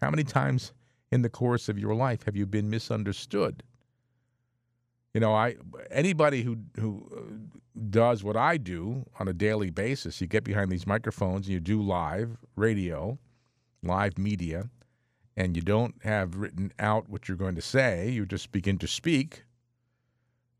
How 0.00 0.10
many 0.10 0.24
times 0.24 0.72
in 1.10 1.22
the 1.22 1.28
course 1.28 1.68
of 1.68 1.78
your 1.78 1.94
life 1.94 2.24
have 2.24 2.36
you 2.36 2.46
been 2.46 2.70
misunderstood? 2.70 3.62
You 5.14 5.20
know, 5.20 5.34
I 5.34 5.56
anybody 5.90 6.42
who 6.42 6.56
who 6.80 7.06
uh, 7.14 7.80
does 7.90 8.24
what 8.24 8.36
I 8.36 8.56
do 8.56 9.04
on 9.20 9.28
a 9.28 9.32
daily 9.34 9.70
basis, 9.70 10.20
you 10.20 10.26
get 10.26 10.42
behind 10.42 10.72
these 10.72 10.86
microphones 10.86 11.46
and 11.46 11.52
you 11.52 11.60
do 11.60 11.82
live 11.82 12.38
radio, 12.56 13.18
live 13.82 14.16
media, 14.16 14.70
and 15.36 15.54
you 15.54 15.62
don't 15.62 15.94
have 16.02 16.36
written 16.36 16.72
out 16.78 17.08
what 17.08 17.28
you're 17.28 17.36
going 17.36 17.54
to 17.54 17.62
say, 17.62 18.10
you 18.10 18.26
just 18.26 18.52
begin 18.52 18.78
to 18.78 18.86
speak. 18.86 19.44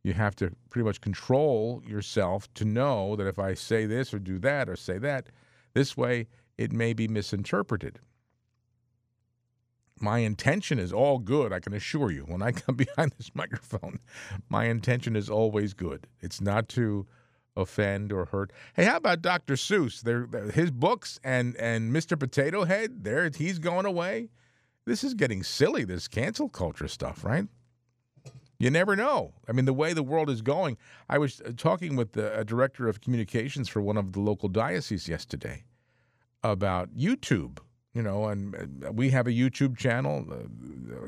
You 0.02 0.14
have 0.14 0.34
to 0.36 0.50
pretty 0.68 0.84
much 0.84 1.00
control 1.00 1.82
yourself 1.86 2.52
to 2.54 2.64
know 2.64 3.14
that 3.16 3.26
if 3.26 3.38
I 3.38 3.54
say 3.54 3.86
this 3.86 4.12
or 4.12 4.18
do 4.18 4.38
that 4.40 4.68
or 4.68 4.76
say 4.76 4.98
that, 4.98 5.28
this 5.74 5.96
way 5.96 6.28
it 6.58 6.72
may 6.72 6.92
be 6.92 7.08
misinterpreted 7.08 7.98
my 10.02 10.18
intention 10.18 10.78
is 10.78 10.92
all 10.92 11.18
good, 11.18 11.52
I 11.52 11.60
can 11.60 11.72
assure 11.72 12.10
you. 12.10 12.22
When 12.22 12.42
I 12.42 12.52
come 12.52 12.74
behind 12.76 13.12
this 13.16 13.30
microphone, 13.34 14.00
my 14.48 14.64
intention 14.64 15.16
is 15.16 15.30
always 15.30 15.72
good. 15.72 16.08
It's 16.20 16.40
not 16.40 16.68
to 16.70 17.06
offend 17.56 18.12
or 18.12 18.26
hurt. 18.26 18.52
Hey, 18.74 18.84
how 18.84 18.96
about 18.96 19.22
Dr. 19.22 19.54
Seuss? 19.54 20.02
They're, 20.02 20.26
they're, 20.28 20.50
his 20.50 20.70
books 20.70 21.20
and 21.22 21.56
and 21.56 21.94
Mr. 21.94 22.18
Potato 22.18 22.64
Head, 22.64 23.04
there 23.04 23.30
he's 23.34 23.58
going 23.58 23.86
away. 23.86 24.30
This 24.84 25.04
is 25.04 25.14
getting 25.14 25.44
silly, 25.44 25.84
this 25.84 26.08
cancel 26.08 26.48
culture 26.48 26.88
stuff, 26.88 27.24
right? 27.24 27.46
You 28.62 28.70
never 28.70 28.94
know. 28.94 29.34
I 29.48 29.52
mean, 29.52 29.64
the 29.64 29.72
way 29.72 29.92
the 29.92 30.04
world 30.04 30.30
is 30.30 30.40
going. 30.40 30.76
I 31.08 31.18
was 31.18 31.40
uh, 31.40 31.50
talking 31.56 31.96
with 31.96 32.12
the 32.12 32.38
a 32.38 32.44
director 32.44 32.88
of 32.88 33.00
communications 33.00 33.68
for 33.68 33.82
one 33.82 33.96
of 33.96 34.12
the 34.12 34.20
local 34.20 34.48
dioceses 34.48 35.08
yesterday 35.08 35.64
about 36.44 36.94
YouTube 36.96 37.58
you 37.94 38.02
know, 38.02 38.26
and 38.28 38.54
we 38.94 39.10
have 39.10 39.26
a 39.26 39.32
YouTube 39.32 39.76
channel. 39.76 40.26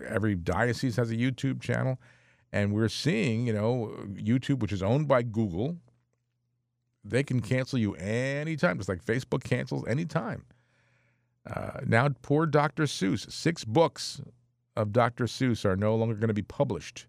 Every 0.06 0.34
diocese 0.34 0.96
has 0.96 1.10
a 1.10 1.16
YouTube 1.16 1.62
channel, 1.62 1.98
and 2.52 2.74
we're 2.74 2.90
seeing, 2.90 3.46
you 3.46 3.54
know, 3.54 3.94
YouTube, 4.12 4.58
which 4.58 4.72
is 4.72 4.82
owned 4.82 5.08
by 5.08 5.22
Google, 5.22 5.78
they 7.02 7.22
can 7.22 7.40
cancel 7.40 7.78
you 7.78 7.94
anytime, 7.94 8.76
just 8.76 8.90
like 8.90 9.02
Facebook 9.02 9.44
cancels 9.44 9.86
anytime. 9.88 10.44
Uh, 11.46 11.80
now, 11.86 12.08
poor 12.20 12.44
Dr. 12.44 12.82
Seuss, 12.84 13.30
six 13.32 13.64
books 13.64 14.20
of 14.76 14.92
Dr. 14.92 15.24
Seuss 15.24 15.64
are 15.64 15.76
no 15.76 15.94
longer 15.96 16.16
going 16.16 16.28
to 16.28 16.34
be 16.34 16.42
published. 16.42 17.06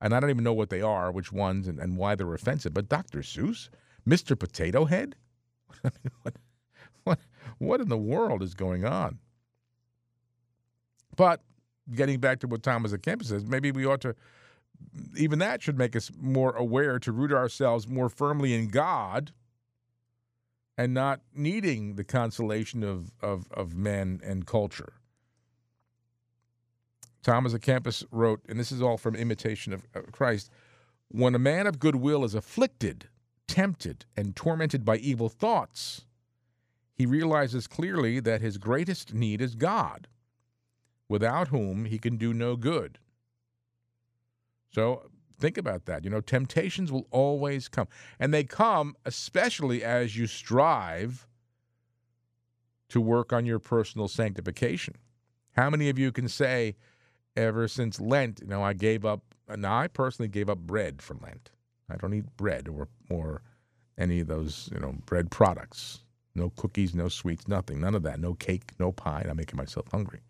And 0.00 0.14
I 0.14 0.20
don't 0.20 0.30
even 0.30 0.44
know 0.44 0.52
what 0.52 0.70
they 0.70 0.82
are, 0.82 1.10
which 1.10 1.32
ones, 1.32 1.66
and, 1.66 1.78
and 1.78 1.96
why 1.96 2.14
they're 2.14 2.34
offensive. 2.34 2.74
But 2.74 2.88
Dr. 2.88 3.20
Seuss? 3.20 3.70
Mr. 4.06 4.38
Potato 4.38 4.84
Head? 4.84 5.16
What, 6.22 6.34
what, 7.04 7.18
what 7.58 7.80
in 7.80 7.88
the 7.88 7.96
world 7.96 8.42
is 8.42 8.54
going 8.54 8.84
on? 8.84 9.20
But 11.16 11.40
getting 11.94 12.18
back 12.18 12.40
to 12.40 12.48
what 12.48 12.64
Thomas 12.64 12.92
à 12.92 12.98
Kempis 12.98 13.26
says, 13.26 13.44
maybe 13.44 13.70
we 13.70 13.86
ought 13.86 14.00
to, 14.00 14.16
even 15.16 15.38
that 15.38 15.62
should 15.62 15.78
make 15.78 15.94
us 15.94 16.10
more 16.20 16.50
aware 16.56 16.98
to 16.98 17.12
root 17.12 17.32
ourselves 17.32 17.86
more 17.86 18.08
firmly 18.08 18.54
in 18.54 18.68
God 18.68 19.32
and 20.76 20.92
not 20.92 21.20
needing 21.34 21.94
the 21.94 22.04
consolation 22.04 22.82
of, 22.82 23.12
of, 23.22 23.46
of 23.52 23.74
men 23.74 24.20
and 24.24 24.46
culture. 24.46 24.94
Thomas 27.26 27.54
Kempis 27.54 28.04
wrote, 28.12 28.40
and 28.48 28.56
this 28.56 28.70
is 28.70 28.80
all 28.80 28.96
from 28.96 29.16
Imitation 29.16 29.72
of, 29.72 29.82
of 29.94 30.12
Christ 30.12 30.48
when 31.08 31.34
a 31.34 31.40
man 31.40 31.66
of 31.66 31.80
good 31.80 31.96
will 31.96 32.24
is 32.24 32.36
afflicted, 32.36 33.08
tempted, 33.48 34.04
and 34.16 34.36
tormented 34.36 34.84
by 34.84 34.98
evil 34.98 35.28
thoughts, 35.28 36.04
he 36.94 37.04
realizes 37.04 37.66
clearly 37.66 38.20
that 38.20 38.40
his 38.40 38.58
greatest 38.58 39.12
need 39.12 39.40
is 39.40 39.56
God, 39.56 40.06
without 41.08 41.48
whom 41.48 41.86
he 41.86 41.98
can 41.98 42.16
do 42.16 42.32
no 42.32 42.54
good. 42.54 43.00
So 44.70 45.10
think 45.36 45.58
about 45.58 45.86
that. 45.86 46.04
You 46.04 46.10
know, 46.10 46.20
temptations 46.20 46.92
will 46.92 47.08
always 47.10 47.66
come, 47.66 47.88
and 48.20 48.32
they 48.32 48.44
come 48.44 48.94
especially 49.04 49.82
as 49.82 50.16
you 50.16 50.28
strive 50.28 51.26
to 52.88 53.00
work 53.00 53.32
on 53.32 53.46
your 53.46 53.58
personal 53.58 54.06
sanctification. 54.06 54.94
How 55.56 55.70
many 55.70 55.88
of 55.88 55.98
you 55.98 56.12
can 56.12 56.28
say, 56.28 56.76
ever 57.36 57.68
since 57.68 58.00
Lent, 58.00 58.40
you 58.42 58.48
know, 58.48 58.62
I 58.62 58.72
gave 58.74 59.04
up, 59.04 59.22
now 59.56 59.78
I 59.78 59.88
personally 59.88 60.28
gave 60.28 60.48
up 60.50 60.58
bread 60.58 61.02
for 61.02 61.16
Lent. 61.22 61.50
I 61.90 61.96
don't 61.96 62.14
eat 62.14 62.36
bread 62.36 62.68
or, 62.68 62.88
or 63.10 63.42
any 63.98 64.20
of 64.20 64.28
those, 64.28 64.70
you 64.72 64.80
know, 64.80 64.94
bread 65.06 65.30
products. 65.30 66.00
No 66.34 66.50
cookies, 66.56 66.94
no 66.94 67.08
sweets, 67.08 67.48
nothing, 67.48 67.80
none 67.80 67.94
of 67.94 68.02
that. 68.04 68.20
No 68.20 68.34
cake, 68.34 68.72
no 68.78 68.92
pie. 68.92 69.26
I'm 69.28 69.36
making 69.36 69.56
myself 69.56 69.86
hungry. 69.90 70.20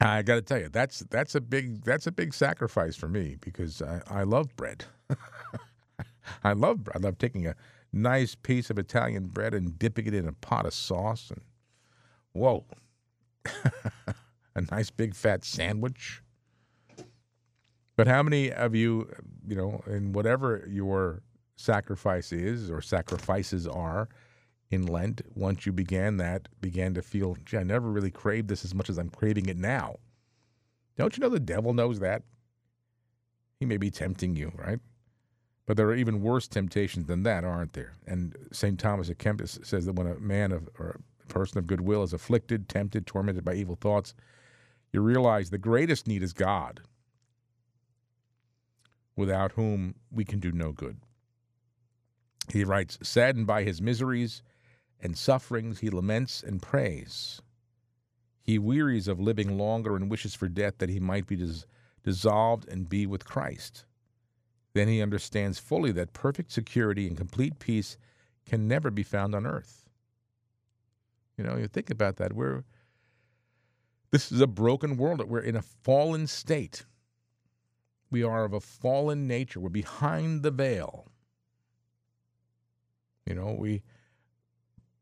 I 0.00 0.22
got 0.22 0.36
to 0.36 0.42
tell 0.42 0.60
you, 0.60 0.68
that's 0.68 1.00
that's 1.10 1.34
a 1.34 1.40
big 1.40 1.84
that's 1.84 2.06
a 2.06 2.12
big 2.12 2.34
sacrifice 2.34 2.96
for 2.96 3.08
me 3.08 3.36
because 3.40 3.82
I, 3.82 4.02
I 4.08 4.22
love 4.24 4.54
bread. 4.56 4.84
I 6.44 6.52
love 6.52 6.88
I 6.94 6.98
love 6.98 7.18
taking 7.18 7.46
a 7.46 7.54
nice 7.92 8.34
piece 8.34 8.70
of 8.70 8.78
Italian 8.78 9.28
bread 9.28 9.54
and 9.54 9.78
dipping 9.78 10.06
it 10.06 10.14
in 10.14 10.28
a 10.28 10.32
pot 10.32 10.66
of 10.66 10.74
sauce 10.74 11.30
and 11.30 11.42
whoa, 12.32 12.64
a 14.54 14.62
nice 14.62 14.90
big 14.90 15.14
fat 15.14 15.44
sandwich. 15.44 16.22
But 17.96 18.06
how 18.06 18.22
many 18.22 18.52
of 18.52 18.74
you, 18.74 19.08
you 19.46 19.56
know, 19.56 19.82
in 19.86 20.12
whatever 20.12 20.66
your 20.68 21.22
sacrifice 21.56 22.32
is 22.32 22.70
or 22.70 22.80
sacrifices 22.80 23.66
are 23.68 24.08
in 24.70 24.86
Lent, 24.86 25.22
once 25.34 25.66
you 25.66 25.72
began 25.72 26.16
that, 26.16 26.48
began 26.60 26.94
to 26.94 27.02
feel, 27.02 27.36
gee, 27.44 27.58
I 27.58 27.62
never 27.62 27.88
really 27.88 28.10
craved 28.10 28.48
this 28.48 28.64
as 28.64 28.74
much 28.74 28.90
as 28.90 28.98
I'm 28.98 29.10
craving 29.10 29.46
it 29.48 29.56
now. 29.56 29.96
Don't 30.96 31.16
you 31.16 31.20
know 31.20 31.28
the 31.28 31.40
devil 31.40 31.72
knows 31.72 32.00
that? 32.00 32.22
He 33.60 33.66
may 33.66 33.76
be 33.76 33.90
tempting 33.90 34.36
you, 34.36 34.52
right? 34.56 34.80
But 35.66 35.76
there 35.76 35.86
are 35.86 35.94
even 35.94 36.20
worse 36.20 36.46
temptations 36.48 37.06
than 37.06 37.22
that, 37.22 37.44
aren't 37.44 37.72
there? 37.72 37.94
And 38.06 38.36
St. 38.52 38.78
Thomas 38.78 39.08
à 39.08 39.14
Kempis 39.14 39.64
says 39.64 39.86
that 39.86 39.94
when 39.94 40.06
a 40.06 40.16
man 40.16 40.52
of, 40.52 40.68
or 40.78 41.00
a 41.22 41.32
person 41.32 41.58
of 41.58 41.66
goodwill 41.66 42.02
is 42.02 42.12
afflicted, 42.12 42.68
tempted, 42.68 43.06
tormented 43.06 43.44
by 43.44 43.54
evil 43.54 43.76
thoughts, 43.76 44.14
you 44.94 45.00
realize 45.00 45.50
the 45.50 45.58
greatest 45.58 46.06
need 46.06 46.22
is 46.22 46.32
God, 46.32 46.80
without 49.16 49.50
whom 49.52 49.96
we 50.12 50.24
can 50.24 50.38
do 50.38 50.52
no 50.52 50.70
good. 50.70 50.98
He 52.52 52.62
writes, 52.62 53.00
saddened 53.02 53.48
by 53.48 53.64
his 53.64 53.82
miseries 53.82 54.44
and 55.00 55.18
sufferings, 55.18 55.80
he 55.80 55.90
laments 55.90 56.44
and 56.44 56.62
prays. 56.62 57.42
He 58.40 58.56
wearies 58.56 59.08
of 59.08 59.18
living 59.18 59.58
longer 59.58 59.96
and 59.96 60.08
wishes 60.08 60.36
for 60.36 60.48
death 60.48 60.78
that 60.78 60.90
he 60.90 61.00
might 61.00 61.26
be 61.26 61.34
dis- 61.34 61.66
dissolved 62.04 62.68
and 62.68 62.88
be 62.88 63.04
with 63.04 63.24
Christ. 63.24 63.86
Then 64.74 64.86
he 64.86 65.02
understands 65.02 65.58
fully 65.58 65.90
that 65.90 66.12
perfect 66.12 66.52
security 66.52 67.08
and 67.08 67.16
complete 67.16 67.58
peace 67.58 67.96
can 68.46 68.68
never 68.68 68.92
be 68.92 69.02
found 69.02 69.34
on 69.34 69.44
earth. 69.44 69.88
You 71.36 71.42
know, 71.42 71.56
you 71.56 71.66
think 71.66 71.90
about 71.90 72.14
that. 72.16 72.32
We're 72.32 72.62
this 74.14 74.30
is 74.30 74.40
a 74.40 74.46
broken 74.46 74.96
world. 74.96 75.28
We're 75.28 75.40
in 75.40 75.56
a 75.56 75.62
fallen 75.62 76.28
state. 76.28 76.84
We 78.12 78.22
are 78.22 78.44
of 78.44 78.52
a 78.52 78.60
fallen 78.60 79.26
nature. 79.26 79.58
We're 79.58 79.70
behind 79.70 80.44
the 80.44 80.52
veil. 80.52 81.08
You 83.26 83.34
know, 83.34 83.56
we 83.58 83.82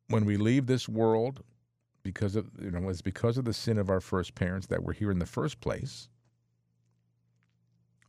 when 0.08 0.24
we 0.24 0.38
leave 0.38 0.64
this 0.64 0.88
world 0.88 1.44
because 2.02 2.36
of 2.36 2.48
you 2.58 2.70
know, 2.70 2.88
it's 2.88 3.02
because 3.02 3.36
of 3.36 3.44
the 3.44 3.52
sin 3.52 3.76
of 3.76 3.90
our 3.90 4.00
first 4.00 4.34
parents 4.34 4.68
that 4.68 4.82
we're 4.82 4.94
here 4.94 5.10
in 5.10 5.18
the 5.18 5.26
first 5.26 5.60
place. 5.60 6.08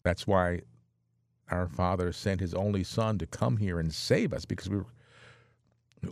That's 0.04 0.26
why 0.26 0.62
our 1.52 1.68
Father 1.68 2.14
sent 2.14 2.40
his 2.40 2.54
only 2.54 2.86
son 2.86 3.18
to 3.18 3.28
come 3.28 3.58
here 3.58 3.78
and 3.78 3.94
save 3.94 4.32
us 4.32 4.46
because 4.46 4.70
we 4.70 4.78
were 4.78 4.86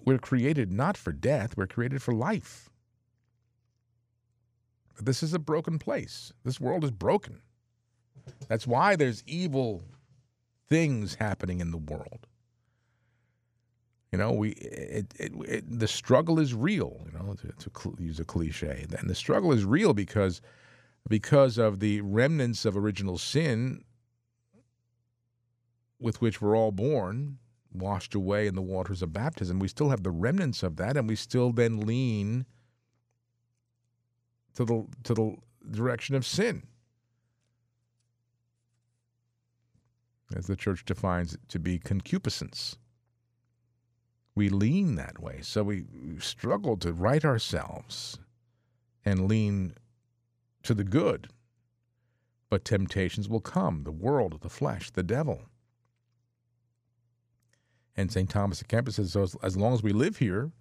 we're 0.04 0.18
created 0.18 0.70
not 0.70 0.98
for 0.98 1.14
death, 1.14 1.56
we're 1.56 1.66
created 1.66 2.02
for 2.02 2.14
life. 2.14 2.71
This 5.00 5.24
is 5.24 5.34
a 5.34 5.40
broken 5.40 5.80
place. 5.80 6.32
This 6.44 6.60
world 6.60 6.84
is 6.84 6.92
broken. 6.92 7.42
That's 8.48 8.68
why 8.68 8.96
there's 8.96 9.24
evil 9.26 9.84
things 10.70 11.16
happening 11.16 11.60
in 11.60 11.72
the 11.72 11.78
world. 11.78 12.28
You 14.12 14.18
know, 14.18 14.32
we 14.32 14.52
it, 14.52 15.14
it, 15.18 15.32
it, 15.48 15.80
the 15.80 15.88
struggle 15.88 16.38
is 16.40 16.54
real. 16.54 17.02
You 17.06 17.18
know, 17.18 17.36
to, 17.36 17.70
to 17.70 17.96
use 17.98 18.20
a 18.20 18.26
cliche, 18.26 18.86
and 19.00 19.10
the 19.10 19.16
struggle 19.16 19.54
is 19.54 19.64
real 19.64 19.94
because 19.94 20.42
because 21.10 21.58
of 21.58 21.80
the 21.80 22.02
remnants 22.02 22.66
of 22.66 22.76
original 22.76 23.18
sin 23.18 23.84
with 26.00 26.22
which 26.22 26.42
we're 26.42 26.58
all 26.58 26.72
born, 26.72 27.38
washed 27.74 28.16
away 28.16 28.48
in 28.48 28.56
the 28.56 28.62
waters 28.62 29.02
of 29.02 29.14
baptism. 29.14 29.60
We 29.60 29.68
still 29.68 29.90
have 29.90 30.04
the 30.04 30.12
remnants 30.12 30.64
of 30.64 30.76
that, 30.78 30.98
and 30.98 31.08
we 31.08 31.16
still 31.16 31.52
then 31.52 31.82
lean 31.82 32.46
to 34.56 34.66
the 34.66 34.86
to 35.04 35.14
the 35.14 35.36
direction 35.70 36.16
of 36.16 36.26
sin, 36.26 36.64
as 40.36 40.48
the 40.48 40.56
church 40.56 40.86
defines 40.86 41.34
it 41.34 41.40
to 41.50 41.60
be 41.60 41.78
concupiscence 41.78 42.78
we 44.36 44.50
lean 44.50 44.96
that 44.96 45.20
way. 45.22 45.40
So 45.42 45.64
we 45.64 45.86
struggle 46.20 46.78
to 46.78 46.94
right 46.94 47.24
ourselves 47.24 48.20
and 49.04 49.28
lean 49.28 49.76
to 50.64 50.74
the 50.74 50.84
good. 50.84 51.28
But 52.50 52.66
temptations 52.66 53.30
will 53.30 53.42
come 53.42 53.84
the 53.84 53.92
world, 53.92 54.40
the 54.42 54.50
flesh, 54.50 54.92
the 54.92 55.04
devil. 55.04 55.44
And 57.96 58.12
St. 58.12 58.30
Thomas 58.30 58.64
Kempis 58.64 58.94
says, 58.94 59.14
so 59.14 59.28
as 59.44 59.58
long 59.58 59.74
as 59.74 59.84
we 59.84 59.92
live 59.92 60.18
here, 60.18 60.52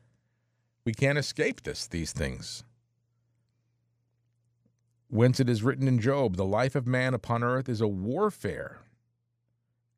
we 0.85 0.93
can't 0.93 1.19
escape 1.19 1.63
this, 1.63 1.87
these 1.87 2.13
things. 2.13 2.65
Whence 5.13 5.41
it 5.41 5.49
is 5.49 5.65
written 5.65 5.89
in 5.89 5.99
Job, 5.99 6.37
the 6.37 6.45
life 6.45 6.77
of 6.77 6.87
man 6.87 7.15
upon 7.15 7.43
earth 7.43 7.69
is 7.69 7.81
a 7.81 7.89
warfare. 7.89 8.79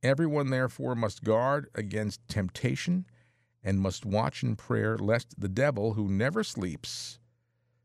Everyone, 0.03 0.49
therefore, 0.49 0.95
must 0.95 1.23
guard 1.23 1.69
against 1.75 2.27
temptation 2.29 3.05
and 3.63 3.79
must 3.79 4.07
watch 4.07 4.43
in 4.43 4.57
prayer 4.57 4.97
lest 4.97 5.39
the 5.39 5.51
devil, 5.51 5.93
who 5.93 6.09
never 6.09 6.43
sleeps, 6.43 7.19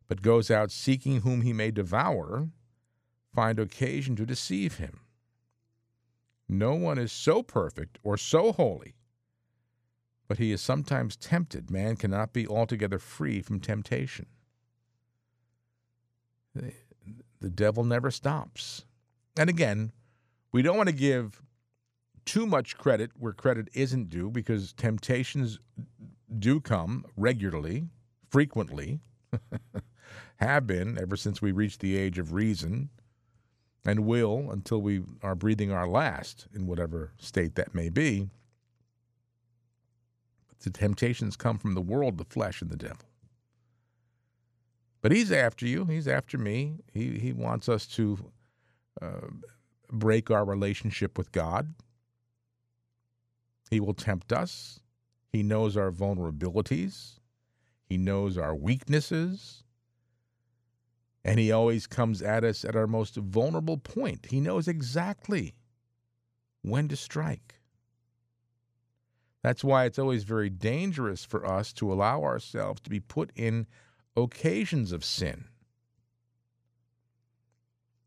but 0.08 0.22
goes 0.22 0.50
out 0.50 0.72
seeking 0.72 1.20
whom 1.22 1.42
he 1.42 1.52
may 1.52 1.70
devour, 1.70 2.48
find 3.36 3.60
occasion 3.60 4.16
to 4.16 4.26
deceive 4.26 4.78
him. 4.78 5.02
No 6.48 6.76
one 6.76 6.98
is 6.98 7.12
so 7.12 7.44
perfect 7.44 8.00
or 8.04 8.16
so 8.16 8.54
holy, 8.54 8.96
but 10.30 10.38
he 10.38 10.54
is 10.54 10.62
sometimes 10.62 11.18
tempted. 11.18 11.70
Man 11.70 11.98
cannot 11.98 12.32
be 12.32 12.48
altogether 12.48 13.00
free 13.00 13.42
from 13.42 13.60
temptation. 13.60 14.28
The 17.40 17.50
devil 17.50 17.84
never 17.84 18.12
stops. 18.12 18.86
And 19.38 19.50
again, 19.50 19.92
we 20.52 20.62
don't 20.62 20.78
want 20.78 20.90
to 20.90 20.96
give 20.96 21.42
too 22.26 22.46
much 22.46 22.78
credit 22.78 23.12
where 23.18 23.34
credit 23.34 23.70
isn't 23.74 24.10
due 24.10 24.30
because 24.30 24.74
temptations 24.74 25.60
do 26.40 26.60
come 26.60 27.06
regularly, 27.16 27.88
frequently, 28.30 29.00
have 30.38 30.68
been 30.68 30.98
ever 31.00 31.16
since 31.16 31.42
we 31.42 31.52
reached 31.52 31.80
the 31.80 31.98
age 31.98 32.20
of 32.20 32.34
reason, 32.34 32.90
and 33.86 34.06
will 34.06 34.52
until 34.52 34.82
we 34.82 35.04
are 35.24 35.36
breathing 35.36 35.72
our 35.72 35.88
last 35.88 36.48
in 36.54 36.68
whatever 36.68 37.14
state 37.18 37.56
that 37.56 37.74
may 37.74 37.90
be. 37.90 38.30
But 40.50 40.60
the 40.60 40.70
temptations 40.70 41.38
come 41.38 41.58
from 41.58 41.74
the 41.74 41.82
world, 41.82 42.18
the 42.18 42.26
flesh, 42.26 42.62
and 42.62 42.70
the 42.70 42.76
devil. 42.76 43.07
But 45.02 45.12
he's 45.12 45.32
after 45.32 45.68
you. 45.68 45.86
He's 45.86 46.08
after 46.08 46.38
me. 46.38 46.78
He 46.92 47.20
he 47.20 47.34
wants 47.34 47.70
us 47.70 47.86
to 47.88 48.18
uh, 49.02 49.28
break 49.92 50.32
our 50.32 50.44
relationship 50.46 51.18
with 51.18 51.32
God. 51.32 51.74
He 53.70 53.80
will 53.80 53.94
tempt 53.94 54.32
us. 54.32 54.80
He 55.32 55.44
knows 55.44 55.78
our 55.78 55.92
vulnerabilities. 55.92 57.20
He 57.86 57.98
knows 57.98 58.38
our 58.38 58.56
weaknesses. 58.56 59.64
And 61.24 61.40
he 61.40 61.52
always 61.52 61.88
comes 61.88 62.22
at 62.22 62.44
us 62.44 62.64
at 62.64 62.76
our 62.76 62.88
most 62.88 63.16
vulnerable 63.16 63.78
point. 63.78 64.28
He 64.30 64.40
knows 64.40 64.68
exactly 64.68 65.56
when 66.62 66.88
to 66.88 66.96
strike. 66.96 67.56
That's 69.44 69.64
why 69.64 69.86
it's 69.86 70.00
always 70.00 70.24
very 70.24 70.50
dangerous 70.50 71.24
for 71.26 71.46
us 71.46 71.72
to 71.74 71.92
allow 71.92 72.24
ourselves 72.24 72.82
to 72.82 72.90
be 72.90 73.00
put 73.00 73.32
in 73.36 73.68
occasions 74.24 74.92
of 74.92 75.06
sin. 75.06 75.46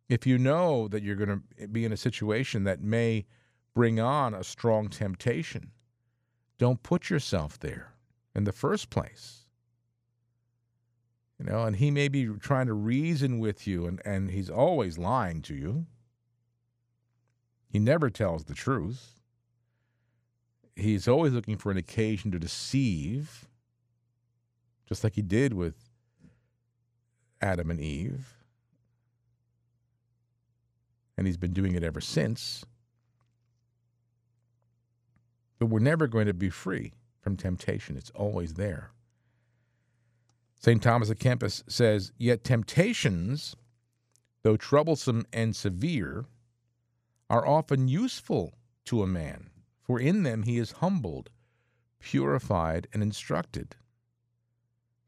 If 0.08 0.26
you 0.26 0.38
know 0.38 0.88
that 0.88 1.02
you're 1.02 1.16
going 1.16 1.42
to 1.58 1.68
be 1.68 1.84
in 1.84 1.92
a 1.92 1.96
situation 1.96 2.64
that 2.64 2.82
may 2.82 3.26
bring 3.74 4.00
on 4.00 4.34
a 4.34 4.42
strong 4.42 4.88
temptation, 4.88 5.70
don't 6.58 6.82
put 6.82 7.08
yourself 7.08 7.58
there 7.58 7.94
in 8.34 8.44
the 8.44 8.52
first 8.52 8.90
place. 8.90 9.46
You 11.38 11.46
know, 11.46 11.62
and 11.62 11.76
he 11.76 11.90
may 11.90 12.08
be 12.08 12.26
trying 12.40 12.66
to 12.66 12.74
reason 12.74 13.38
with 13.38 13.66
you, 13.66 13.86
and, 13.86 14.02
and 14.04 14.30
he's 14.30 14.50
always 14.50 14.98
lying 14.98 15.40
to 15.42 15.54
you. 15.54 15.86
He 17.68 17.78
never 17.78 18.10
tells 18.10 18.44
the 18.44 18.54
truth. 18.54 19.20
He's 20.74 21.06
always 21.06 21.32
looking 21.32 21.56
for 21.56 21.70
an 21.70 21.78
occasion 21.78 22.30
to 22.32 22.38
deceive, 22.38 23.48
just 24.86 25.04
like 25.04 25.14
he 25.14 25.22
did 25.22 25.54
with 25.54 25.89
Adam 27.40 27.70
and 27.70 27.80
Eve. 27.80 28.34
And 31.16 31.26
he's 31.26 31.36
been 31.36 31.52
doing 31.52 31.74
it 31.74 31.82
ever 31.82 32.00
since. 32.00 32.64
But 35.58 35.66
we're 35.66 35.80
never 35.80 36.06
going 36.06 36.26
to 36.26 36.34
be 36.34 36.50
free 36.50 36.94
from 37.20 37.36
temptation, 37.36 37.96
it's 37.96 38.10
always 38.10 38.54
there. 38.54 38.92
St. 40.58 40.82
Thomas 40.82 41.10
Kempis 41.10 41.62
says, 41.68 42.12
Yet 42.18 42.44
temptations, 42.44 43.56
though 44.42 44.56
troublesome 44.56 45.26
and 45.32 45.54
severe, 45.54 46.26
are 47.28 47.46
often 47.46 47.88
useful 47.88 48.54
to 48.86 49.02
a 49.02 49.06
man, 49.06 49.50
for 49.82 50.00
in 50.00 50.22
them 50.22 50.42
he 50.42 50.58
is 50.58 50.72
humbled, 50.72 51.30
purified, 52.00 52.88
and 52.92 53.02
instructed. 53.02 53.76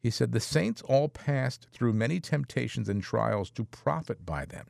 He 0.02 0.10
said, 0.10 0.32
The 0.32 0.40
saints 0.40 0.82
all 0.82 1.08
passed 1.08 1.68
through 1.72 1.92
many 1.92 2.20
temptations 2.20 2.88
and 2.88 3.02
trials 3.02 3.50
to 3.52 3.64
profit 3.64 4.26
by 4.26 4.44
them, 4.44 4.66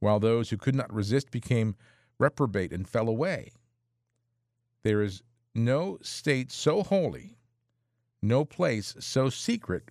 while 0.00 0.18
those 0.18 0.50
who 0.50 0.56
could 0.56 0.74
not 0.74 0.92
resist 0.92 1.30
became 1.30 1.76
reprobate 2.18 2.72
and 2.72 2.88
fell 2.88 3.08
away. 3.08 3.52
There 4.82 5.02
is 5.02 5.22
no 5.54 5.98
state 6.02 6.50
so 6.50 6.82
holy 6.82 7.36
no 8.22 8.44
place 8.44 8.94
so 8.98 9.28
secret 9.28 9.90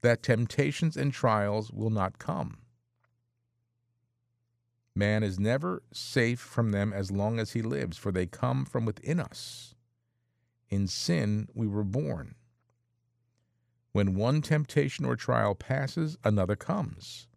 that 0.00 0.22
temptations 0.22 0.96
and 0.96 1.12
trials 1.12 1.70
will 1.70 1.90
not 1.90 2.18
come. 2.18 2.58
Man 4.94 5.22
is 5.22 5.40
never 5.40 5.82
safe 5.92 6.38
from 6.38 6.70
them 6.70 6.92
as 6.92 7.10
long 7.10 7.40
as 7.40 7.52
he 7.52 7.62
lives, 7.62 7.98
for 7.98 8.12
they 8.12 8.26
come 8.26 8.64
from 8.64 8.84
within 8.84 9.18
us. 9.18 9.74
In 10.68 10.86
sin 10.86 11.48
we 11.52 11.66
were 11.66 11.84
born. 11.84 12.36
When 13.94 14.14
one 14.14 14.42
temptation 14.42 15.06
or 15.06 15.16
trial 15.16 15.54
passes, 15.54 16.18
another 16.22 16.56
comes. 16.56 17.28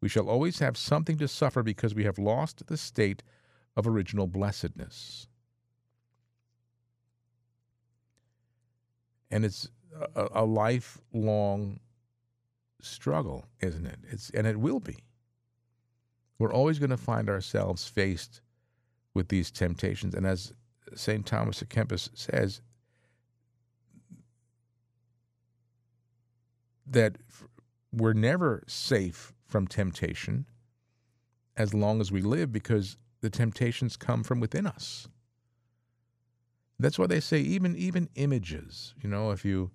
We 0.00 0.08
shall 0.08 0.30
always 0.30 0.60
have 0.60 0.78
something 0.78 1.18
to 1.18 1.28
suffer 1.28 1.62
because 1.62 1.94
we 1.94 2.04
have 2.04 2.18
lost 2.18 2.66
the 2.66 2.78
state 2.78 3.22
of 3.76 3.86
original 3.86 4.26
blessedness. 4.26 5.26
and 9.30 9.44
it's 9.44 9.68
a, 10.16 10.28
a 10.32 10.44
lifelong 10.44 11.80
struggle, 12.80 13.46
isn't 13.60 13.86
it? 13.86 13.98
It's 14.10 14.30
and 14.30 14.46
it 14.46 14.58
will 14.58 14.80
be. 14.80 14.98
We're 16.38 16.52
always 16.52 16.78
going 16.78 16.90
to 16.90 16.96
find 16.96 17.28
ourselves 17.28 17.86
faced 17.86 18.40
with 19.14 19.28
these 19.28 19.50
temptations, 19.50 20.14
and 20.14 20.26
as 20.26 20.52
Saint 20.94 21.26
Thomas 21.26 21.62
Kempis 21.62 22.08
says, 22.14 22.62
that 26.90 27.16
we're 27.92 28.12
never 28.12 28.62
safe 28.66 29.32
from 29.46 29.66
temptation 29.66 30.46
as 31.56 31.74
long 31.74 32.00
as 32.00 32.12
we 32.12 32.22
live 32.22 32.52
because 32.52 32.96
the 33.20 33.30
temptations 33.30 33.96
come 33.96 34.22
from 34.22 34.40
within 34.40 34.66
us. 34.66 35.08
That's 36.78 36.98
why 36.98 37.06
they 37.06 37.20
say 37.20 37.40
even 37.40 37.76
even 37.76 38.08
images. 38.14 38.94
You 39.02 39.10
know, 39.10 39.30
if 39.32 39.44
you 39.44 39.70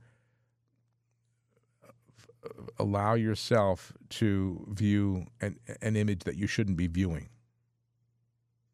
uh, 1.88 2.50
allow 2.80 3.14
yourself 3.14 3.94
to 4.10 4.66
view 4.72 5.28
an, 5.40 5.60
an 5.82 5.96
image 5.96 6.24
that 6.24 6.36
you 6.36 6.48
shouldn't 6.48 6.78
be 6.78 6.88
viewing, 6.88 7.30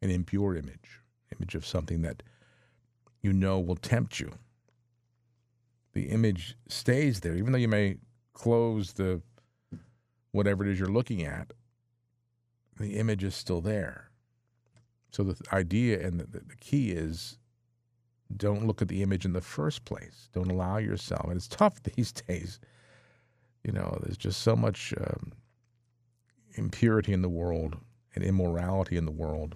an 0.01 0.09
impure 0.09 0.55
image, 0.55 1.01
image 1.37 1.55
of 1.55 1.65
something 1.65 2.01
that 2.03 2.23
you 3.21 3.33
know 3.33 3.59
will 3.59 3.75
tempt 3.75 4.19
you. 4.19 4.31
The 5.93 6.03
image 6.03 6.55
stays 6.69 7.19
there, 7.19 7.35
even 7.35 7.51
though 7.51 7.57
you 7.57 7.67
may 7.67 7.97
close 8.33 8.93
the 8.93 9.21
whatever 10.31 10.65
it 10.65 10.71
is 10.71 10.79
you're 10.79 10.87
looking 10.87 11.23
at. 11.23 11.51
The 12.79 12.97
image 12.97 13.23
is 13.23 13.35
still 13.35 13.61
there. 13.61 14.09
So 15.11 15.23
the 15.23 15.35
idea 15.53 16.05
and 16.05 16.19
the, 16.19 16.25
the 16.25 16.55
key 16.59 16.91
is 16.91 17.37
don't 18.37 18.65
look 18.65 18.81
at 18.81 18.87
the 18.87 19.03
image 19.03 19.25
in 19.25 19.33
the 19.33 19.41
first 19.41 19.83
place. 19.85 20.29
Don't 20.33 20.51
allow 20.51 20.77
yourself. 20.77 21.25
And 21.25 21.35
it's 21.35 21.47
tough 21.47 21.81
these 21.95 22.11
days. 22.11 22.59
You 23.63 23.73
know, 23.73 23.99
there's 24.01 24.17
just 24.17 24.41
so 24.41 24.55
much 24.55 24.93
um, 24.99 25.33
impurity 26.53 27.13
in 27.13 27.21
the 27.21 27.29
world 27.29 27.77
and 28.15 28.23
immorality 28.23 28.97
in 28.97 29.05
the 29.05 29.11
world. 29.11 29.55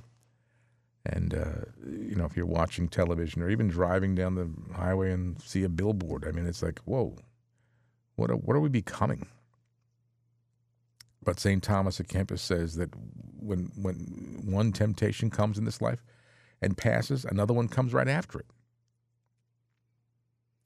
And, 1.08 1.34
uh, 1.34 1.66
you 1.88 2.16
know, 2.16 2.26
if 2.26 2.36
you're 2.36 2.46
watching 2.46 2.88
television 2.88 3.42
or 3.42 3.50
even 3.50 3.68
driving 3.68 4.16
down 4.16 4.36
the 4.36 4.50
highway 4.76 5.12
and 5.12 5.40
see 5.42 5.64
a 5.64 5.70
billboard, 5.70 6.26
I 6.28 6.32
mean, 6.32 6.48
it's 6.48 6.64
like, 6.64 6.80
whoa, 6.86 7.16
what 8.16 8.30
are, 8.30 8.36
what 8.36 8.56
are 8.56 8.62
we 8.62 8.70
becoming? 8.70 9.28
But 11.24 11.40
St. 11.40 11.62
Thomas 11.62 12.00
Kempis 12.00 12.40
says 12.40 12.76
that 12.76 12.92
when, 13.40 13.72
when 13.76 14.44
one 14.46 14.72
temptation 14.72 15.30
comes 15.30 15.58
in 15.58 15.66
this 15.66 15.82
life 15.82 16.04
and 16.62 16.78
passes, 16.78 17.26
another 17.26 17.54
one 17.54 17.68
comes 17.68 17.94
right 17.94 18.08
after 18.08 18.40
it. 18.40 18.46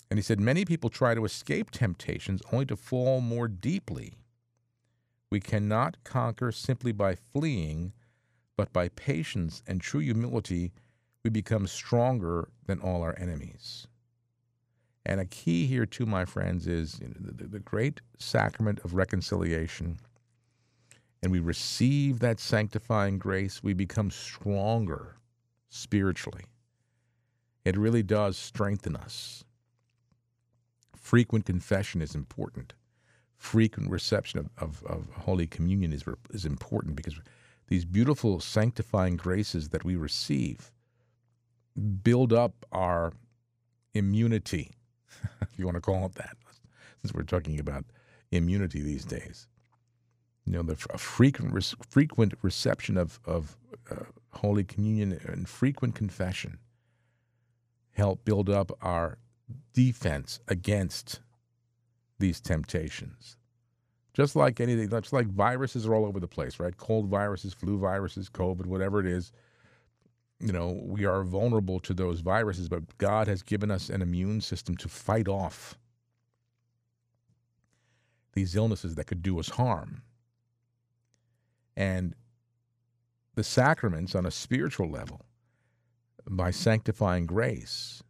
And 0.09 0.17
he 0.17 0.23
said, 0.23 0.39
Many 0.39 0.65
people 0.65 0.89
try 0.89 1.13
to 1.13 1.25
escape 1.25 1.71
temptations 1.71 2.41
only 2.51 2.65
to 2.65 2.75
fall 2.75 3.21
more 3.21 3.47
deeply. 3.47 4.13
We 5.31 5.39
cannot 5.39 6.03
conquer 6.03 6.51
simply 6.51 6.91
by 6.91 7.15
fleeing, 7.15 7.93
but 8.57 8.73
by 8.73 8.89
patience 8.89 9.61
and 9.67 9.79
true 9.79 9.99
humility, 9.99 10.71
we 11.23 11.29
become 11.29 11.67
stronger 11.67 12.49
than 12.65 12.79
all 12.79 13.03
our 13.03 13.17
enemies. 13.19 13.87
And 15.05 15.19
a 15.19 15.25
key 15.25 15.65
here, 15.65 15.85
too, 15.85 16.05
my 16.05 16.25
friends, 16.25 16.67
is 16.67 16.99
the, 16.99 17.45
the 17.45 17.59
great 17.59 18.01
sacrament 18.17 18.79
of 18.83 18.93
reconciliation. 18.93 19.99
And 21.23 21.31
we 21.31 21.39
receive 21.39 22.19
that 22.19 22.39
sanctifying 22.39 23.17
grace, 23.17 23.63
we 23.63 23.73
become 23.73 24.11
stronger 24.11 25.15
spiritually. 25.69 26.45
It 27.65 27.77
really 27.77 28.03
does 28.03 28.37
strengthen 28.37 28.95
us. 28.95 29.43
Frequent 30.95 31.45
confession 31.45 32.01
is 32.01 32.15
important. 32.15 32.73
Frequent 33.37 33.89
reception 33.89 34.39
of, 34.39 34.49
of, 34.57 34.83
of 34.85 35.07
Holy 35.13 35.47
Communion 35.47 35.93
is, 35.93 36.03
is 36.31 36.45
important 36.45 36.95
because 36.95 37.19
these 37.67 37.85
beautiful 37.85 38.39
sanctifying 38.39 39.15
graces 39.15 39.69
that 39.69 39.85
we 39.85 39.95
receive 39.95 40.71
build 42.03 42.33
up 42.33 42.65
our 42.71 43.13
immunity, 43.93 44.71
if 45.41 45.49
you 45.57 45.65
want 45.65 45.75
to 45.75 45.81
call 45.81 46.05
it 46.05 46.15
that, 46.15 46.37
since 47.01 47.13
we're 47.13 47.23
talking 47.23 47.59
about 47.59 47.85
immunity 48.31 48.81
these 48.81 49.05
days. 49.05 49.47
You 50.45 50.53
know, 50.53 50.63
the 50.63 50.75
frequent, 50.75 51.63
frequent 51.89 52.33
reception 52.41 52.97
of, 52.97 53.19
of 53.25 53.55
uh, 53.91 54.05
Holy 54.31 54.63
Communion 54.63 55.19
and 55.25 55.47
frequent 55.47 55.95
confession 55.95 56.57
help 57.91 58.23
build 58.25 58.49
up 58.49 58.71
our 58.81 59.17
defense 59.73 60.39
against 60.47 61.19
these 62.17 62.39
temptations. 62.39 63.37
Just 64.13 64.35
like 64.35 64.59
anything, 64.59 64.89
just 64.89 65.13
like 65.13 65.27
viruses 65.27 65.85
are 65.85 65.93
all 65.93 66.05
over 66.05 66.19
the 66.19 66.27
place, 66.27 66.59
right? 66.59 66.75
Cold 66.75 67.07
viruses, 67.07 67.53
flu 67.53 67.77
viruses, 67.77 68.29
COVID, 68.29 68.65
whatever 68.65 68.99
it 68.99 69.05
is. 69.05 69.31
You 70.39 70.53
know, 70.53 70.79
we 70.83 71.05
are 71.05 71.23
vulnerable 71.23 71.79
to 71.81 71.93
those 71.93 72.21
viruses, 72.21 72.69
but 72.69 72.97
God 72.97 73.27
has 73.27 73.43
given 73.43 73.69
us 73.69 73.89
an 73.89 74.01
immune 74.01 74.39
system 74.39 74.77
to 74.77 74.87
fight 74.87 75.27
off 75.27 75.77
these 78.33 78.55
illnesses 78.55 78.95
that 78.95 79.05
could 79.05 79.21
do 79.21 79.39
us 79.39 79.49
harm. 79.49 80.03
And 81.75 82.15
the 83.35 83.43
sacraments 83.43 84.15
on 84.15 84.25
a 84.25 84.31
spiritual 84.31 84.89
level, 84.89 85.25
by 86.29 86.51
sanctifying 86.51 87.25
grace, 87.25 88.03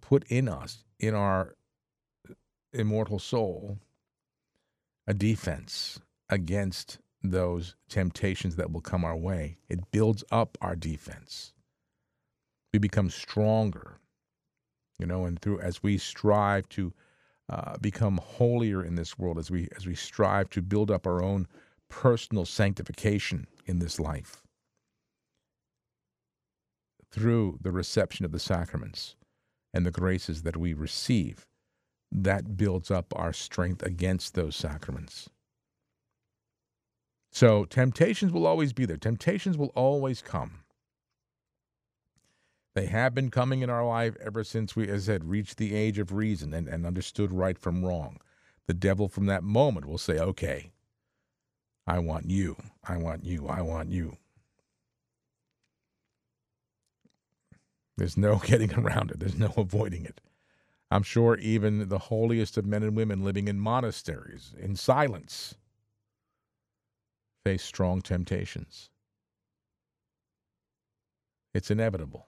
put 0.00 0.24
in 0.28 0.48
us, 0.48 0.84
in 0.98 1.14
our 1.14 1.56
immortal 2.72 3.18
soul, 3.18 3.78
a 5.06 5.14
defense 5.14 6.00
against 6.28 6.98
those 7.22 7.76
temptations 7.88 8.56
that 8.56 8.72
will 8.72 8.80
come 8.80 9.04
our 9.04 9.16
way. 9.16 9.58
It 9.68 9.90
builds 9.90 10.24
up 10.30 10.58
our 10.60 10.76
defense. 10.76 11.52
We 12.72 12.78
become 12.78 13.10
stronger, 13.10 13.98
you 14.98 15.06
know, 15.06 15.24
and 15.24 15.40
through 15.40 15.60
as 15.60 15.82
we 15.82 15.98
strive 15.98 16.68
to 16.70 16.92
uh, 17.48 17.76
become 17.78 18.18
holier 18.18 18.84
in 18.84 18.94
this 18.94 19.18
world, 19.18 19.38
as 19.38 19.50
we 19.50 19.68
as 19.76 19.86
we 19.86 19.94
strive 19.94 20.48
to 20.50 20.62
build 20.62 20.90
up 20.90 21.06
our 21.06 21.22
own 21.22 21.46
personal 21.88 22.46
sanctification 22.46 23.46
in 23.66 23.78
this 23.78 24.00
life 24.00 24.42
through 27.10 27.58
the 27.60 27.70
reception 27.70 28.24
of 28.24 28.32
the 28.32 28.38
sacraments 28.38 29.16
and 29.74 29.84
the 29.84 29.90
graces 29.90 30.42
that 30.42 30.56
we 30.56 30.72
receive, 30.72 31.46
that 32.10 32.56
builds 32.56 32.90
up 32.90 33.12
our 33.16 33.32
strength 33.32 33.82
against 33.82 34.34
those 34.34 34.56
sacraments. 34.56 35.28
So 37.32 37.64
temptations 37.64 38.30
will 38.30 38.46
always 38.46 38.74
be 38.74 38.84
there. 38.84 38.98
Temptations 38.98 39.56
will 39.56 39.72
always 39.74 40.20
come. 40.20 40.60
They 42.74 42.86
have 42.86 43.14
been 43.14 43.30
coming 43.30 43.62
in 43.62 43.70
our 43.70 43.86
life 43.86 44.16
ever 44.20 44.44
since 44.44 44.76
we, 44.76 44.86
as 44.88 45.08
I 45.08 45.14
said, 45.14 45.24
reached 45.24 45.56
the 45.56 45.74
age 45.74 45.98
of 45.98 46.12
reason 46.12 46.52
and, 46.52 46.68
and 46.68 46.86
understood 46.86 47.32
right 47.32 47.58
from 47.58 47.84
wrong. 47.84 48.18
The 48.66 48.74
devil 48.74 49.08
from 49.08 49.26
that 49.26 49.42
moment 49.42 49.86
will 49.86 49.98
say, 49.98 50.18
okay, 50.18 50.72
I 51.86 51.98
want 51.98 52.30
you, 52.30 52.56
I 52.84 52.98
want 52.98 53.24
you, 53.24 53.48
I 53.48 53.62
want 53.62 53.90
you. 53.90 54.18
There's 57.96 58.16
no 58.16 58.36
getting 58.44 58.74
around 58.74 59.10
it, 59.10 59.20
there's 59.20 59.38
no 59.38 59.52
avoiding 59.56 60.04
it. 60.04 60.20
I'm 60.90 61.02
sure 61.02 61.36
even 61.36 61.88
the 61.88 61.98
holiest 61.98 62.58
of 62.58 62.66
men 62.66 62.82
and 62.82 62.94
women 62.94 63.24
living 63.24 63.48
in 63.48 63.58
monasteries 63.58 64.54
in 64.58 64.76
silence 64.76 65.54
face 67.44 67.62
strong 67.62 68.00
temptations. 68.00 68.90
It's 71.54 71.70
inevitable. 71.70 72.26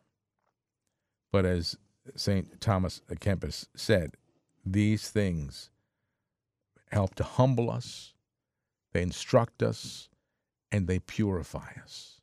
But 1.33 1.45
as 1.45 1.77
St. 2.15 2.61
Thomas 2.61 3.01
Kempis 3.21 3.67
said, 3.75 4.17
these 4.65 5.11
things 5.11 5.71
help 6.91 7.15
to 7.17 7.25
humble 7.25 7.71
us, 7.71 8.15
they 8.93 9.03
instruct 9.03 9.63
us, 9.63 10.09
and 10.71 10.87
they 10.87 10.99
purify 10.99 11.73
us. 11.83 12.21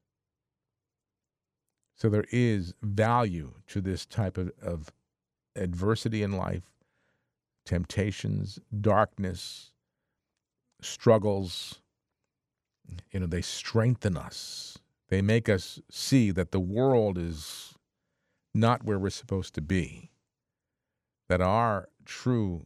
So 1.96 2.10
there 2.10 2.26
is 2.32 2.74
value 2.82 3.54
to 3.68 3.82
this 3.82 4.06
type 4.06 4.38
of, 4.38 4.52
of 4.62 4.92
adversity 5.56 6.24
in 6.24 6.32
life, 6.32 6.64
temptations, 7.66 8.60
darkness, 8.80 9.72
struggles, 10.82 11.82
you 13.12 13.20
know, 13.20 13.28
they 13.28 13.42
strengthen 13.42 14.18
us. 14.18 14.78
They 15.10 15.22
make 15.22 15.50
us 15.50 15.80
see 15.90 16.32
that 16.32 16.52
the 16.52 16.60
world 16.60 17.18
is 17.18 17.76
not 18.54 18.84
where 18.84 19.00
we're 19.00 19.10
supposed 19.10 19.54
to 19.56 19.62
be, 19.62 20.12
that 21.30 21.42
our 21.42 21.90
true 22.06 22.66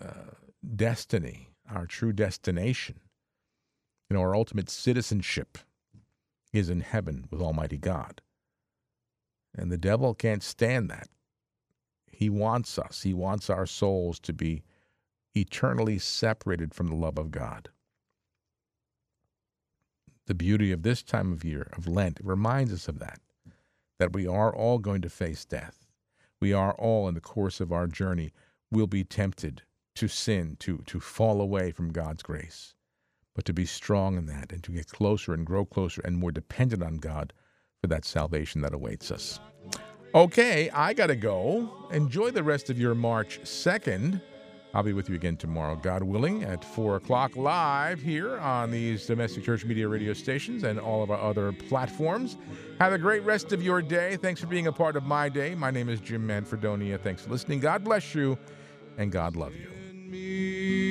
uh, 0.00 0.34
destiny, 0.76 1.48
our 1.70 1.86
true 1.86 2.12
destination, 2.12 3.00
you 4.08 4.16
know, 4.16 4.20
our 4.20 4.34
ultimate 4.34 4.68
citizenship 4.68 5.58
is 6.52 6.68
in 6.68 6.80
heaven 6.80 7.26
with 7.30 7.40
Almighty 7.40 7.78
God. 7.78 8.20
And 9.56 9.70
the 9.70 9.78
devil 9.78 10.14
can't 10.14 10.42
stand 10.42 10.90
that. 10.90 11.08
He 12.10 12.28
wants 12.28 12.78
us, 12.78 13.02
he 13.02 13.14
wants 13.14 13.48
our 13.48 13.66
souls 13.66 14.20
to 14.20 14.32
be 14.32 14.62
eternally 15.34 15.98
separated 15.98 16.74
from 16.74 16.88
the 16.88 16.94
love 16.94 17.18
of 17.18 17.30
God 17.30 17.70
the 20.30 20.34
beauty 20.34 20.70
of 20.70 20.84
this 20.84 21.02
time 21.02 21.32
of 21.32 21.42
year, 21.42 21.66
of 21.76 21.88
Lent, 21.88 22.20
reminds 22.22 22.72
us 22.72 22.86
of 22.86 23.00
that, 23.00 23.18
that 23.98 24.12
we 24.12 24.28
are 24.28 24.54
all 24.54 24.78
going 24.78 25.02
to 25.02 25.10
face 25.10 25.44
death. 25.44 25.88
We 26.40 26.52
are 26.52 26.72
all, 26.74 27.08
in 27.08 27.14
the 27.14 27.20
course 27.20 27.58
of 27.58 27.72
our 27.72 27.88
journey, 27.88 28.30
will 28.70 28.86
be 28.86 29.02
tempted 29.02 29.62
to 29.96 30.06
sin, 30.06 30.56
to, 30.60 30.84
to 30.86 31.00
fall 31.00 31.40
away 31.40 31.72
from 31.72 31.90
God's 31.90 32.22
grace. 32.22 32.74
But 33.34 33.44
to 33.46 33.52
be 33.52 33.66
strong 33.66 34.16
in 34.16 34.26
that 34.26 34.52
and 34.52 34.62
to 34.62 34.70
get 34.70 34.86
closer 34.86 35.34
and 35.34 35.44
grow 35.44 35.64
closer 35.64 36.00
and 36.04 36.16
more 36.16 36.30
dependent 36.30 36.84
on 36.84 36.98
God 36.98 37.32
for 37.80 37.88
that 37.88 38.04
salvation 38.04 38.60
that 38.60 38.72
awaits 38.72 39.10
us. 39.10 39.40
Okay, 40.14 40.70
I 40.70 40.94
got 40.94 41.08
to 41.08 41.16
go. 41.16 41.88
Enjoy 41.90 42.30
the 42.30 42.44
rest 42.44 42.70
of 42.70 42.78
your 42.78 42.94
March 42.94 43.40
2nd. 43.42 44.22
I'll 44.72 44.84
be 44.84 44.92
with 44.92 45.08
you 45.08 45.16
again 45.16 45.36
tomorrow, 45.36 45.74
God 45.74 46.02
willing, 46.04 46.44
at 46.44 46.64
4 46.64 46.96
o'clock 46.96 47.36
live 47.36 48.00
here 48.00 48.38
on 48.38 48.70
these 48.70 49.04
domestic 49.04 49.44
church 49.44 49.64
media 49.64 49.88
radio 49.88 50.12
stations 50.12 50.62
and 50.62 50.78
all 50.78 51.02
of 51.02 51.10
our 51.10 51.20
other 51.20 51.52
platforms. 51.52 52.36
Have 52.78 52.92
a 52.92 52.98
great 52.98 53.24
rest 53.24 53.52
of 53.52 53.62
your 53.62 53.82
day. 53.82 54.16
Thanks 54.16 54.40
for 54.40 54.46
being 54.46 54.68
a 54.68 54.72
part 54.72 54.94
of 54.96 55.04
my 55.04 55.28
day. 55.28 55.54
My 55.56 55.70
name 55.70 55.88
is 55.88 56.00
Jim 56.00 56.26
Manfredonia. 56.26 57.00
Thanks 57.00 57.22
for 57.22 57.30
listening. 57.30 57.58
God 57.58 57.82
bless 57.82 58.14
you, 58.14 58.38
and 58.96 59.10
God 59.10 59.34
love 59.34 59.54
you. 59.54 60.89